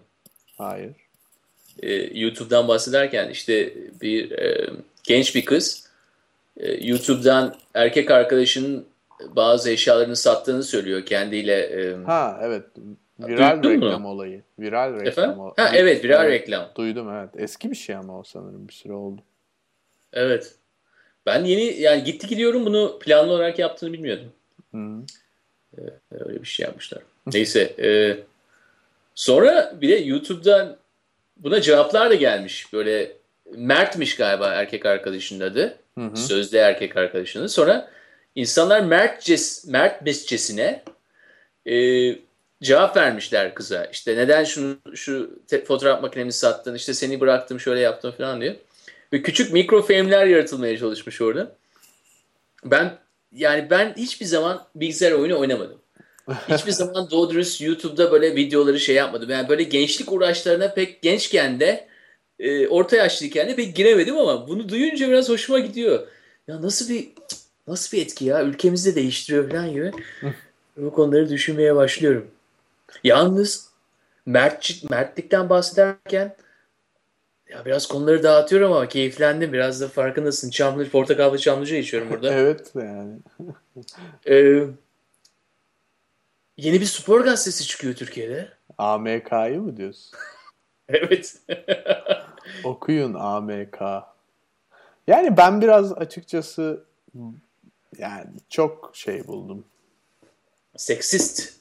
Hayır. 0.57 0.91
e, 1.83 1.93
YouTube'dan 2.19 2.67
bahsederken 2.67 3.29
işte 3.29 3.73
bir 4.01 4.31
e, 4.31 4.69
genç 5.03 5.35
bir 5.35 5.45
kız 5.45 5.89
e, 6.57 6.87
YouTube'dan 6.87 7.55
erkek 7.73 8.11
arkadaşının 8.11 8.85
bazı 9.35 9.69
eşyalarını 9.69 10.15
sattığını 10.15 10.63
söylüyor 10.63 11.05
kendiyle. 11.05 11.53
E, 11.61 11.95
Ha 12.03 12.39
evet. 12.43 12.65
Viral 13.19 13.63
Duydun 13.63 13.79
mu? 13.79 13.85
reklam 13.85 14.05
olayı. 14.05 14.41
Viral 14.59 14.93
reklam. 14.93 15.07
efendim? 15.07 15.39
o- 15.39 15.53
Ha 15.57 15.69
evet 15.73 16.03
viral 16.03 16.27
reklam. 16.27 16.69
Duydum 16.75 17.09
evet. 17.13 17.29
Eski 17.37 17.71
bir 17.71 17.75
şey 17.75 17.95
ama 17.95 18.19
o 18.19 18.23
sanırım 18.23 18.67
bir 18.67 18.73
süre 18.73 18.93
oldu. 18.93 19.21
Evet. 20.13 20.55
Ben 21.25 21.43
yeni 21.43 21.81
yani 21.81 22.03
gitti 22.03 22.27
gidiyorum 22.27 22.65
bunu 22.65 22.99
planlı 22.99 23.31
olarak 23.33 23.59
yaptığını 23.59 23.93
bilmiyordum. 23.93 24.31
Hı. 24.71 24.77
Öyle 26.11 26.41
bir 26.41 26.47
şey 26.47 26.63
yapmışlar. 26.65 27.01
Neyse. 27.33 27.61
e, 27.61 28.17
sonra 29.15 29.73
bir 29.81 29.89
de 29.89 29.95
YouTube'dan 29.95 30.77
buna 31.37 31.61
cevaplar 31.61 32.09
da 32.09 32.15
gelmiş. 32.15 32.73
Böyle 32.73 33.11
Mert'miş 33.55 34.15
galiba 34.15 34.53
erkek 34.53 34.85
arkadaşının 34.85 35.45
adı. 35.45 35.77
Hı 35.97 36.01
hı. 36.05 36.17
Sözde 36.17 36.59
erkek 36.59 36.97
arkadaşının. 36.97 37.47
Sonra 37.47 37.91
insanlar 38.35 38.79
Mertces, 38.81 39.65
Mertmesçesine 39.67 40.83
e, 41.65 41.75
cevap 42.63 42.97
vermişler 42.97 43.53
kıza. 43.53 43.85
İşte 43.85 44.17
neden 44.17 44.43
şunu 44.43 44.77
şu 44.93 45.39
fotoğraf 45.67 46.01
makinemi 46.01 46.33
sattın, 46.33 46.75
işte 46.75 46.93
seni 46.93 47.19
bıraktım, 47.19 47.59
şöyle 47.59 47.79
yaptım 47.79 48.11
falan 48.11 48.41
diye. 48.41 48.59
Ve 49.13 49.21
küçük 49.21 49.53
mikrofilmler 49.53 50.25
yaratılmaya 50.25 50.77
çalışmış 50.77 51.21
orada. 51.21 51.55
Ben 52.65 52.97
yani 53.31 53.69
ben 53.69 53.93
hiçbir 53.97 54.25
zaman 54.25 54.67
bilgisayar 54.75 55.11
oyunu 55.11 55.39
oynamadım. 55.39 55.79
Hiçbir 56.49 56.71
zaman 56.71 57.11
doğru 57.11 57.29
dürüst 57.29 57.61
YouTube'da 57.61 58.11
böyle 58.11 58.35
videoları 58.35 58.79
şey 58.79 58.95
yapmadım. 58.95 59.29
Yani 59.29 59.49
böyle 59.49 59.63
gençlik 59.63 60.11
uğraşlarına 60.11 60.73
pek 60.73 61.01
gençken 61.01 61.59
de 61.59 61.87
e, 62.39 62.67
orta 62.67 62.95
yaşlıyken 62.95 63.49
de 63.49 63.55
pek 63.55 63.75
giremedim 63.75 64.17
ama 64.17 64.47
bunu 64.47 64.69
duyunca 64.69 65.09
biraz 65.09 65.29
hoşuma 65.29 65.59
gidiyor. 65.59 66.07
Ya 66.47 66.61
nasıl 66.61 66.89
bir 66.89 67.07
nasıl 67.67 67.97
bir 67.97 68.01
etki 68.01 68.25
ya 68.25 68.43
ülkemizde 68.43 68.91
de 68.91 68.95
değiştiriyor 68.95 69.49
falan 69.49 69.73
gibi. 69.73 69.91
Bu 70.77 70.93
konuları 70.93 71.29
düşünmeye 71.29 71.75
başlıyorum. 71.75 72.27
Yalnız 73.03 73.69
Mert, 74.25 74.89
Mertlikten 74.89 75.49
bahsederken 75.49 76.35
ya 77.49 77.65
biraz 77.65 77.87
konuları 77.87 78.23
dağıtıyorum 78.23 78.71
ama 78.71 78.89
keyiflendim. 78.89 79.53
Biraz 79.53 79.81
da 79.81 79.87
farkındasın. 79.87 80.49
Çamlı, 80.49 80.89
portakallı 80.89 81.37
çamlıca 81.37 81.77
içiyorum 81.77 82.09
burada. 82.09 82.33
Evet 82.33 82.71
yani. 82.75 83.13
Ee, 84.27 84.67
yeni 86.57 86.81
bir 86.81 86.85
spor 86.85 87.21
gazetesi 87.21 87.67
çıkıyor 87.67 87.93
Türkiye'de. 87.93 88.49
AMK'yı 88.77 89.61
mı 89.61 89.77
diyorsun? 89.77 90.17
Evet. 90.89 91.41
Okuyun 92.63 93.13
AMK. 93.13 93.81
Yani 95.07 95.37
ben 95.37 95.61
biraz 95.61 95.93
açıkçası 95.93 96.83
yani 97.97 98.27
çok 98.49 98.91
şey 98.93 99.27
buldum. 99.27 99.65
Seksist. 100.77 101.53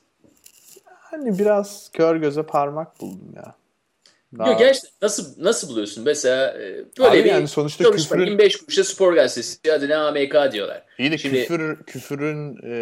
Hani 1.14 1.38
biraz 1.38 1.90
kör 1.92 2.16
göze 2.16 2.42
parmak 2.42 3.00
buldum 3.00 3.32
ya. 3.36 3.54
Daha- 4.38 4.48
Yok 4.50 4.58
gerçekten 4.58 4.90
nasıl 5.02 5.44
nasıl 5.44 5.68
buluyorsun? 5.68 6.04
Mesela 6.04 6.58
e, 6.58 6.84
böyle 6.98 7.10
Abi 7.10 7.18
bir 7.18 7.24
yani 7.24 7.48
sonuçta 7.48 7.84
küfrün- 7.84 8.20
25 8.20 8.56
kuruşa 8.56 8.84
spor 8.84 9.14
gazetesi 9.14 9.72
adına 9.72 10.06
AMK 10.08 10.52
diyorlar. 10.52 10.82
İyi 10.98 11.10
de 11.12 11.18
Şimdi- 11.18 11.40
küfür, 11.40 11.82
küfürün 11.84 12.56
e, 12.70 12.76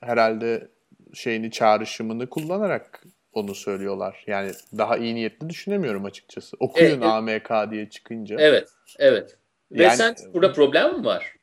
herhalde 0.00 0.68
şeyini 1.14 1.50
çağrışımını 1.50 2.26
kullanarak 2.26 3.02
onu 3.32 3.54
söylüyorlar. 3.54 4.24
Yani 4.26 4.50
daha 4.78 4.96
iyi 4.96 5.14
niyetli 5.14 5.48
düşünemiyorum 5.50 6.04
açıkçası. 6.04 6.56
Okuyun 6.60 6.90
evet. 6.90 7.04
AMK 7.04 7.70
diye 7.70 7.90
çıkınca. 7.90 8.36
Evet, 8.38 8.68
evet. 8.98 9.36
Ve 9.72 9.82
Yani- 9.82 9.96
sen 9.96 10.16
burada 10.34 10.52
problem 10.52 10.98
mi 10.98 11.04
var? 11.04 11.34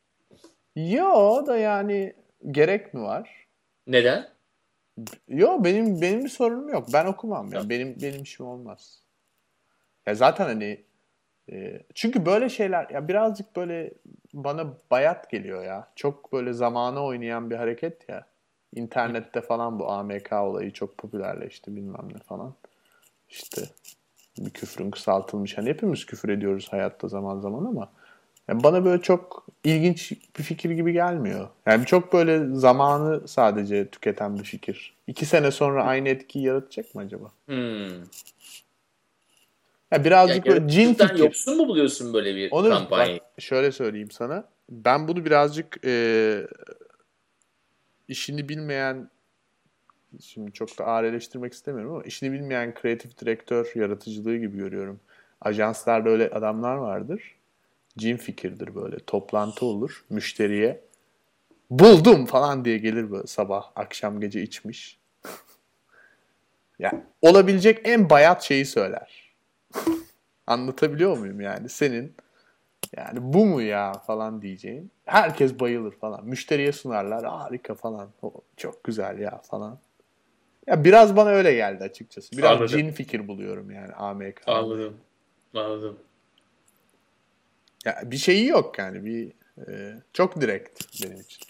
Yo 0.76 1.46
da 1.48 1.58
yani 1.58 2.14
gerek 2.52 2.94
mi 2.94 3.02
var? 3.02 3.48
Neden? 3.88 4.28
Yo 5.28 5.64
benim 5.64 6.02
benim 6.02 6.24
bir 6.24 6.30
sorunum 6.30 6.70
yok. 6.70 6.88
Ben 6.94 7.06
okumam 7.06 7.54
ya. 7.54 7.70
Benim 7.70 7.96
benim 8.02 8.24
işim 8.24 8.46
olmaz. 8.46 9.02
Ya 10.06 10.16
zaten 10.16 10.46
hani 10.46 10.84
e, 11.52 11.84
çünkü 11.94 12.26
böyle 12.26 12.50
şeyler 12.50 12.90
ya 12.90 13.08
birazcık 13.08 13.56
böyle 13.56 13.94
bana 14.34 14.74
bayat 14.92 15.30
geliyor 15.30 15.66
ya. 15.66 15.88
Çok 15.96 16.34
böyle 16.34 16.54
zamana 16.54 17.04
oynayan 17.04 17.50
bir 17.50 17.56
hareket 17.56 18.10
ya. 18.10 18.26
İnternette 18.76 19.42
falan 19.42 19.80
bu 19.80 19.92
AMK 19.92 20.34
olayı 20.34 20.74
çok 20.74 20.98
popülerleşti 20.98 21.76
bilmem 21.76 22.08
ne 22.14 22.20
falan. 22.20 22.54
İşte 23.30 23.62
bir 24.38 24.50
küfrün 24.50 24.92
kısaltılmış. 24.92 25.58
Hani 25.58 25.70
hepimiz 25.70 26.06
küfür 26.06 26.30
ediyoruz 26.30 26.68
hayatta 26.72 27.08
zaman 27.08 27.40
zaman 27.40 27.66
ama 27.66 27.92
yani 28.48 28.64
bana 28.64 28.86
böyle 28.86 29.02
çok 29.02 29.48
ilginç 29.64 30.12
bir 30.38 30.44
fikir 30.44 30.70
gibi 30.70 30.94
gelmiyor. 30.94 31.50
Yani 31.66 31.86
çok 31.86 32.14
böyle 32.14 32.56
zamanı 32.56 33.28
sadece 33.28 33.88
tüketen 33.88 34.40
bir 34.40 34.44
fikir. 34.44 34.94
İki 35.08 35.26
sene 35.26 35.52
sonra 35.52 35.84
aynı 35.84 36.10
etkiyi 36.10 36.46
yaratacak 36.46 36.96
mı 36.96 37.02
acaba? 37.02 37.32
Hmm. 37.46 38.00
Ya 39.92 40.04
birazcık 40.06 40.46
Yani 40.46 40.56
böyle 40.56 40.70
cin 40.70 40.94
fikir. 40.94 41.20
yoksun 41.20 41.58
mu 41.58 41.68
buluyorsun 41.68 42.14
böyle 42.14 42.36
bir 42.36 42.52
Onur 42.52 42.70
kampanyayı? 42.70 43.20
bak 43.20 43.42
şöyle 43.44 43.72
söyleyeyim 43.72 44.12
sana. 44.12 44.44
Ben 44.70 45.08
bunu 45.08 45.26
birazcık 45.26 45.86
e, 45.86 46.48
işini 48.08 48.50
bilmeyen 48.50 49.10
şimdi 50.22 50.54
çok 50.54 50.80
da 50.80 50.86
ağır 50.86 51.04
eleştirmek 51.04 51.54
istemiyorum 51.54 51.94
ama 51.94 52.04
işini 52.04 52.32
bilmeyen 52.32 52.74
kreatif 52.74 53.18
direktör 53.18 53.72
yaratıcılığı 53.76 54.38
gibi 54.38 54.58
görüyorum. 54.58 55.00
Ajanslarda 55.42 56.10
öyle 56.10 56.30
adamlar 56.30 56.76
vardır. 56.76 57.37
Cin 57.98 58.18
fikirdir 58.18 58.76
böyle. 58.76 59.00
Toplantı 59.00 59.66
olur 59.66 60.06
müşteriye. 60.10 60.82
Buldum 61.70 62.26
falan 62.26 62.66
diye 62.66 62.78
gelir 62.78 63.12
böyle 63.12 63.28
sabah, 63.28 63.72
akşam, 63.76 64.20
gece 64.20 64.42
içmiş. 64.42 65.00
ya 66.80 67.04
olabilecek 67.22 67.82
en 67.84 68.10
bayat 68.10 68.44
şeyi 68.44 68.66
söyler. 68.66 69.36
Anlatabiliyor 70.48 71.18
muyum 71.18 71.42
yani? 71.42 71.70
Senin 71.70 72.16
yani 72.98 73.20
bu 73.22 73.46
mu 73.46 73.62
ya 73.62 73.94
falan 73.94 74.42
diyeceğin. 74.42 74.92
Herkes 75.06 75.60
bayılır 75.60 75.92
falan. 75.92 76.26
Müşteriye 76.26 76.72
sunarlar. 76.72 77.26
Harika 77.26 77.76
falan. 77.76 78.10
O, 78.22 78.34
çok 78.58 78.84
güzel 78.84 79.20
ya 79.20 79.38
falan. 79.38 79.80
Ya 80.68 80.84
biraz 80.84 81.16
bana 81.16 81.30
öyle 81.30 81.54
geldi 81.54 81.84
açıkçası. 81.84 82.38
Biraz 82.38 82.52
Anladım. 82.52 82.68
cin 82.68 82.92
fikir 82.92 83.28
buluyorum 83.28 83.72
yani 83.72 83.94
AMK. 83.94 84.42
Anladım. 84.48 84.98
Anladım. 85.56 85.98
Ya 87.88 88.02
bir 88.06 88.18
şeyi 88.18 88.48
yok 88.48 88.80
yani. 88.80 89.06
Bir 89.06 89.32
e, 89.68 89.94
çok 90.14 90.42
direkt 90.42 91.04
benim 91.04 91.22
için. 91.22 91.44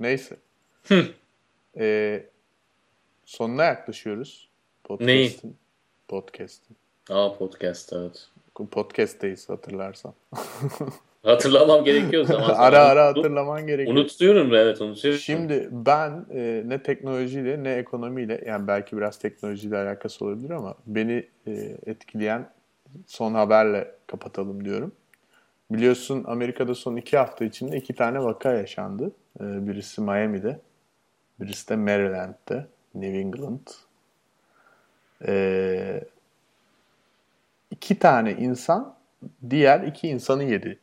Neyse. 0.00 0.36
Hı. 0.84 1.04
E, 1.78 2.22
sonuna 3.24 3.64
yaklaşıyoruz. 3.64 4.48
Neyi? 5.00 5.28
Podcast'in. 5.28 5.56
Podcast'in. 6.08 6.76
Aa 7.10 7.38
podcast 7.38 7.92
evet. 7.92 8.28
Podcast'teyiz 8.70 9.48
hatırlarsan. 9.48 10.14
Hatırlamam 11.22 11.84
gerekiyor 11.84 12.24
zaman 12.24 12.46
zaman. 12.46 12.60
ara 12.60 12.84
ara 12.84 13.06
hatırlaman 13.06 13.66
gerekiyor. 13.66 13.96
Unutuyorum 13.96 14.54
evet 14.54 14.80
unutuyorum. 14.80 15.20
Şimdi 15.20 15.68
ben 15.70 16.26
e, 16.34 16.62
ne 16.66 16.82
teknolojiyle 16.82 17.64
ne 17.64 17.72
ekonomiyle 17.72 18.44
yani 18.46 18.66
belki 18.66 18.96
biraz 18.96 19.18
teknolojiyle 19.18 19.76
alakası 19.76 20.24
olabilir 20.24 20.50
ama 20.50 20.74
beni 20.86 21.28
e, 21.46 21.76
etkileyen 21.86 22.50
son 23.06 23.34
haberle 23.34 23.90
kapatalım 24.06 24.64
diyorum. 24.64 24.92
Biliyorsun 25.70 26.24
Amerika'da 26.26 26.74
son 26.74 26.96
iki 26.96 27.16
hafta 27.16 27.44
içinde 27.44 27.76
iki 27.76 27.94
tane 27.94 28.20
vaka 28.24 28.52
yaşandı. 28.52 29.12
E, 29.40 29.44
birisi 29.68 30.00
Miami'de, 30.00 30.60
birisi 31.40 31.68
de 31.68 31.76
Maryland'de, 31.76 32.66
New 32.94 33.18
England. 33.18 33.66
E, 35.26 36.04
iki 37.70 37.98
tane 37.98 38.32
insan 38.32 38.94
diğer 39.50 39.80
iki 39.80 40.08
insanı 40.08 40.44
yedi. 40.44 40.78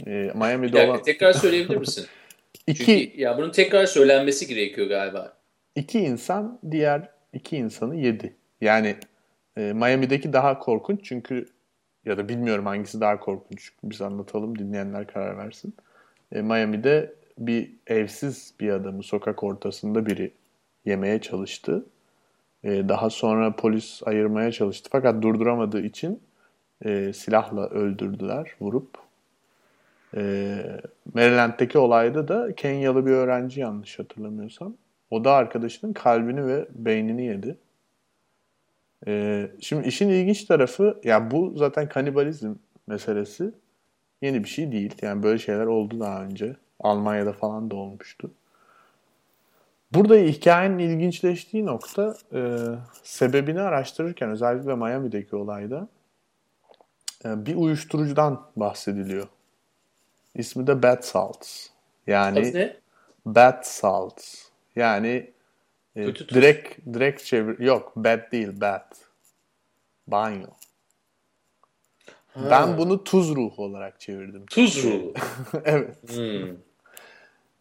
E, 0.00 0.06
Bir 0.06 0.34
Miami'de 0.34 0.72
dakika, 0.72 0.90
olan... 0.92 1.02
tekrar 1.02 1.32
söyleyebilir 1.32 1.76
misin? 1.76 2.06
İki, 2.66 2.84
Çünkü 2.84 3.20
ya 3.20 3.38
bunun 3.38 3.50
tekrar 3.50 3.86
söylenmesi 3.86 4.46
gerekiyor 4.46 4.86
galiba. 4.86 5.32
iki 5.76 5.98
insan 6.00 6.58
diğer 6.70 7.08
iki 7.32 7.56
insanı 7.56 7.96
yedi. 7.96 8.36
Yani 8.60 8.96
e, 9.58 9.72
Miami'deki 9.72 10.32
daha 10.32 10.58
korkunç 10.58 11.00
çünkü 11.04 11.46
ya 12.04 12.16
da 12.18 12.28
bilmiyorum 12.28 12.66
hangisi 12.66 13.00
daha 13.00 13.20
korkunç. 13.20 13.72
Biz 13.84 14.02
anlatalım 14.02 14.58
dinleyenler 14.58 15.06
karar 15.06 15.38
versin. 15.38 15.74
E, 16.32 16.42
Miami'de 16.42 17.14
bir 17.38 17.72
evsiz 17.86 18.54
bir 18.60 18.70
adamı 18.70 19.02
sokak 19.02 19.42
ortasında 19.42 20.06
biri 20.06 20.32
yemeye 20.84 21.20
çalıştı. 21.20 21.86
E, 22.64 22.88
daha 22.88 23.10
sonra 23.10 23.56
polis 23.56 24.02
ayırmaya 24.06 24.52
çalıştı 24.52 24.88
fakat 24.92 25.22
durduramadığı 25.22 25.80
için 25.80 26.22
e, 26.84 27.12
silahla 27.12 27.68
öldürdüler 27.68 28.54
vurup. 28.60 28.88
Maryland'deki 31.14 31.78
olayda 31.78 32.28
da 32.28 32.54
Kenyalı 32.54 33.06
bir 33.06 33.10
öğrenci 33.10 33.60
yanlış 33.60 33.98
hatırlamıyorsam. 33.98 34.74
O 35.10 35.24
da 35.24 35.32
arkadaşının 35.32 35.92
kalbini 35.92 36.46
ve 36.46 36.68
beynini 36.74 37.24
yedi. 37.26 37.56
E, 39.06 39.50
şimdi 39.60 39.88
işin 39.88 40.08
ilginç 40.08 40.44
tarafı 40.44 41.00
ya 41.04 41.30
bu 41.30 41.52
zaten 41.56 41.88
kanibalizm 41.88 42.54
meselesi 42.86 43.52
yeni 44.22 44.44
bir 44.44 44.48
şey 44.48 44.72
değil. 44.72 44.94
Yani 45.02 45.22
böyle 45.22 45.38
şeyler 45.38 45.66
oldu 45.66 46.00
daha 46.00 46.24
önce. 46.24 46.56
Almanya'da 46.80 47.32
falan 47.32 47.70
da 47.70 47.76
olmuştu. 47.76 48.30
Burada 49.94 50.14
hikayenin 50.16 50.78
ilginçleştiği 50.78 51.66
nokta 51.66 52.16
e, 52.32 52.56
sebebini 53.02 53.60
araştırırken 53.60 54.30
özellikle 54.30 54.74
Miami'deki 54.74 55.36
olayda 55.36 55.88
e, 57.24 57.46
bir 57.46 57.56
uyuşturucudan 57.56 58.46
bahsediliyor. 58.56 59.28
İsmi 60.34 60.66
de 60.66 60.82
Bad 60.82 61.02
Salts. 61.02 61.66
Yani? 62.06 62.72
Bad 63.26 63.62
Salts. 63.62 64.48
Yani 64.76 65.30
Kötü 66.04 66.26
tuz. 66.26 66.36
direkt 66.36 66.86
direkt 66.94 67.24
çevir 67.24 67.58
yok 67.58 67.92
bad 67.96 68.32
değil 68.32 68.60
bad. 68.60 68.92
Banyo. 70.06 70.46
Ha. 72.26 72.50
Ben 72.50 72.78
bunu 72.78 73.04
tuz 73.04 73.36
ruhu 73.36 73.64
olarak 73.64 74.00
çevirdim. 74.00 74.46
Tuz 74.46 74.84
ruhu. 74.84 75.14
evet. 75.64 75.96
Hmm. 76.16 76.56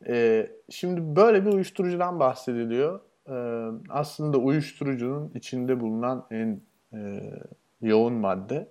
Ee, 0.08 0.52
şimdi 0.70 1.16
böyle 1.16 1.46
bir 1.46 1.52
uyuşturucudan 1.52 2.20
bahsediliyor. 2.20 3.00
Ee, 3.30 3.68
aslında 3.90 4.38
uyuşturucunun 4.38 5.32
içinde 5.36 5.80
bulunan 5.80 6.28
en 6.32 6.62
e, 6.94 7.22
yoğun 7.82 8.14
madde 8.14 8.68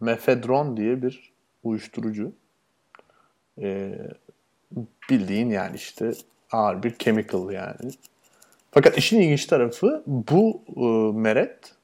mefedron 0.00 0.76
diye 0.76 1.02
bir 1.02 1.32
uyuşturucu. 1.62 2.32
Ee, 3.60 3.98
bildiğin 5.10 5.50
yani 5.50 5.76
işte 5.76 6.12
ağır 6.52 6.82
bir 6.82 6.94
chemical 6.98 7.50
yani. 7.50 7.90
Fakat 8.78 8.98
işin 8.98 9.20
ilginç 9.20 9.46
tarafı 9.46 10.02
bu 10.06 10.62
e, 10.76 11.18
meret 11.18 11.74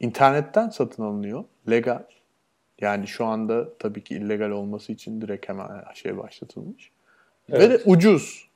internetten 0.00 0.68
satın 0.68 1.02
alınıyor. 1.02 1.44
Legal. 1.70 2.02
Yani 2.80 3.06
şu 3.06 3.24
anda 3.24 3.78
tabii 3.78 4.04
ki 4.04 4.14
illegal 4.14 4.50
olması 4.50 4.92
için 4.92 5.20
direkt 5.20 5.48
hemen 5.48 5.68
şey 5.94 6.18
başlatılmış. 6.18 6.90
Ve 7.50 7.60
de 7.60 7.64
Evet. 7.64 7.82
ucuz. 7.86 8.48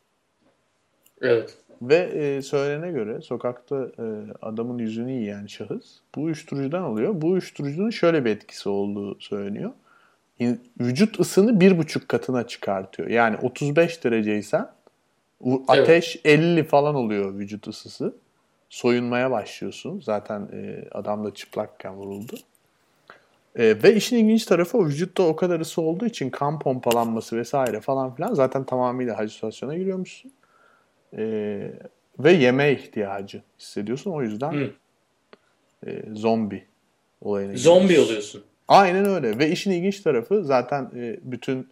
Evet. 1.21 1.59
Ve 1.83 1.97
e, 1.97 2.43
söylene 2.43 2.91
göre 2.91 3.21
sokakta 3.21 3.77
e, 3.77 4.05
adamın 4.43 4.79
yüzünü 4.79 5.13
yiyen 5.13 5.47
şahıs 5.47 5.99
bu 6.15 6.23
uyuşturucudan 6.23 6.83
alıyor. 6.83 7.13
Bu 7.15 7.27
uyuşturucunun 7.27 7.91
şöyle 7.91 8.25
bir 8.25 8.31
etkisi 8.31 8.69
olduğu 8.69 9.21
söyleniyor. 9.21 9.71
Vücut 10.81 11.21
ısını 11.21 11.61
bir 11.61 11.79
buçuk 11.79 12.09
katına 12.09 12.47
çıkartıyor. 12.47 13.09
Yani 13.09 13.37
35 13.37 14.05
dereceysen 14.05 14.69
u- 15.41 15.65
Evet. 15.69 15.81
ateş 15.81 16.21
50 16.25 16.65
falan 16.65 16.95
oluyor 16.95 17.39
vücut 17.39 17.69
ısısı. 17.69 18.15
Soyunmaya 18.71 19.31
başlıyorsun. 19.31 20.01
Zaten 20.01 20.49
e, 20.53 20.89
adam 20.93 21.25
da 21.25 21.35
çıplakken 21.35 21.95
vuruldu. 21.95 22.37
E, 23.57 23.83
ve 23.83 23.95
işin 23.95 24.17
ilginç 24.17 24.45
tarafı 24.45 24.79
o 24.79 24.87
vücutta 24.87 25.23
o 25.23 25.37
kadar 25.37 25.61
ısı 25.61 25.83
olduğu 25.83 26.07
için 26.07 26.31
kan 26.31 26.59
pompalanması 26.59 27.37
vesaire 27.37 27.81
falan 27.81 28.15
filan 28.15 28.35
zaten 28.35 28.65
tamamıyla 28.65 29.19
halüsinasyona 29.19 29.77
giriyormuşsun. 29.77 30.33
E, 31.17 31.23
ve 32.19 32.33
yeme 32.33 32.73
ihtiyacı 32.73 33.43
hissediyorsun. 33.59 34.11
O 34.11 34.23
yüzden 34.23 34.53
Hı. 34.53 34.71
e, 35.87 36.03
zombi 36.15 36.65
olayına 37.21 37.57
Zombi 37.57 37.83
giriyorsun. 37.89 38.09
oluyorsun. 38.09 38.45
Aynen 38.69 39.05
öyle. 39.05 39.39
Ve 39.39 39.51
işin 39.51 39.71
ilginç 39.71 40.01
tarafı 40.01 40.45
zaten 40.45 40.91
e, 40.97 41.19
bütün 41.23 41.69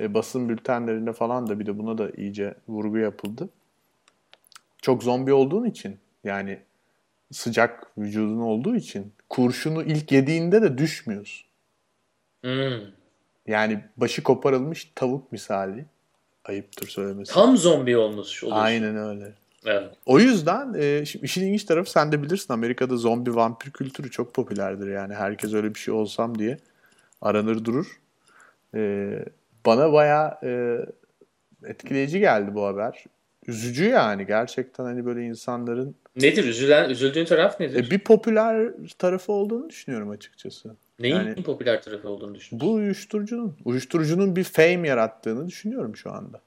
e, 0.00 0.14
basın 0.14 0.48
bültenlerinde 0.48 1.12
falan 1.12 1.46
da 1.48 1.60
bir 1.60 1.66
de 1.66 1.78
buna 1.78 1.98
da 1.98 2.10
iyice 2.10 2.54
vurgu 2.68 2.98
yapıldı. 2.98 3.48
Çok 4.82 5.02
zombi 5.02 5.32
olduğun 5.32 5.64
için 5.64 5.98
yani 6.24 6.58
sıcak 7.32 7.98
vücudun 7.98 8.40
olduğu 8.40 8.76
için 8.76 9.12
kurşunu 9.28 9.82
ilk 9.82 10.12
yediğinde 10.12 10.62
de 10.62 10.78
düşmüyorsun. 10.78 11.46
Hmm. 12.40 12.80
Yani 13.46 13.84
başı 13.96 14.22
koparılmış 14.22 14.92
tavuk 14.94 15.32
misali. 15.32 15.86
Ayıptır 16.44 16.88
söylemesi. 16.88 17.32
Tam 17.32 17.56
zombi 17.56 17.96
olmuş 17.96 18.44
oluyorsun. 18.44 18.64
Aynen 18.64 18.96
öyle. 18.96 19.32
Evet. 19.66 19.94
O 20.06 20.18
yüzden 20.18 20.74
e, 20.74 21.04
şimdi 21.04 21.24
işin 21.24 21.46
ilginç 21.46 21.64
tarafı 21.64 21.90
sen 21.90 22.12
de 22.12 22.22
bilirsin 22.22 22.52
Amerika'da 22.52 22.96
zombi 22.96 23.34
vampir 23.34 23.70
kültürü 23.70 24.10
çok 24.10 24.34
popülerdir 24.34 24.86
yani. 24.86 25.14
Herkes 25.14 25.54
öyle 25.54 25.74
bir 25.74 25.78
şey 25.78 25.94
olsam 25.94 26.38
diye 26.38 26.58
aranır 27.20 27.64
durur. 27.64 28.00
E, 28.74 29.10
bana 29.66 29.92
bayağı 29.92 30.38
e, 30.42 30.78
etkileyici 31.64 32.20
geldi 32.20 32.54
bu 32.54 32.64
haber. 32.66 33.04
Üzücü 33.46 33.84
yani 33.84 34.26
gerçekten 34.26 34.84
hani 34.84 35.06
böyle 35.06 35.22
insanların 35.24 35.96
Nedir? 36.16 36.44
Üzülen, 36.44 36.90
üzüldüğün 36.90 37.24
taraf 37.24 37.60
nedir? 37.60 37.86
e, 37.86 37.90
bir 37.90 37.98
popüler 37.98 38.72
tarafı 38.98 39.32
olduğunu 39.32 39.70
düşünüyorum 39.70 40.10
açıkçası. 40.10 40.76
Neyin 40.98 41.16
yani- 41.16 41.42
popüler 41.42 41.82
tarafı 41.82 42.08
olduğunu 42.08 42.34
düşünüyorsun? 42.34 42.68
Bu 42.68 42.72
uyuşturucunun, 42.74 43.56
uyuşturucunun 43.64 44.36
bir 44.36 44.44
fame 44.44 44.88
yarattığını 44.88 45.46
düşünüyorum 45.46 45.96
şu 45.96 46.12
anda. 46.12 46.40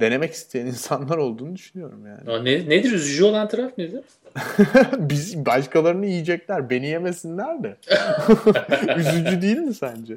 Denemek 0.00 0.32
isteyen 0.32 0.66
insanlar 0.66 1.16
olduğunu 1.16 1.56
düşünüyorum 1.56 2.06
yani. 2.06 2.30
Aa, 2.30 2.42
ne, 2.42 2.68
nedir? 2.68 2.92
Üzücü 2.92 3.24
olan 3.24 3.48
taraf 3.48 3.78
nedir? 3.78 4.04
Biz 4.98 5.46
başkalarını 5.46 6.06
yiyecekler, 6.06 6.70
beni 6.70 6.86
yemesinler 6.86 7.62
de. 7.62 7.76
Üzücü 8.96 9.42
değil 9.42 9.56
mi 9.56 9.74
sence? 9.74 10.14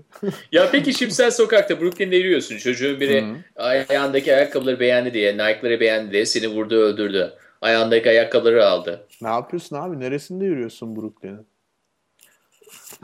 Ya 0.51 0.69
peki 0.71 0.93
şimdi 0.93 1.13
sen 1.13 1.29
sokakta 1.29 1.81
Brooklyn'de 1.81 2.15
yürüyorsun. 2.15 2.57
Çocuğun 2.57 2.99
biri 2.99 3.21
Hı. 3.21 3.36
ayağındaki 3.55 4.36
ayakkabıları 4.36 4.79
beğendi 4.79 5.13
diye, 5.13 5.34
Nike'ları 5.34 5.79
beğendi 5.79 6.11
diye 6.11 6.25
seni 6.25 6.47
vurdu 6.47 6.75
öldürdü. 6.75 7.34
Ayağındaki 7.61 8.09
ayakkabıları 8.09 8.65
aldı. 8.65 9.07
Ne 9.21 9.27
yapıyorsun 9.29 9.75
abi? 9.75 9.99
Neresinde 9.99 10.45
yürüyorsun 10.45 10.95
Brooklyn'in? 10.95 11.47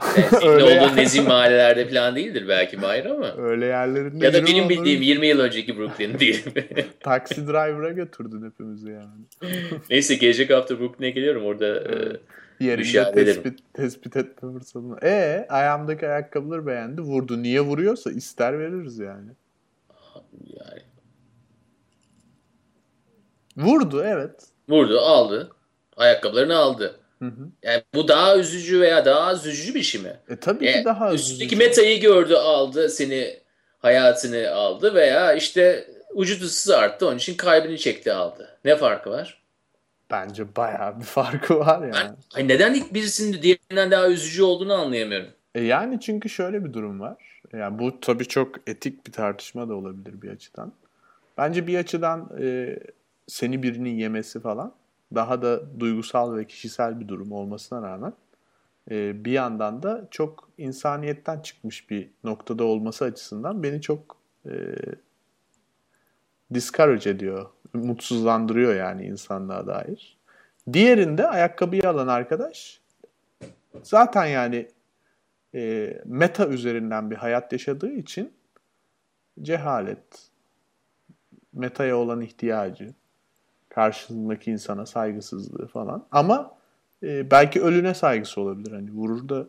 Yani 0.16 0.48
Öyle 0.50 0.66
ne 0.66 0.70
ya. 0.74 0.84
olduğu 0.84 0.96
nezih 0.96 1.26
mahallelerde 1.26 1.88
falan 1.88 2.16
değildir 2.16 2.44
belki 2.48 2.76
Mahir 2.76 3.04
ama. 3.06 3.36
Öyle 3.36 3.66
yerlerinde 3.66 4.24
Ya 4.24 4.32
da 4.34 4.46
benim 4.46 4.64
onları 4.64 4.68
bildiğim 4.68 5.02
20 5.02 5.26
yıl 5.26 5.40
önceki 5.40 5.78
Brooklyn 5.78 6.18
değil? 6.18 6.44
Taksi 7.00 7.46
driver'a 7.46 7.90
götürdün 7.92 8.46
hepimizi 8.50 8.90
yani. 8.90 9.52
Neyse 9.90 10.14
gelecek 10.14 10.50
hafta 10.50 10.80
Brooklyn'e 10.80 11.10
geliyorum. 11.10 11.44
Orada 11.44 11.66
e, 11.66 12.16
Yerinde 12.60 12.84
şey 12.84 13.00
hallederim. 13.02 13.42
tespit, 13.42 13.58
tespit 13.74 14.16
etme 14.16 14.52
fırsatını. 14.52 14.96
E 15.02 15.46
ayağımdaki 15.48 16.08
ayakkabıları 16.08 16.66
beğendi. 16.66 17.02
Vurdu. 17.02 17.42
Niye 17.42 17.60
vuruyorsa 17.60 18.10
ister 18.10 18.58
veririz 18.58 18.98
yani. 18.98 19.30
yani 20.46 20.80
Vurdu 23.56 24.02
evet. 24.04 24.46
vurdu, 24.68 24.98
aldı. 25.00 25.50
Ayakkabılarını 25.96 26.56
aldı. 26.56 27.00
Hı 27.22 27.24
hı. 27.28 27.48
Yani 27.62 27.82
bu 27.94 28.08
daha 28.08 28.36
üzücü 28.38 28.80
veya 28.80 29.04
daha 29.04 29.34
üzücü 29.34 29.74
bir 29.74 29.82
şey 29.82 30.00
mi? 30.02 30.16
E 30.28 30.36
tabii 30.36 30.66
E, 30.66 30.72
ki 30.72 30.84
daha 30.84 31.14
üzücü. 31.14 31.56
metayı 31.56 32.00
gördü, 32.00 32.34
aldı, 32.34 32.88
seni 32.88 33.36
hayatını 33.78 34.50
aldı 34.50 34.94
veya 34.94 35.32
işte 35.32 35.90
vücut 36.16 36.42
ısısı 36.42 36.78
arttı, 36.78 37.06
onun 37.08 37.16
için 37.16 37.36
kalbini 37.36 37.78
çekti, 37.78 38.12
aldı. 38.12 38.58
Ne 38.64 38.76
farkı 38.76 39.10
var? 39.10 39.40
Bence 40.10 40.56
bayağı 40.56 40.98
bir 41.00 41.04
farkı 41.04 41.58
var 41.58 41.80
yani. 41.82 41.94
Ben, 41.94 42.16
ay 42.34 42.48
neden 42.48 42.74
ilk 42.74 42.94
birisinin 42.94 43.42
diğerinden 43.42 43.90
daha 43.90 44.08
üzücü 44.08 44.42
olduğunu 44.42 44.74
anlayamıyorum. 44.74 45.28
E 45.54 45.60
yani 45.64 46.00
çünkü 46.00 46.28
şöyle 46.28 46.64
bir 46.64 46.72
durum 46.72 47.00
var. 47.00 47.16
Yani 47.52 47.78
bu 47.78 48.00
tabii 48.00 48.26
çok 48.26 48.68
etik 48.68 49.06
bir 49.06 49.12
tartışma 49.12 49.68
da 49.68 49.74
olabilir 49.74 50.22
bir 50.22 50.30
açıdan. 50.30 50.72
Bence 51.38 51.66
bir 51.66 51.78
açıdan 51.78 52.30
e, 52.40 52.78
seni 53.26 53.62
birinin 53.62 53.96
yemesi 53.96 54.40
falan 54.40 54.72
daha 55.14 55.42
da 55.42 55.80
duygusal 55.80 56.36
ve 56.36 56.46
kişisel 56.46 57.00
bir 57.00 57.08
durum 57.08 57.32
olmasına 57.32 57.82
rağmen 57.82 58.12
e, 58.90 59.24
bir 59.24 59.32
yandan 59.32 59.82
da 59.82 60.08
çok 60.10 60.50
insaniyetten 60.58 61.40
çıkmış 61.40 61.90
bir 61.90 62.10
noktada 62.24 62.64
olması 62.64 63.04
açısından 63.04 63.62
beni 63.62 63.80
çok 63.80 64.16
e, 64.46 64.52
discourage 66.54 67.10
ediyor. 67.10 67.46
Mutsuzlandırıyor 67.72 68.74
yani 68.74 69.06
insanlığa 69.06 69.66
dair. 69.66 70.18
Diğerinde 70.72 71.28
ayakkabıyı 71.28 71.88
alan 71.88 72.08
arkadaş 72.08 72.80
zaten 73.82 74.26
yani 74.26 74.68
e, 75.54 75.94
meta 76.04 76.46
üzerinden 76.46 77.10
bir 77.10 77.16
hayat 77.16 77.52
yaşadığı 77.52 77.92
için 77.92 78.32
cehalet, 79.42 80.30
metaya 81.52 81.96
olan 81.96 82.20
ihtiyacı, 82.20 82.94
karşısındaki 83.70 84.50
insana 84.50 84.86
saygısızlığı 84.86 85.66
falan. 85.66 86.06
Ama 86.12 86.54
e, 87.02 87.30
belki 87.30 87.62
ölüne 87.62 87.94
saygısı 87.94 88.40
olabilir. 88.40 88.72
Hani 88.72 88.90
vurur 88.92 89.28
da 89.28 89.46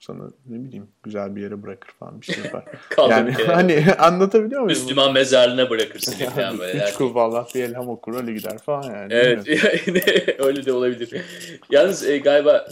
sana 0.00 0.24
ne 0.46 0.64
bileyim 0.64 0.88
güzel 1.02 1.36
bir 1.36 1.42
yere 1.42 1.62
bırakır 1.62 1.90
falan 1.98 2.20
bir 2.20 2.26
şey 2.26 2.44
yapar. 2.44 2.64
yani 3.10 3.32
hani 3.32 3.84
anlatabiliyor 3.98 4.62
muyum? 4.62 4.78
Müslüman 4.78 5.12
mezarlığına 5.12 5.70
bırakırsın 5.70 6.12
falan 6.34 6.58
böyle. 6.58 6.84
Üç 6.84 6.94
kul 6.94 7.16
Allah 7.16 7.46
bir 7.54 7.64
elham 7.64 7.88
okur 7.88 8.14
öyle 8.14 8.32
gider 8.32 8.58
falan 8.58 8.82
yani. 8.82 9.12
Evet 9.12 9.48
öyle 10.38 10.66
de 10.66 10.72
olabilir. 10.72 11.22
Yalnız 11.70 12.08
e, 12.08 12.18
galiba 12.18 12.66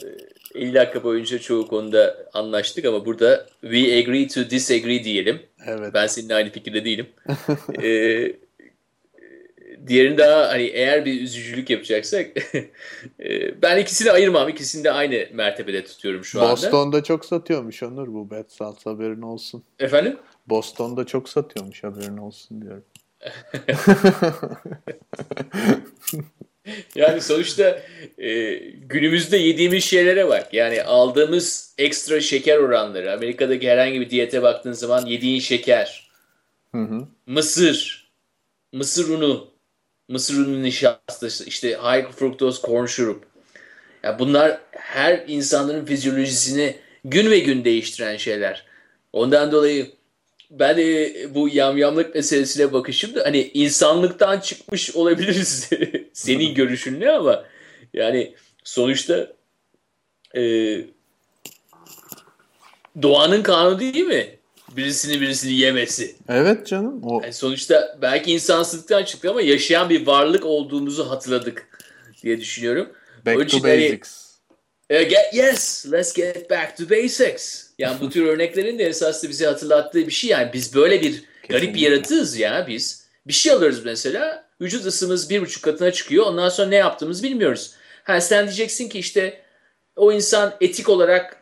50 0.55 0.74
dakika 0.74 1.05
boyunca 1.05 1.39
çoğu 1.39 1.66
konuda 1.66 2.16
anlaştık 2.32 2.84
ama 2.84 3.07
burada 3.07 3.47
we 3.61 3.99
agree 3.99 4.28
to 4.28 4.51
disagree 4.51 5.05
diyelim. 5.05 5.41
Evet. 5.66 5.95
Ben 5.95 6.07
seninle 6.07 6.34
aynı 6.34 6.51
fikirde 6.51 6.84
değilim. 6.84 7.07
ee, 7.82 8.47
diğerini 9.87 10.18
daha 10.18 10.49
hani 10.49 10.62
eğer 10.62 11.05
bir 11.05 11.20
üzücülük 11.20 11.70
yapacaksak 11.70 12.26
e, 13.20 13.62
ben 13.62 13.79
ikisini 13.79 14.11
ayırmam. 14.11 14.49
İkisini 14.49 14.85
de 14.85 14.93
aynı 14.93 15.26
mertebede 15.33 15.85
tutuyorum 15.85 16.24
şu 16.24 16.39
Boston'da 16.39 16.51
anda. 16.51 16.62
Boston'da 16.62 17.03
çok 17.03 17.24
satıyormuş 17.24 17.83
Onur 17.83 18.14
bu 18.14 18.31
Bad 18.31 18.49
Salts 18.49 18.87
haberin 18.87 19.22
olsun. 19.22 19.62
Efendim? 19.79 20.16
Boston'da 20.47 21.07
çok 21.07 21.29
satıyormuş 21.29 21.85
haberin 21.85 22.16
olsun 22.16 22.62
diyorum. 22.62 22.85
yani 26.95 27.20
sonuçta 27.20 27.83
e, 28.18 28.55
günümüzde 28.68 29.37
yediğimiz 29.37 29.85
şeylere 29.85 30.29
bak. 30.29 30.55
Yani 30.55 30.83
aldığımız 30.83 31.74
ekstra 31.79 32.20
şeker 32.20 32.59
oranları. 32.59 33.12
Amerika'daki 33.12 33.70
herhangi 33.70 34.01
bir 34.01 34.11
diyete 34.11 34.43
baktığın 34.43 34.72
zaman 34.72 35.07
yediğin 35.07 35.41
şeker, 35.41 36.11
hı 36.72 36.79
hı. 36.79 37.09
mısır, 37.26 38.09
mısır 38.72 39.09
unu, 39.09 39.51
mısır 40.09 40.46
unu 40.46 40.62
nişastası, 40.62 41.44
işte 41.44 41.68
high 41.68 42.12
fructose 42.12 42.66
corn 42.66 42.86
syrup. 42.86 43.24
Yani 44.02 44.18
bunlar 44.18 44.61
her 44.70 45.24
insanların 45.26 45.84
fizyolojisini 45.84 46.76
gün 47.04 47.30
ve 47.30 47.38
gün 47.38 47.64
değiştiren 47.64 48.16
şeyler. 48.16 48.66
Ondan 49.12 49.52
dolayı 49.52 49.90
ben 50.50 50.76
de 50.76 51.14
bu 51.34 51.48
yamyamlık 51.48 52.14
meselesine 52.14 52.72
bakışım 52.72 53.14
da 53.14 53.24
hani 53.24 53.50
insanlıktan 53.54 54.40
çıkmış 54.40 54.96
olabiliriz 54.96 55.70
senin 56.12 56.54
görüşünle 56.54 57.11
ama 57.11 57.44
yani 57.92 58.34
sonuçta 58.64 59.32
e, 60.36 60.42
doğanın 63.02 63.42
kanunu 63.42 63.80
değil 63.80 64.06
mi? 64.06 64.38
Birisini 64.77 65.21
birisini 65.21 65.53
yemesi. 65.53 66.16
Evet 66.29 66.66
canım. 66.66 67.01
O... 67.03 67.21
Yani 67.23 67.33
sonuçta 67.33 67.99
belki 68.03 68.33
insansızlıktan 68.33 69.05
çıktı 69.05 69.31
ama 69.31 69.43
yaşayan 69.43 69.91
bir 69.91 70.07
varlık 70.07 70.45
olduğumuzu 70.45 71.11
hatırladık 71.11 71.69
diye 72.23 72.41
düşünüyorum. 72.41 72.89
Back 73.27 73.51
to 73.51 73.62
hani, 73.62 73.62
basics. 73.62 74.29
Uh, 74.93 75.09
get, 75.09 75.35
yes, 75.35 75.87
let's 75.93 76.12
get 76.12 76.51
back 76.51 76.77
to 76.77 76.91
basics. 76.91 77.66
Yani 77.79 78.01
bu 78.01 78.11
tür 78.11 78.27
örneklerin 78.27 78.79
de 78.79 78.85
esasında 78.85 79.31
bize 79.31 79.47
hatırlattığı 79.47 80.07
bir 80.07 80.12
şey. 80.12 80.31
Yani 80.31 80.51
biz 80.53 80.75
böyle 80.75 81.01
bir 81.01 81.12
Kesinlikle. 81.12 81.49
garip 81.49 81.75
bir 81.75 81.81
yaratığız 81.81 82.39
ya 82.39 82.64
biz. 82.69 83.09
Bir 83.27 83.33
şey 83.33 83.53
alıyoruz 83.53 83.85
mesela. 83.85 84.49
Vücut 84.61 84.87
ısımız 84.87 85.31
bir 85.31 85.41
buçuk 85.41 85.62
katına 85.62 85.93
çıkıyor. 85.93 86.27
Ondan 86.27 86.49
sonra 86.49 86.69
ne 86.69 86.77
yaptığımızı 86.77 87.23
bilmiyoruz. 87.23 87.73
Ha, 88.05 88.21
sen 88.21 88.47
diyeceksin 88.47 88.89
ki 88.89 88.99
işte 88.99 89.43
o 89.97 90.12
insan 90.12 90.55
etik 90.61 90.89
olarak 90.89 91.38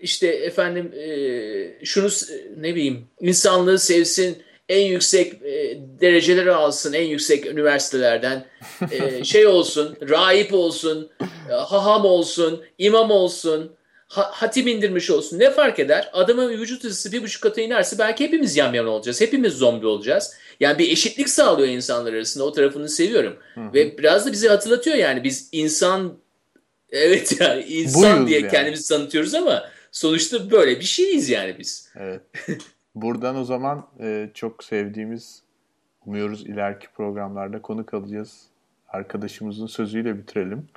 işte 0.00 0.26
efendim 0.26 0.92
e, 0.94 1.84
şunu 1.84 2.08
ne 2.56 2.74
bileyim 2.74 3.06
insanlığı 3.20 3.78
sevsin 3.78 4.42
en 4.68 4.86
yüksek 4.86 5.32
e, 5.32 5.78
dereceleri 6.00 6.52
alsın 6.52 6.92
en 6.92 7.04
yüksek 7.04 7.46
üniversitelerden. 7.46 8.46
E, 8.90 9.24
şey 9.24 9.46
olsun 9.46 9.96
rahip 10.08 10.54
olsun 10.54 11.10
e, 11.50 11.52
haham 11.52 12.04
olsun 12.04 12.64
imam 12.78 13.10
olsun 13.10 13.76
ha, 14.08 14.30
hatim 14.32 14.66
indirmiş 14.66 15.10
olsun. 15.10 15.38
Ne 15.38 15.50
fark 15.50 15.78
eder? 15.78 16.10
Adamın 16.12 16.50
vücut 16.50 16.84
ısısı 16.84 17.12
bir 17.12 17.22
buçuk 17.22 17.42
katı 17.42 17.60
inerse 17.60 17.98
belki 17.98 18.24
hepimiz 18.24 18.56
yamyam 18.56 18.88
olacağız 18.88 19.20
hepimiz 19.20 19.52
zombi 19.52 19.86
olacağız. 19.86 20.34
Yani 20.60 20.78
bir 20.78 20.90
eşitlik 20.90 21.28
sağlıyor 21.28 21.68
insanlar 21.68 22.12
arasında 22.12 22.44
o 22.44 22.52
tarafını 22.52 22.88
seviyorum. 22.88 23.36
Hı. 23.54 23.60
ve 23.74 23.98
biraz 23.98 24.26
da 24.26 24.32
bizi 24.32 24.48
hatırlatıyor 24.48 24.96
yani 24.96 25.24
biz 25.24 25.48
insan 25.52 26.14
evet 26.90 27.36
yani 27.40 27.64
insan 27.64 28.16
Buyuz 28.16 28.28
diye 28.28 28.40
yani. 28.40 28.50
kendimizi 28.50 28.88
tanıtıyoruz 28.88 29.34
ama 29.34 29.64
sonuçta 29.96 30.50
böyle 30.50 30.80
bir 30.80 30.84
şeyiz 30.84 31.30
yani 31.30 31.58
biz. 31.58 31.92
Evet. 31.96 32.22
Buradan 32.94 33.36
o 33.36 33.44
zaman 33.44 33.86
e, 34.00 34.30
çok 34.34 34.64
sevdiğimiz, 34.64 35.42
umuyoruz 36.06 36.46
ileriki 36.46 36.86
programlarda 36.96 37.62
konu 37.62 37.86
kalacağız. 37.86 38.42
Arkadaşımızın 38.88 39.66
sözüyle 39.66 40.18
bitirelim. 40.18 40.68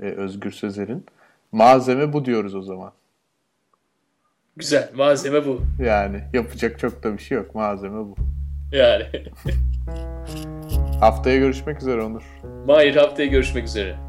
E, 0.00 0.04
Özgür 0.04 0.50
Sözer'in. 0.50 1.06
Malzeme 1.52 2.12
bu 2.12 2.24
diyoruz 2.24 2.54
o 2.54 2.62
zaman. 2.62 2.92
Güzel. 4.56 4.90
Malzeme 4.94 5.46
bu. 5.46 5.60
Yani 5.82 6.24
yapacak 6.32 6.78
çok 6.78 7.02
da 7.02 7.12
bir 7.12 7.22
şey 7.22 7.38
yok. 7.38 7.54
Malzeme 7.54 7.98
bu. 7.98 8.14
Yani. 8.72 9.06
haftaya 11.00 11.36
görüşmek 11.36 11.80
üzere 11.80 12.02
Onur. 12.02 12.24
Mahir 12.66 12.96
haftaya 12.96 13.28
görüşmek 13.28 13.64
üzere. 13.64 14.03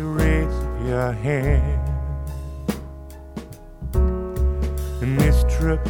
A 0.00 0.02
raise 0.02 0.88
your 0.88 1.12
hand. 1.12 1.88
And 5.02 5.20
this 5.20 5.44
trip 5.54 5.86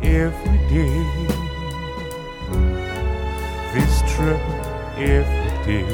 every 0.00 0.58
day. 0.70 1.04
This 3.74 4.00
trip 4.14 4.40
every 4.96 5.50
day. 5.66 5.84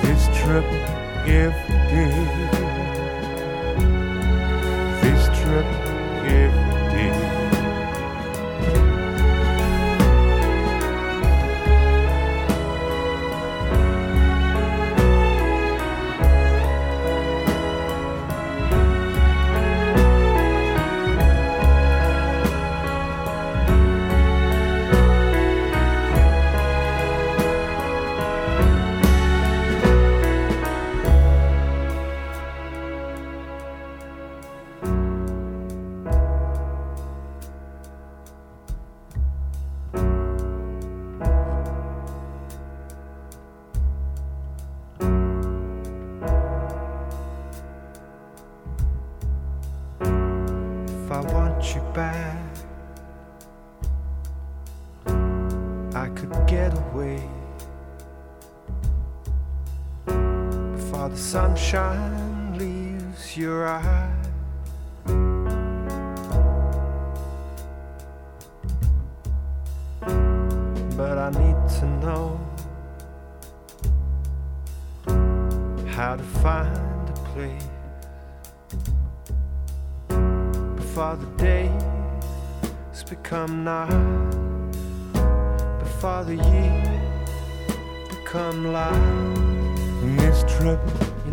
This 0.00 0.22
trip 0.38 0.64
every 1.28 1.76
day. 1.92 2.14
This 5.02 5.22
trip 5.40 5.66
every 6.24 6.56
day. 6.56 6.59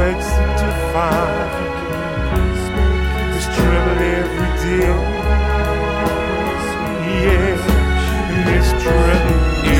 works 0.00 0.30
to 0.60 0.68
find. 0.92 1.50
This 3.32 3.46
trouble 3.56 4.00
every. 4.16 4.50
Yeah, 7.24 7.56
this 8.46 8.68
trouble 8.82 9.79